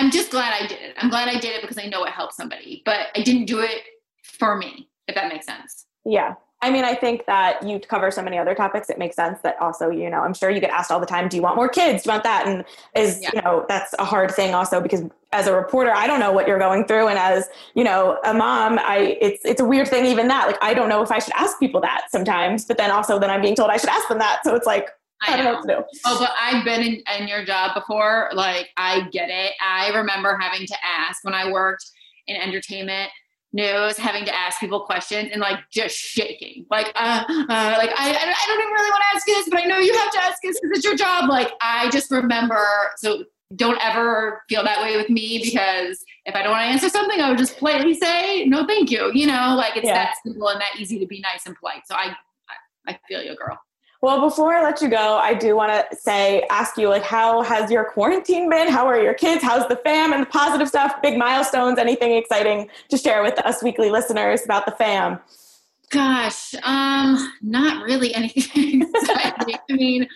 I'm 0.00 0.10
just 0.10 0.30
glad 0.30 0.54
I 0.54 0.66
did 0.66 0.80
it. 0.80 0.94
I'm 0.96 1.10
glad 1.10 1.28
I 1.28 1.38
did 1.38 1.56
it 1.56 1.60
because 1.60 1.76
I 1.76 1.84
know 1.84 2.04
it 2.04 2.10
helped 2.10 2.32
somebody, 2.32 2.80
but 2.86 3.08
I 3.14 3.22
didn't 3.22 3.44
do 3.44 3.60
it 3.60 3.82
for 4.22 4.56
me, 4.56 4.88
if 5.06 5.14
that 5.14 5.28
makes 5.28 5.44
sense. 5.44 5.84
Yeah. 6.06 6.36
I 6.62 6.70
mean, 6.70 6.84
I 6.84 6.94
think 6.94 7.26
that 7.26 7.62
you 7.62 7.78
cover 7.78 8.10
so 8.10 8.22
many 8.22 8.38
other 8.38 8.54
topics. 8.54 8.88
It 8.88 8.98
makes 8.98 9.14
sense 9.14 9.40
that 9.42 9.60
also, 9.60 9.90
you 9.90 10.08
know, 10.08 10.20
I'm 10.20 10.32
sure 10.32 10.48
you 10.48 10.60
get 10.60 10.70
asked 10.70 10.90
all 10.90 11.00
the 11.00 11.06
time, 11.06 11.28
do 11.28 11.36
you 11.36 11.42
want 11.42 11.56
more 11.56 11.68
kids? 11.68 12.02
Do 12.02 12.08
you 12.08 12.12
want 12.14 12.24
that? 12.24 12.46
And 12.46 12.64
is, 12.96 13.20
yeah. 13.20 13.30
you 13.34 13.42
know, 13.42 13.66
that's 13.68 13.94
a 13.98 14.04
hard 14.04 14.30
thing 14.30 14.54
also 14.54 14.80
because 14.80 15.02
as 15.32 15.46
a 15.46 15.54
reporter, 15.54 15.92
I 15.92 16.06
don't 16.06 16.20
know 16.20 16.32
what 16.32 16.48
you're 16.48 16.58
going 16.58 16.86
through. 16.86 17.08
And 17.08 17.18
as, 17.18 17.48
you 17.74 17.84
know, 17.84 18.18
a 18.24 18.32
mom, 18.32 18.78
I, 18.78 19.18
it's, 19.20 19.44
it's 19.44 19.60
a 19.60 19.66
weird 19.66 19.88
thing, 19.88 20.06
even 20.06 20.28
that, 20.28 20.46
like, 20.46 20.58
I 20.62 20.72
don't 20.72 20.88
know 20.88 21.02
if 21.02 21.10
I 21.10 21.18
should 21.18 21.34
ask 21.34 21.58
people 21.58 21.82
that 21.82 22.06
sometimes, 22.10 22.64
but 22.64 22.78
then 22.78 22.90
also 22.90 23.18
then 23.18 23.30
I'm 23.30 23.42
being 23.42 23.54
told 23.54 23.70
I 23.70 23.76
should 23.76 23.90
ask 23.90 24.08
them 24.08 24.18
that. 24.18 24.40
So 24.44 24.54
it's 24.54 24.66
like, 24.66 24.88
I, 25.22 25.34
I 25.34 25.36
don't 25.36 25.44
know. 25.44 25.52
what 25.54 25.62
to 25.62 25.68
do. 25.68 26.00
Oh, 26.06 26.18
but 26.18 26.30
I've 26.40 26.64
been 26.64 26.80
in, 26.80 27.02
in 27.18 27.28
your 27.28 27.44
job 27.44 27.74
before. 27.74 28.30
Like, 28.32 28.68
I 28.76 29.08
get 29.10 29.28
it. 29.30 29.52
I 29.60 29.90
remember 29.90 30.38
having 30.40 30.66
to 30.66 30.76
ask 30.84 31.24
when 31.24 31.34
I 31.34 31.50
worked 31.50 31.84
in 32.26 32.36
entertainment 32.36 33.10
news, 33.52 33.96
having 33.98 34.24
to 34.24 34.34
ask 34.34 34.60
people 34.60 34.80
questions 34.80 35.30
and 35.32 35.40
like 35.40 35.58
just 35.72 35.96
shaking. 35.96 36.66
Like, 36.70 36.92
uh, 36.94 37.24
uh 37.28 37.74
like 37.78 37.90
I, 37.96 38.10
I 38.10 38.46
don't 38.46 38.60
even 38.60 38.72
really 38.72 38.90
want 38.90 39.02
to 39.10 39.16
ask 39.16 39.26
you 39.26 39.34
this, 39.34 39.48
but 39.50 39.60
I 39.60 39.64
know 39.64 39.78
you 39.78 39.92
have 39.92 40.12
to 40.12 40.22
ask 40.22 40.38
this 40.42 40.58
because 40.60 40.78
it's 40.78 40.84
your 40.84 40.96
job. 40.96 41.28
Like, 41.28 41.52
I 41.60 41.90
just 41.90 42.10
remember. 42.10 42.64
So 42.98 43.24
don't 43.56 43.78
ever 43.82 44.42
feel 44.48 44.62
that 44.62 44.80
way 44.80 44.96
with 44.96 45.10
me 45.10 45.40
because 45.42 46.04
if 46.24 46.36
I 46.36 46.42
don't 46.42 46.52
want 46.52 46.62
to 46.62 46.68
answer 46.68 46.88
something, 46.88 47.20
I 47.20 47.28
would 47.28 47.38
just 47.38 47.58
politely 47.58 47.94
say 47.94 48.44
no, 48.44 48.64
thank 48.64 48.90
you. 48.90 49.10
You 49.12 49.26
know, 49.26 49.54
like 49.56 49.76
it's 49.76 49.86
yeah. 49.86 49.94
that 49.94 50.14
simple 50.24 50.48
and 50.48 50.60
that 50.60 50.78
easy 50.78 50.98
to 51.00 51.06
be 51.06 51.20
nice 51.20 51.46
and 51.46 51.56
polite. 51.56 51.82
So 51.86 51.96
I, 51.96 52.14
I, 52.86 52.92
I 52.92 52.98
feel 53.08 53.22
you, 53.22 53.34
girl. 53.36 53.58
Well, 54.02 54.22
before 54.22 54.54
I 54.54 54.62
let 54.62 54.80
you 54.80 54.88
go, 54.88 55.18
I 55.18 55.34
do 55.34 55.54
want 55.54 55.72
to 55.72 55.96
say, 55.96 56.46
ask 56.48 56.78
you, 56.78 56.88
like, 56.88 57.02
how 57.02 57.42
has 57.42 57.70
your 57.70 57.84
quarantine 57.84 58.48
been? 58.48 58.68
How 58.68 58.86
are 58.86 58.98
your 58.98 59.12
kids? 59.12 59.42
How's 59.42 59.68
the 59.68 59.76
fam 59.76 60.14
and 60.14 60.22
the 60.22 60.26
positive 60.26 60.68
stuff? 60.68 61.02
Big 61.02 61.18
milestones? 61.18 61.78
Anything 61.78 62.14
exciting 62.14 62.70
to 62.88 62.96
share 62.96 63.22
with 63.22 63.38
us 63.40 63.62
weekly 63.62 63.90
listeners 63.90 64.42
about 64.42 64.64
the 64.64 64.72
fam? 64.72 65.20
Gosh, 65.90 66.54
um, 66.62 67.30
not 67.42 67.84
really 67.84 68.14
anything 68.14 68.82
exciting. 68.94 69.56
I 69.68 69.72
mean, 69.74 70.08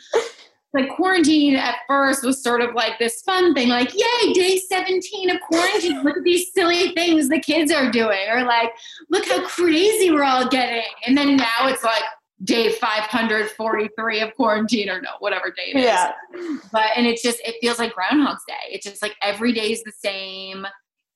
like 0.72 0.88
quarantine 0.88 1.56
at 1.56 1.76
first 1.86 2.24
was 2.24 2.42
sort 2.42 2.62
of 2.62 2.74
like 2.74 2.98
this 2.98 3.20
fun 3.20 3.52
thing, 3.52 3.68
like, 3.68 3.92
yay, 3.92 4.32
day 4.32 4.56
17 4.56 5.28
of 5.28 5.36
quarantine. 5.42 6.02
Look 6.02 6.16
at 6.16 6.24
these 6.24 6.52
silly 6.54 6.92
things 6.94 7.28
the 7.28 7.38
kids 7.38 7.70
are 7.70 7.90
doing, 7.90 8.30
or 8.30 8.44
like, 8.44 8.72
look 9.10 9.26
how 9.26 9.46
crazy 9.46 10.10
we're 10.10 10.24
all 10.24 10.48
getting. 10.48 10.88
And 11.06 11.18
then 11.18 11.36
now 11.36 11.66
it's 11.66 11.84
like, 11.84 12.02
day 12.42 12.72
543 12.72 14.20
of 14.20 14.34
quarantine 14.34 14.90
or 14.90 15.00
no, 15.00 15.10
whatever 15.20 15.50
day 15.50 15.72
it 15.72 15.76
is. 15.76 15.84
Yeah. 15.84 16.12
But, 16.72 16.90
and 16.96 17.06
it's 17.06 17.22
just, 17.22 17.40
it 17.40 17.56
feels 17.60 17.78
like 17.78 17.94
Groundhog's 17.94 18.44
Day. 18.46 18.72
It's 18.72 18.84
just 18.84 19.02
like 19.02 19.14
every 19.22 19.52
day 19.52 19.72
is 19.72 19.82
the 19.84 19.92
same. 19.92 20.66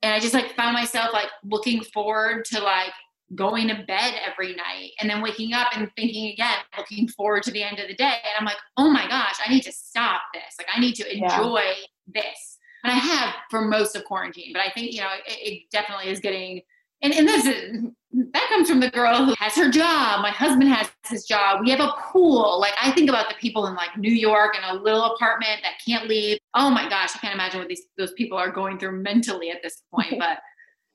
And 0.02 0.14
I 0.14 0.20
just 0.20 0.34
like 0.34 0.54
found 0.54 0.74
myself 0.74 1.12
like 1.12 1.28
looking 1.42 1.82
forward 1.82 2.44
to 2.46 2.60
like 2.60 2.92
going 3.34 3.68
to 3.68 3.74
bed 3.86 4.14
every 4.26 4.54
night 4.54 4.92
and 5.00 5.10
then 5.10 5.20
waking 5.20 5.52
up 5.52 5.68
and 5.74 5.90
thinking 5.96 6.32
again, 6.32 6.56
looking 6.76 7.08
forward 7.08 7.42
to 7.42 7.50
the 7.50 7.62
end 7.62 7.78
of 7.78 7.88
the 7.88 7.94
day. 7.94 8.04
And 8.04 8.32
I'm 8.38 8.44
like, 8.44 8.56
oh 8.76 8.90
my 8.90 9.06
gosh, 9.08 9.36
I 9.44 9.52
need 9.52 9.62
to 9.64 9.72
stop 9.72 10.22
this. 10.32 10.54
Like, 10.58 10.68
I 10.74 10.80
need 10.80 10.94
to 10.94 11.12
enjoy 11.12 11.62
yeah. 12.06 12.22
this. 12.22 12.58
And 12.84 12.92
I 12.92 12.96
have 12.96 13.34
for 13.50 13.62
most 13.62 13.96
of 13.96 14.04
quarantine, 14.04 14.52
but 14.52 14.62
I 14.62 14.70
think, 14.70 14.92
you 14.92 15.00
know, 15.00 15.10
it, 15.26 15.32
it 15.32 15.62
definitely 15.70 16.10
is 16.10 16.20
getting 16.20 16.62
and, 17.02 17.14
and 17.14 17.28
this 17.28 17.46
is, 17.46 17.84
that 18.32 18.48
comes 18.48 18.68
from 18.68 18.80
the 18.80 18.90
girl 18.90 19.24
who 19.24 19.34
has 19.38 19.54
her 19.54 19.70
job. 19.70 20.22
My 20.22 20.30
husband 20.30 20.68
has 20.70 20.90
his 21.08 21.24
job. 21.24 21.60
We 21.60 21.70
have 21.70 21.80
a 21.80 21.92
pool. 22.10 22.58
Like 22.58 22.72
I 22.80 22.90
think 22.92 23.08
about 23.08 23.28
the 23.28 23.34
people 23.36 23.66
in 23.66 23.74
like 23.74 23.96
New 23.96 24.12
York 24.12 24.56
in 24.56 24.64
a 24.64 24.80
little 24.80 25.04
apartment 25.04 25.60
that 25.62 25.74
can't 25.86 26.08
leave. 26.08 26.38
Oh 26.54 26.70
my 26.70 26.88
gosh, 26.88 27.10
I 27.14 27.18
can't 27.18 27.34
imagine 27.34 27.60
what 27.60 27.68
these 27.68 27.82
those 27.96 28.12
people 28.12 28.38
are 28.38 28.50
going 28.50 28.78
through 28.78 29.02
mentally 29.02 29.50
at 29.50 29.62
this 29.62 29.82
point. 29.94 30.14
but 30.18 30.38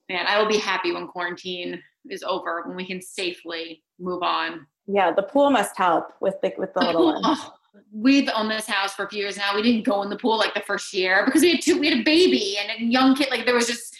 man, 0.09 0.25
I 0.27 0.39
will 0.39 0.47
be 0.47 0.57
happy 0.57 0.91
when 0.91 1.07
quarantine 1.07 1.81
is 2.09 2.23
over, 2.23 2.63
when 2.65 2.75
we 2.75 2.85
can 2.85 3.01
safely 3.01 3.83
move 3.99 4.23
on. 4.23 4.65
Yeah, 4.87 5.11
the 5.11 5.23
pool 5.23 5.49
must 5.51 5.77
help 5.77 6.09
with 6.19 6.35
the 6.41 6.53
with 6.57 6.73
the, 6.73 6.81
the 6.81 6.85
little 6.87 7.05
one. 7.05 7.21
Oh, 7.23 7.53
we've 7.91 8.29
owned 8.35 8.51
this 8.51 8.67
house 8.67 8.93
for 8.93 9.05
a 9.05 9.09
few 9.09 9.19
years 9.19 9.37
now. 9.37 9.55
We 9.55 9.61
didn't 9.61 9.85
go 9.85 10.01
in 10.01 10.09
the 10.09 10.17
pool 10.17 10.37
like 10.37 10.53
the 10.53 10.61
first 10.61 10.93
year 10.93 11.23
because 11.25 11.41
we 11.41 11.51
had 11.51 11.61
two, 11.61 11.79
we 11.79 11.89
had 11.89 11.99
a 11.99 12.03
baby 12.03 12.57
and 12.57 12.81
a 12.81 12.83
young 12.83 13.15
kid. 13.15 13.29
Like 13.29 13.45
there 13.45 13.55
was 13.55 13.67
just 13.67 13.92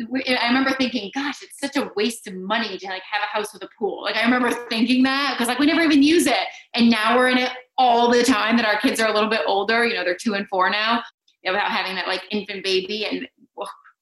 I 0.00 0.48
remember 0.48 0.72
thinking, 0.72 1.10
gosh, 1.14 1.42
it's 1.42 1.58
such 1.58 1.76
a 1.76 1.90
waste 1.94 2.26
of 2.26 2.34
money 2.34 2.76
to 2.78 2.86
like 2.86 3.02
have 3.10 3.22
a 3.22 3.26
house 3.26 3.52
with 3.52 3.62
a 3.62 3.68
pool. 3.78 4.02
Like 4.02 4.16
I 4.16 4.24
remember 4.24 4.50
thinking 4.68 5.02
that 5.04 5.34
because 5.34 5.48
like 5.48 5.58
we 5.58 5.66
never 5.66 5.82
even 5.82 6.02
use 6.02 6.26
it, 6.26 6.48
and 6.74 6.90
now 6.90 7.16
we're 7.16 7.28
in 7.28 7.38
it 7.38 7.50
all 7.78 8.10
the 8.10 8.24
time. 8.24 8.56
That 8.56 8.66
our 8.66 8.78
kids 8.80 9.00
are 9.00 9.08
a 9.08 9.14
little 9.14 9.30
bit 9.30 9.42
older. 9.46 9.84
You 9.84 9.94
know, 9.94 10.04
they're 10.04 10.16
two 10.16 10.34
and 10.34 10.48
four 10.48 10.68
now, 10.70 11.02
without 11.44 11.70
having 11.70 11.94
that 11.94 12.08
like 12.08 12.22
infant 12.30 12.64
baby, 12.64 13.06
and 13.06 13.28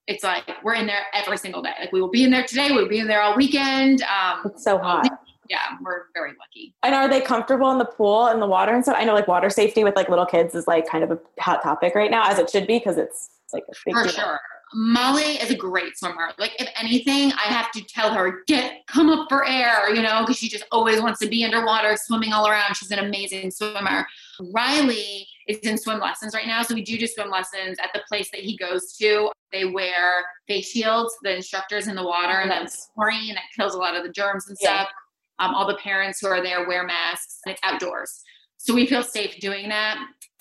it's 0.07 0.24
like 0.24 0.45
we're 0.64 0.74
in 0.74 0.86
there 0.86 1.03
every 1.12 1.36
single 1.36 1.62
day. 1.62 1.74
Like 1.78 1.93
we 1.93 2.01
will 2.01 2.11
be 2.11 2.24
in 2.24 2.30
there 2.30 2.45
today. 2.45 2.72
We'll 2.72 2.88
be 2.88 2.99
in 2.99 3.07
there 3.07 3.20
all 3.20 3.36
weekend. 3.36 4.03
Um, 4.03 4.43
it's 4.47 4.64
so 4.64 4.78
hot. 4.78 5.09
Yeah, 5.49 5.59
we're 5.82 6.05
very 6.14 6.30
lucky. 6.38 6.74
And 6.82 6.95
are 6.95 7.09
they 7.09 7.20
comfortable 7.20 7.70
in 7.72 7.78
the 7.78 7.84
pool 7.84 8.26
and 8.26 8.40
the 8.40 8.47
water 8.47 8.72
and 8.72 8.82
stuff? 8.82 8.97
I 8.99 9.05
know 9.05 9.12
like 9.12 9.28
water 9.28 9.51
safety 9.51 9.84
with 9.84 9.95
like 9.97 10.09
little 10.09 10.24
kids 10.24 10.55
is 10.55 10.66
like 10.66 10.88
kind 10.88 11.05
of 11.05 11.11
a 11.11 11.18
hot 11.40 11.62
topic 11.62 11.95
right 11.95 12.11
now, 12.11 12.30
as 12.30 12.38
it 12.38 12.49
should 12.49 12.66
be 12.66 12.78
because 12.78 12.97
it's 12.97 13.28
like 13.53 13.64
a 13.68 13.74
big 13.84 13.95
for 13.95 14.05
deal. 14.05 14.12
sure. 14.12 14.40
Molly 14.74 15.36
is 15.36 15.50
a 15.50 15.56
great 15.56 15.96
swimmer. 15.98 16.32
Like 16.38 16.52
if 16.60 16.68
anything, 16.80 17.32
I 17.32 17.52
have 17.52 17.70
to 17.72 17.82
tell 17.82 18.12
her, 18.12 18.42
get 18.46 18.86
come 18.86 19.10
up 19.10 19.28
for 19.28 19.46
air, 19.46 19.94
you 19.94 20.02
know, 20.02 20.20
because 20.20 20.38
she 20.38 20.48
just 20.48 20.64
always 20.72 21.00
wants 21.00 21.20
to 21.20 21.28
be 21.28 21.44
underwater, 21.44 21.96
swimming 21.96 22.32
all 22.32 22.46
around. 22.46 22.74
She's 22.76 22.90
an 22.90 22.98
amazing 22.98 23.50
swimmer. 23.50 24.06
Riley 24.54 25.26
is 25.48 25.58
in 25.58 25.78
swim 25.78 26.00
lessons 26.00 26.34
right 26.34 26.46
now. 26.46 26.62
So 26.62 26.74
we 26.74 26.82
do 26.82 26.98
do 26.98 27.06
swim 27.06 27.30
lessons 27.30 27.78
at 27.82 27.90
the 27.92 28.02
place 28.08 28.30
that 28.30 28.40
he 28.40 28.56
goes 28.56 28.96
to. 28.98 29.30
They 29.52 29.66
wear 29.66 30.24
face 30.48 30.70
shields, 30.70 31.14
the 31.22 31.36
instructors 31.36 31.86
in 31.86 31.94
the 31.94 32.04
water, 32.04 32.40
and 32.40 32.50
that's 32.50 32.88
chlorine 32.94 33.34
that 33.34 33.44
kills 33.54 33.74
a 33.74 33.78
lot 33.78 33.96
of 33.96 34.02
the 34.02 34.10
germs 34.10 34.48
and 34.48 34.56
stuff. 34.56 34.88
Yeah. 34.88 35.46
Um, 35.46 35.54
all 35.54 35.66
the 35.66 35.76
parents 35.76 36.20
who 36.20 36.28
are 36.28 36.42
there 36.42 36.66
wear 36.66 36.84
masks, 36.84 37.40
and 37.44 37.52
it's 37.52 37.60
outdoors. 37.64 38.22
So 38.58 38.74
we 38.74 38.86
feel 38.86 39.02
safe 39.02 39.40
doing 39.40 39.68
that. 39.70 39.98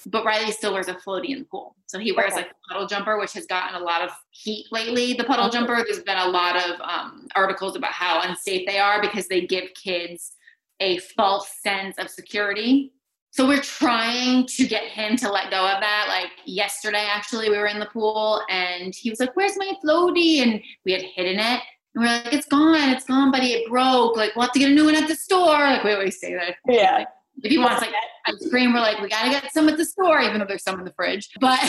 But 0.08 0.26
Riley 0.26 0.52
still 0.52 0.74
wears 0.74 0.88
a 0.88 0.96
floaty 0.96 1.30
in 1.30 1.40
the 1.40 1.46
pool. 1.46 1.76
So 1.88 2.00
he 2.00 2.12
wears 2.12 2.34
okay. 2.34 2.42
like 2.42 2.52
a 2.52 2.70
puddle 2.70 2.88
jumper, 2.88 3.20
which 3.20 3.34
has 3.34 3.46
gotten 3.46 3.82
a 3.82 3.84
lot 3.84 4.02
of 4.02 4.10
heat 4.32 4.66
lately. 4.72 5.14
The 5.14 5.24
puddle 5.24 5.50
jumper, 5.50 5.76
there's 5.76 6.04
been 6.04 6.18
a 6.18 6.28
lot 6.28 6.56
of 6.56 6.80
um, 6.82 7.28
articles 7.36 7.76
about 7.76 7.92
how 7.92 8.22
unsafe 8.22 8.66
they 8.68 8.80
are 8.80 9.02
because 9.02 9.28
they 9.28 9.46
give 9.46 9.66
kids 9.74 10.34
a 10.80 10.98
false 11.00 11.50
sense 11.62 11.98
of 11.98 12.10
security. 12.10 12.94
So 13.32 13.48
we're 13.48 13.62
trying 13.62 14.46
to 14.48 14.68
get 14.68 14.84
him 14.84 15.16
to 15.18 15.32
let 15.32 15.52
go 15.52 15.66
of 15.66 15.80
that. 15.80 16.06
Like 16.10 16.32
yesterday, 16.46 17.08
actually, 17.10 17.50
we 17.50 17.58
were 17.58 17.68
in 17.68 17.80
the 17.80 17.86
pool 17.86 18.42
and 18.50 18.94
he 18.94 19.10
was 19.10 19.20
like, 19.20 19.36
Where's 19.36 19.58
my 19.58 19.74
floaty? 19.84 20.42
And 20.42 20.62
we 20.86 20.92
had 20.92 21.02
hidden 21.02 21.40
it. 21.40 21.62
And 21.96 22.04
we're 22.04 22.08
like, 22.08 22.34
It's 22.34 22.48
gone, 22.48 22.90
it's 22.90 23.06
gone, 23.06 23.32
buddy. 23.32 23.54
It 23.54 23.70
broke. 23.70 24.18
Like, 24.18 24.36
we'll 24.36 24.44
have 24.44 24.52
to 24.54 24.60
get 24.60 24.72
a 24.72 24.74
new 24.74 24.86
one 24.86 24.96
at 24.96 25.08
the 25.08 25.16
store. 25.16 25.60
Like, 25.60 25.84
we 25.84 25.94
always 25.94 26.20
say 26.20 26.34
that. 26.34 26.56
Yeah. 26.68 27.06
If 27.44 27.52
he 27.52 27.58
wants 27.58 27.82
like 27.82 27.94
ice 28.28 28.50
cream, 28.50 28.74
we're 28.74 28.80
like, 28.82 29.00
we 29.02 29.10
gotta 29.10 29.30
get 29.30 29.52
some 29.52 29.68
at 29.70 29.78
the 29.78 29.86
store, 29.86 30.22
even 30.22 30.40
though 30.40 30.46
there's 30.46 30.64
some 30.64 30.78
in 30.80 30.86
the 30.86 30.94
fridge. 30.94 31.30
But 31.40 31.60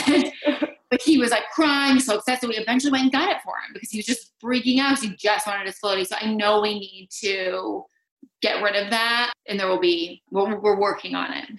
but 0.89 1.01
he 1.01 1.17
was 1.17 1.31
like 1.31 1.49
crying, 1.53 1.99
so 1.99 2.17
upset. 2.17 2.41
So 2.41 2.47
we 2.47 2.55
eventually 2.57 2.91
went 2.91 3.03
and 3.03 3.11
got 3.11 3.29
it 3.29 3.41
for 3.43 3.53
him 3.53 3.73
because 3.73 3.89
he 3.89 3.97
was 3.97 4.05
just 4.05 4.31
freaking 4.39 4.79
out. 4.79 4.99
He 4.99 5.15
just 5.15 5.47
wanted 5.47 5.65
his 5.65 5.79
floaty. 5.79 6.05
So 6.05 6.15
I 6.19 6.31
know 6.31 6.61
we 6.61 6.75
need 6.79 7.09
to 7.21 7.85
get 8.41 8.61
rid 8.61 8.75
of 8.75 8.91
that, 8.91 9.33
and 9.47 9.59
there 9.59 9.67
will 9.67 9.79
be 9.79 10.21
we're, 10.29 10.59
we're 10.59 10.79
working 10.79 11.15
on 11.15 11.33
it. 11.33 11.49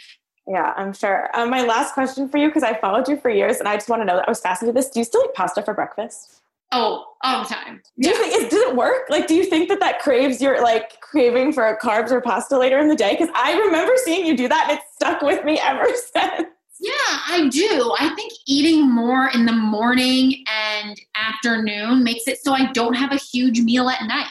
Yeah, 0.46 0.74
I'm 0.76 0.92
sure. 0.92 1.30
Um, 1.34 1.50
my 1.50 1.62
last 1.62 1.94
question 1.94 2.28
for 2.28 2.36
you, 2.36 2.48
because 2.48 2.62
I 2.62 2.78
followed 2.78 3.08
you 3.08 3.16
for 3.16 3.30
years, 3.30 3.58
and 3.58 3.66
I 3.66 3.74
just 3.76 3.88
want 3.88 4.02
to 4.02 4.06
know 4.06 4.16
that 4.16 4.28
I 4.28 4.30
was 4.30 4.40
fascinated 4.40 4.74
with 4.74 4.84
this. 4.84 4.92
Do 4.92 5.00
you 5.00 5.04
still 5.04 5.22
eat 5.24 5.34
pasta 5.34 5.62
for 5.62 5.74
breakfast? 5.74 6.42
Oh, 6.76 7.04
all 7.22 7.42
the 7.44 7.48
time. 7.48 7.80
Do 8.00 8.08
you 8.08 8.16
think 8.16 8.34
it 8.34 8.50
does 8.50 8.60
it 8.60 8.74
work? 8.74 9.08
Like, 9.08 9.28
do 9.28 9.34
you 9.34 9.44
think 9.44 9.68
that 9.68 9.78
that 9.78 10.00
craves 10.00 10.42
your 10.42 10.60
like 10.60 11.00
craving 11.00 11.52
for 11.52 11.78
carbs 11.80 12.10
or 12.10 12.20
pasta 12.20 12.58
later 12.58 12.80
in 12.80 12.88
the 12.88 12.96
day? 12.96 13.12
Because 13.12 13.28
I 13.32 13.52
remember 13.56 13.92
seeing 14.04 14.26
you 14.26 14.36
do 14.36 14.48
that, 14.48 14.66
and 14.68 14.78
it's 14.78 14.94
stuck 14.96 15.22
with 15.22 15.44
me 15.44 15.60
ever 15.60 15.86
since. 15.94 16.48
Yeah, 16.80 16.90
I 17.28 17.48
do. 17.48 17.94
I 18.00 18.12
think 18.16 18.32
eating 18.48 18.90
more 18.90 19.30
in 19.32 19.46
the 19.46 19.52
morning 19.52 20.44
and 20.52 21.00
afternoon 21.14 22.02
makes 22.02 22.26
it 22.26 22.38
so 22.42 22.52
I 22.52 22.72
don't 22.72 22.94
have 22.94 23.12
a 23.12 23.16
huge 23.16 23.60
meal 23.60 23.88
at 23.88 24.02
night. 24.02 24.26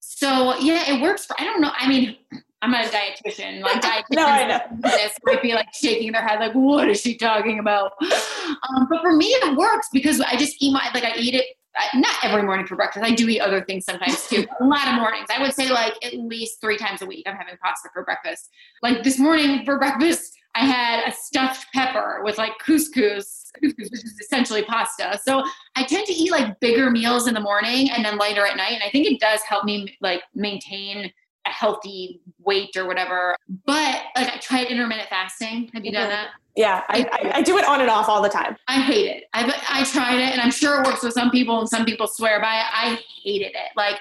So 0.00 0.56
yeah, 0.58 0.92
it 0.94 1.00
works 1.00 1.24
for. 1.24 1.34
I 1.40 1.44
don't 1.44 1.62
know. 1.62 1.72
I 1.74 1.88
mean, 1.88 2.14
I'm 2.60 2.72
not 2.72 2.84
a 2.84 2.88
dietitian. 2.90 3.62
Like 3.62 3.80
dietitians, 3.80 4.04
no, 4.10 4.26
I 4.26 4.46
know. 4.46 4.60
this 4.82 5.12
might 5.24 5.40
be 5.40 5.54
like 5.54 5.72
shaking 5.72 6.12
their 6.12 6.22
head, 6.22 6.40
like, 6.40 6.52
"What 6.52 6.90
is 6.90 7.00
she 7.00 7.16
talking 7.16 7.58
about?" 7.58 7.92
Um, 8.02 8.86
but 8.90 9.00
for 9.00 9.16
me, 9.16 9.28
it 9.28 9.56
works 9.56 9.88
because 9.94 10.20
I 10.20 10.36
just 10.36 10.56
eat 10.60 10.74
my 10.74 10.90
like 10.92 11.04
I 11.04 11.14
eat 11.16 11.34
it 11.34 11.46
not 11.94 12.16
every 12.22 12.42
morning 12.42 12.66
for 12.66 12.76
breakfast. 12.76 13.04
I 13.04 13.14
do 13.14 13.28
eat 13.28 13.40
other 13.40 13.64
things 13.64 13.84
sometimes 13.84 14.28
too. 14.28 14.46
a 14.60 14.64
lot 14.64 14.88
of 14.88 14.94
mornings. 14.94 15.28
I 15.34 15.40
would 15.40 15.54
say 15.54 15.70
like 15.70 15.94
at 16.04 16.14
least 16.14 16.60
three 16.60 16.76
times 16.76 17.02
a 17.02 17.06
week. 17.06 17.24
I'm 17.26 17.36
having 17.36 17.56
pasta 17.62 17.88
for 17.92 18.04
breakfast. 18.04 18.50
Like 18.82 19.02
this 19.02 19.18
morning 19.18 19.64
for 19.64 19.78
breakfast, 19.78 20.36
I 20.54 20.64
had 20.64 21.06
a 21.06 21.12
stuffed 21.12 21.66
pepper 21.72 22.22
with 22.24 22.38
like 22.38 22.52
couscous, 22.58 23.52
couscous, 23.62 23.90
which 23.90 24.04
is 24.04 24.18
essentially 24.20 24.62
pasta. 24.62 25.20
So 25.24 25.44
I 25.76 25.84
tend 25.84 26.06
to 26.06 26.12
eat 26.12 26.32
like 26.32 26.58
bigger 26.60 26.90
meals 26.90 27.28
in 27.28 27.34
the 27.34 27.40
morning 27.40 27.90
and 27.90 28.04
then 28.04 28.18
later 28.18 28.44
at 28.44 28.56
night. 28.56 28.72
And 28.72 28.82
I 28.82 28.90
think 28.90 29.06
it 29.06 29.20
does 29.20 29.40
help 29.42 29.64
me 29.64 29.96
like 30.00 30.22
maintain 30.34 31.12
a 31.46 31.50
healthy 31.50 32.20
weight 32.40 32.76
or 32.76 32.86
whatever. 32.86 33.36
But 33.64 34.02
like 34.16 34.28
I 34.28 34.38
tried 34.40 34.66
intermittent 34.66 35.08
fasting. 35.08 35.70
Have 35.72 35.84
you 35.84 35.92
done 35.92 36.08
that? 36.08 36.30
Yeah, 36.60 36.82
I, 36.90 37.06
I, 37.10 37.32
I, 37.36 37.42
do 37.42 37.56
it 37.56 37.66
on 37.66 37.80
and 37.80 37.88
off 37.88 38.06
all 38.06 38.20
the 38.20 38.28
time. 38.28 38.54
I 38.68 38.80
hate 38.82 39.06
it. 39.06 39.24
I 39.32 39.50
I 39.70 39.82
tried 39.84 40.16
it, 40.16 40.32
and 40.32 40.42
I'm 40.42 40.50
sure 40.50 40.78
it 40.78 40.86
works 40.86 41.02
with 41.02 41.14
some 41.14 41.30
people, 41.30 41.58
and 41.58 41.66
some 41.66 41.86
people 41.86 42.06
swear 42.06 42.38
by 42.38 42.54
it. 42.58 42.66
I 42.70 43.00
hated 43.24 43.52
it. 43.52 43.70
Like 43.76 43.96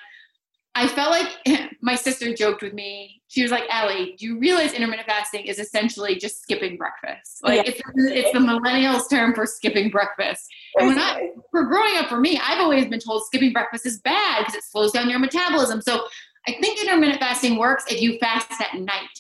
I 0.76 0.90
felt 0.90 1.12
like 1.12 1.72
my 1.82 1.96
sister 1.96 2.36
joked 2.36 2.62
with 2.62 2.74
me. 2.74 3.22
She 3.30 3.44
was 3.44 3.52
like, 3.52 3.64
"Ali, 3.72 4.18
do 4.20 4.26
you 4.26 4.40
realize 4.40 4.74
intermittent 4.74 5.08
fasting 5.08 5.46
is 5.46 5.58
essentially 5.58 6.18
just 6.18 6.42
skipping 6.42 6.76
breakfast? 6.76 7.40
Like 7.44 7.66
yeah. 7.66 7.72
it's 7.72 7.82
it's 7.96 8.34
the 8.34 8.40
millennials 8.40 9.10
term 9.10 9.34
for 9.34 9.46
skipping 9.46 9.90
breakfast." 9.90 10.46
And 10.76 10.90
when 10.90 11.00
I 11.00 11.30
for 11.52 11.64
growing 11.64 11.96
up 11.96 12.10
for 12.10 12.20
me, 12.20 12.42
I've 12.44 12.60
always 12.60 12.88
been 12.88 13.00
told 13.00 13.26
skipping 13.26 13.54
breakfast 13.54 13.86
is 13.86 14.02
bad 14.02 14.40
because 14.40 14.56
it 14.56 14.66
slows 14.66 14.92
down 14.92 15.10
your 15.10 15.20
metabolism. 15.20 15.82
So 15.82 16.08
I 16.46 16.56
think 16.60 16.82
intermittent 16.82 17.22
fasting 17.22 17.58
works 17.58 17.86
if 17.90 18.02
you 18.02 18.20
fast 18.20 18.52
at 18.60 18.78
night 18.78 19.18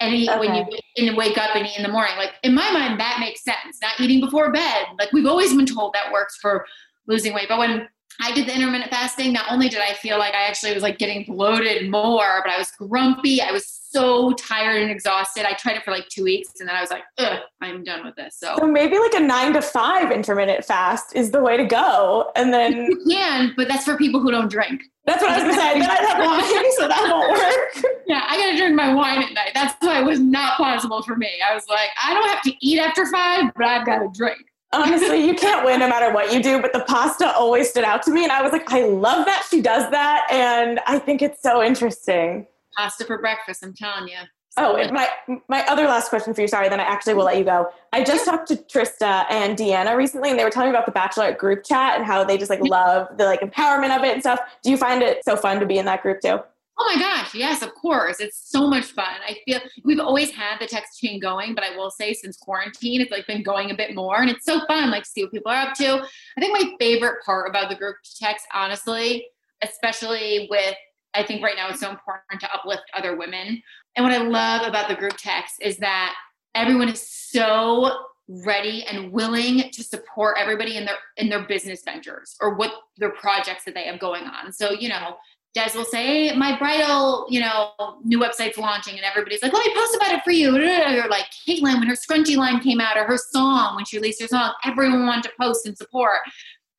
and 0.00 0.14
eat 0.14 0.28
okay. 0.28 0.38
when 0.38 0.54
you 0.54 1.08
and 1.08 1.16
wake 1.16 1.38
up 1.38 1.54
and 1.54 1.66
eat 1.66 1.76
in 1.76 1.82
the 1.82 1.88
morning. 1.88 2.16
Like 2.16 2.32
in 2.42 2.54
my 2.54 2.70
mind, 2.70 2.98
that 2.98 3.18
makes 3.20 3.44
sense. 3.44 3.78
Not 3.80 4.00
eating 4.00 4.20
before 4.20 4.50
bed. 4.50 4.86
Like 4.98 5.12
we've 5.12 5.26
always 5.26 5.54
been 5.54 5.66
told 5.66 5.92
that 5.94 6.12
works 6.12 6.36
for 6.40 6.66
losing 7.06 7.34
weight. 7.34 7.48
But 7.48 7.58
when 7.58 7.88
I 8.20 8.32
did 8.32 8.46
the 8.46 8.54
intermittent 8.54 8.90
fasting, 8.90 9.32
not 9.32 9.46
only 9.50 9.68
did 9.68 9.80
I 9.80 9.94
feel 9.94 10.18
like 10.18 10.34
I 10.34 10.42
actually 10.46 10.74
was 10.74 10.82
like 10.82 10.98
getting 10.98 11.24
bloated 11.24 11.90
more, 11.90 12.42
but 12.44 12.52
I 12.52 12.58
was 12.58 12.70
grumpy. 12.72 13.40
I 13.40 13.50
was 13.50 13.66
so 13.90 14.32
tired 14.32 14.82
and 14.82 14.90
exhausted. 14.90 15.44
I 15.46 15.54
tried 15.54 15.76
it 15.76 15.84
for 15.84 15.90
like 15.90 16.08
two 16.08 16.24
weeks 16.24 16.60
and 16.60 16.68
then 16.68 16.76
I 16.76 16.80
was 16.80 16.90
like, 16.90 17.02
ugh, 17.18 17.40
I'm 17.60 17.82
done 17.82 18.04
with 18.04 18.16
this. 18.16 18.36
So, 18.38 18.56
so 18.58 18.66
maybe 18.66 18.98
like 18.98 19.14
a 19.14 19.20
nine 19.20 19.52
to 19.54 19.62
five 19.62 20.12
intermittent 20.12 20.64
fast 20.64 21.16
is 21.16 21.30
the 21.30 21.40
way 21.40 21.56
to 21.56 21.64
go. 21.64 22.30
And 22.36 22.52
then 22.52 22.72
you 22.72 23.04
can, 23.08 23.54
but 23.56 23.68
that's 23.68 23.84
for 23.84 23.96
people 23.96 24.20
who 24.20 24.30
don't 24.30 24.50
drink. 24.50 24.82
That's 25.06 25.22
what 25.22 25.32
I 25.32 25.36
was 25.36 25.42
gonna 25.42 25.54
say. 25.54 25.80
then 25.80 25.90
I'd 25.90 26.06
have 26.06 26.18
wine, 26.18 26.72
so 26.76 26.86
that 26.86 27.08
won't 27.10 27.32
work. 27.32 27.94
Yeah, 28.06 28.22
I 28.28 28.36
gotta 28.36 28.56
drink 28.56 28.74
my 28.76 28.94
wine 28.94 29.22
at 29.22 29.32
night. 29.32 29.52
That's 29.54 29.74
why 29.80 30.00
it 30.00 30.04
was 30.04 30.20
not 30.20 30.56
possible 30.56 31.02
for 31.02 31.16
me. 31.16 31.30
I 31.48 31.54
was 31.54 31.66
like, 31.68 31.88
I 32.02 32.12
don't 32.12 32.28
have 32.28 32.42
to 32.42 32.52
eat 32.60 32.78
after 32.78 33.06
five, 33.06 33.52
but 33.56 33.66
I've 33.66 33.86
got 33.86 34.00
to 34.00 34.10
drink. 34.12 34.38
Honestly, 34.72 35.26
you 35.26 35.34
can't 35.34 35.64
win 35.64 35.80
no 35.80 35.88
matter 35.88 36.12
what 36.12 36.32
you 36.32 36.42
do, 36.42 36.62
but 36.62 36.72
the 36.72 36.80
pasta 36.80 37.34
always 37.34 37.68
stood 37.68 37.84
out 37.84 38.02
to 38.04 38.12
me. 38.12 38.22
And 38.22 38.30
I 38.30 38.40
was 38.40 38.52
like, 38.52 38.70
I 38.70 38.84
love 38.84 39.26
that 39.26 39.44
she 39.50 39.60
does 39.60 39.90
that. 39.90 40.26
And 40.30 40.78
I 40.86 40.98
think 40.98 41.22
it's 41.22 41.42
so 41.42 41.62
interesting. 41.62 42.46
Pasta 42.76 43.04
for 43.04 43.18
breakfast, 43.18 43.64
I'm 43.64 43.74
telling 43.74 44.08
you. 44.08 44.18
Oh, 44.56 44.76
and 44.76 44.92
my 44.92 45.08
my 45.48 45.64
other 45.66 45.84
last 45.84 46.08
question 46.08 46.34
for 46.34 46.40
you. 46.40 46.48
Sorry, 46.48 46.68
then 46.68 46.80
I 46.80 46.84
actually 46.84 47.14
will 47.14 47.24
let 47.24 47.38
you 47.38 47.44
go. 47.44 47.70
I 47.92 48.02
just 48.02 48.24
talked 48.24 48.48
to 48.48 48.56
Trista 48.56 49.24
and 49.30 49.56
Deanna 49.56 49.96
recently, 49.96 50.30
and 50.30 50.38
they 50.38 50.44
were 50.44 50.50
telling 50.50 50.70
me 50.70 50.76
about 50.76 50.86
the 50.86 50.92
Bachelorette 50.92 51.38
group 51.38 51.64
chat 51.64 51.96
and 51.96 52.04
how 52.04 52.24
they 52.24 52.36
just 52.36 52.50
like 52.50 52.58
mm-hmm. 52.58 52.68
love 52.68 53.16
the 53.16 53.24
like 53.24 53.40
empowerment 53.40 53.96
of 53.96 54.02
it 54.02 54.12
and 54.12 54.20
stuff. 54.20 54.40
Do 54.62 54.70
you 54.70 54.76
find 54.76 55.02
it 55.02 55.24
so 55.24 55.36
fun 55.36 55.60
to 55.60 55.66
be 55.66 55.78
in 55.78 55.86
that 55.86 56.02
group 56.02 56.20
too? 56.20 56.40
Oh 56.82 56.94
my 56.94 56.98
gosh, 56.98 57.34
yes, 57.34 57.60
of 57.60 57.74
course. 57.74 58.20
It's 58.20 58.40
so 58.50 58.66
much 58.66 58.86
fun. 58.86 59.14
I 59.28 59.36
feel 59.44 59.60
we've 59.84 60.00
always 60.00 60.30
had 60.30 60.58
the 60.58 60.66
text 60.66 60.98
chain 60.98 61.20
going, 61.20 61.54
but 61.54 61.62
I 61.62 61.76
will 61.76 61.90
say 61.90 62.14
since 62.14 62.38
quarantine, 62.38 63.02
it's 63.02 63.10
like 63.10 63.26
been 63.26 63.42
going 63.42 63.70
a 63.70 63.76
bit 63.76 63.94
more, 63.94 64.22
and 64.22 64.30
it's 64.30 64.46
so 64.46 64.64
fun, 64.66 64.90
like 64.90 65.04
see 65.04 65.22
what 65.22 65.30
people 65.30 65.52
are 65.52 65.68
up 65.68 65.74
to. 65.74 65.98
I 65.98 66.40
think 66.40 66.58
my 66.58 66.72
favorite 66.78 67.22
part 67.22 67.50
about 67.50 67.68
the 67.68 67.76
group 67.76 67.96
text, 68.18 68.46
honestly, 68.54 69.26
especially 69.62 70.48
with 70.50 70.74
I 71.12 71.22
think 71.22 71.42
right 71.42 71.54
now 71.54 71.68
it's 71.68 71.80
so 71.80 71.90
important 71.90 72.40
to 72.40 72.54
uplift 72.54 72.84
other 72.96 73.14
women. 73.14 73.62
And 73.96 74.04
what 74.04 74.14
I 74.14 74.22
love 74.22 74.66
about 74.66 74.88
the 74.88 74.94
group 74.94 75.18
text 75.18 75.56
is 75.60 75.76
that 75.78 76.14
everyone 76.54 76.88
is 76.88 77.06
so 77.06 78.04
ready 78.26 78.84
and 78.84 79.12
willing 79.12 79.70
to 79.72 79.82
support 79.82 80.36
everybody 80.38 80.76
in 80.76 80.86
their 80.86 80.96
in 81.18 81.28
their 81.28 81.46
business 81.46 81.82
ventures 81.84 82.36
or 82.40 82.54
what 82.54 82.72
their 82.96 83.10
projects 83.10 83.64
that 83.64 83.74
they 83.74 83.84
have 83.84 83.98
going 84.00 84.22
on. 84.22 84.50
So, 84.52 84.70
you 84.70 84.88
know, 84.88 85.16
Des 85.54 85.70
will 85.74 85.84
say, 85.84 86.32
my 86.36 86.56
bridal, 86.58 87.26
you 87.28 87.40
know, 87.40 87.72
new 88.04 88.20
website's 88.20 88.56
launching 88.56 88.94
and 88.94 89.04
everybody's 89.04 89.42
like, 89.42 89.52
let 89.52 89.66
me 89.66 89.74
post 89.74 89.96
about 89.96 90.12
it 90.12 90.22
for 90.22 90.30
you. 90.30 90.56
Or 90.56 91.08
like 91.08 91.24
Kaitlyn, 91.46 91.80
when 91.80 91.88
her 91.88 91.96
scrunchy 91.96 92.36
line 92.36 92.60
came 92.60 92.80
out 92.80 92.96
or 92.96 93.04
her 93.04 93.18
song, 93.18 93.74
when 93.74 93.84
she 93.84 93.96
released 93.98 94.22
her 94.22 94.28
song, 94.28 94.52
everyone 94.64 95.06
wanted 95.06 95.24
to 95.24 95.30
post 95.40 95.66
and 95.66 95.76
support. 95.76 96.18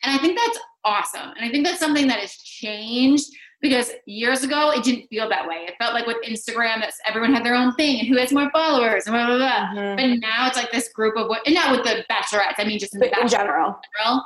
And 0.04 0.16
I 0.16 0.18
think 0.18 0.40
that's 0.40 0.58
awesome. 0.86 1.32
And 1.38 1.46
I 1.46 1.52
think 1.52 1.66
that's 1.66 1.80
something 1.80 2.08
that 2.08 2.20
has 2.20 2.34
changed 2.36 3.26
because 3.62 3.92
years 4.06 4.44
ago 4.44 4.72
it 4.72 4.84
didn't 4.84 5.08
feel 5.08 5.30
that 5.30 5.48
way. 5.48 5.66
It 5.68 5.76
felt 5.78 5.94
like 5.94 6.08
with 6.08 6.18
Instagram 6.26 6.80
that 6.80 6.94
everyone 7.08 7.34
had 7.34 7.46
their 7.46 7.56
own 7.56 7.74
thing 7.76 8.00
and 8.00 8.08
who 8.08 8.18
has 8.18 8.32
more 8.32 8.50
followers 8.52 9.06
and 9.06 9.14
blah 9.14 9.28
blah 9.28 9.38
blah. 9.38 9.68
Mm-hmm. 9.74 9.96
But 9.98 10.20
now 10.28 10.48
it's 10.48 10.58
like 10.58 10.72
this 10.72 10.90
group 10.90 11.16
of 11.18 11.28
what, 11.28 11.46
and 11.46 11.56
not 11.56 11.72
with 11.72 11.84
the 11.84 12.04
Bachelorettes. 12.10 12.56
I 12.58 12.64
mean, 12.66 12.80
just 12.80 12.96
in, 12.96 13.00
the 13.00 13.08
in 13.08 13.28
general. 13.28 13.80
general. 14.00 14.26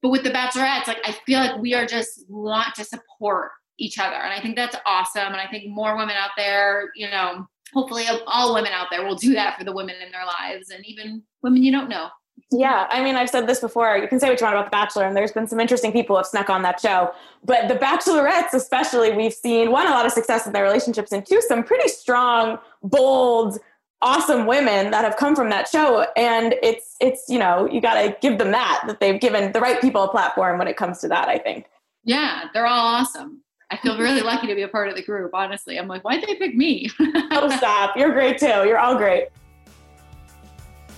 But 0.00 0.08
with 0.10 0.22
the 0.22 0.30
Bachelorettes, 0.30 0.86
like 0.86 1.00
I 1.04 1.12
feel 1.26 1.40
like 1.40 1.58
we 1.58 1.74
are 1.74 1.84
just 1.84 2.24
want 2.28 2.74
to 2.76 2.84
support 2.84 3.50
each 3.80 3.98
other, 3.98 4.16
and 4.16 4.32
I 4.32 4.40
think 4.40 4.54
that's 4.54 4.76
awesome. 4.86 5.28
And 5.28 5.36
I 5.36 5.48
think 5.48 5.68
more 5.68 5.96
women 5.96 6.14
out 6.16 6.30
there, 6.36 6.90
you 6.94 7.10
know, 7.10 7.48
hopefully 7.72 8.04
all 8.26 8.54
women 8.54 8.72
out 8.72 8.88
there 8.90 9.04
will 9.04 9.16
do 9.16 9.32
that 9.34 9.58
for 9.58 9.64
the 9.64 9.72
women 9.72 9.96
in 10.04 10.12
their 10.12 10.24
lives, 10.24 10.70
and 10.70 10.84
even 10.86 11.22
women 11.42 11.62
you 11.62 11.72
don't 11.72 11.88
know. 11.88 12.08
Yeah, 12.52 12.88
I 12.90 13.02
mean, 13.02 13.14
I've 13.14 13.30
said 13.30 13.46
this 13.46 13.60
before. 13.60 13.96
You 13.96 14.08
can 14.08 14.18
say 14.18 14.28
what 14.28 14.40
you 14.40 14.44
want 14.44 14.56
about 14.56 14.66
The 14.66 14.70
Bachelor, 14.70 15.04
and 15.04 15.16
there's 15.16 15.30
been 15.30 15.46
some 15.46 15.60
interesting 15.60 15.92
people 15.92 16.16
who 16.16 16.18
have 16.18 16.26
snuck 16.26 16.50
on 16.50 16.62
that 16.62 16.80
show. 16.80 17.12
But 17.44 17.68
The 17.68 17.74
Bachelorettes, 17.74 18.54
especially, 18.54 19.12
we've 19.12 19.32
seen 19.32 19.70
one, 19.70 19.86
a 19.86 19.90
lot 19.90 20.04
of 20.04 20.12
success 20.12 20.46
in 20.46 20.52
their 20.52 20.64
relationships, 20.64 21.12
and 21.12 21.24
two, 21.24 21.40
some 21.42 21.62
pretty 21.62 21.88
strong, 21.88 22.58
bold, 22.82 23.58
awesome 24.02 24.46
women 24.46 24.90
that 24.90 25.04
have 25.04 25.16
come 25.16 25.36
from 25.36 25.50
that 25.50 25.68
show. 25.68 26.06
And 26.16 26.54
it's, 26.62 26.96
it's 27.00 27.24
you 27.28 27.38
know, 27.38 27.68
you 27.70 27.80
got 27.80 28.02
to 28.02 28.16
give 28.20 28.38
them 28.38 28.50
that, 28.50 28.82
that 28.86 28.98
they've 28.98 29.20
given 29.20 29.52
the 29.52 29.60
right 29.60 29.80
people 29.80 30.02
a 30.02 30.08
platform 30.08 30.58
when 30.58 30.66
it 30.66 30.76
comes 30.76 30.98
to 31.00 31.08
that, 31.08 31.28
I 31.28 31.38
think. 31.38 31.66
Yeah, 32.02 32.44
they're 32.52 32.66
all 32.66 32.96
awesome. 32.96 33.42
I 33.70 33.76
feel 33.76 33.96
really 33.98 34.20
lucky 34.20 34.48
to 34.48 34.54
be 34.54 34.62
a 34.62 34.68
part 34.68 34.88
of 34.88 34.96
the 34.96 35.02
group, 35.02 35.32
honestly. 35.32 35.78
I'm 35.78 35.86
like, 35.86 36.02
why'd 36.02 36.22
they 36.26 36.34
pick 36.34 36.56
me? 36.56 36.90
oh, 37.30 37.54
stop. 37.56 37.96
You're 37.96 38.12
great 38.12 38.38
too. 38.38 38.46
You're 38.46 38.78
all 38.78 38.96
great. 38.96 39.28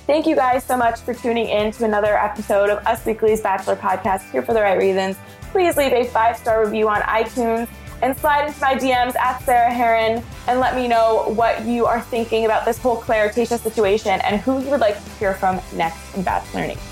Thank 0.07 0.27
you 0.27 0.35
guys 0.35 0.65
so 0.65 0.77
much 0.77 0.99
for 1.01 1.15
tuning 1.15 1.49
in 1.49 1.71
to 1.73 1.85
another 1.85 2.17
episode 2.17 2.71
of 2.71 2.85
Us 2.87 3.05
Weekly's 3.07 3.41
Bachelor 3.41 3.77
Podcast 3.77 4.31
here 4.33 4.43
for 4.43 4.53
the 4.53 4.61
right 4.61 4.79
reasons. 4.79 5.17
Please 5.53 5.77
leave 5.77 5.93
a 5.93 6.05
five 6.05 6.37
star 6.37 6.65
review 6.65 6.89
on 6.89 7.03
iTunes 7.03 7.69
and 8.01 8.17
slide 8.17 8.49
into 8.49 8.61
my 8.61 8.75
DMs 8.75 9.15
at 9.17 9.39
Sarah 9.43 9.71
Hearon 9.71 10.25
and 10.49 10.59
let 10.59 10.75
me 10.75 10.89
know 10.89 11.33
what 11.37 11.65
you 11.65 11.87
are 11.87 12.01
thinking 12.01 12.47
about 12.47 12.65
this 12.65 12.79
whole 12.79 12.97
Clare 12.97 13.29
Tayshia 13.29 13.61
situation 13.61 14.21
and 14.23 14.41
who 14.41 14.61
you 14.61 14.71
would 14.71 14.81
like 14.81 15.03
to 15.03 15.11
hear 15.13 15.35
from 15.35 15.61
next 15.75 16.17
in 16.17 16.23
Bachelor 16.23 16.67
Nation. 16.67 16.92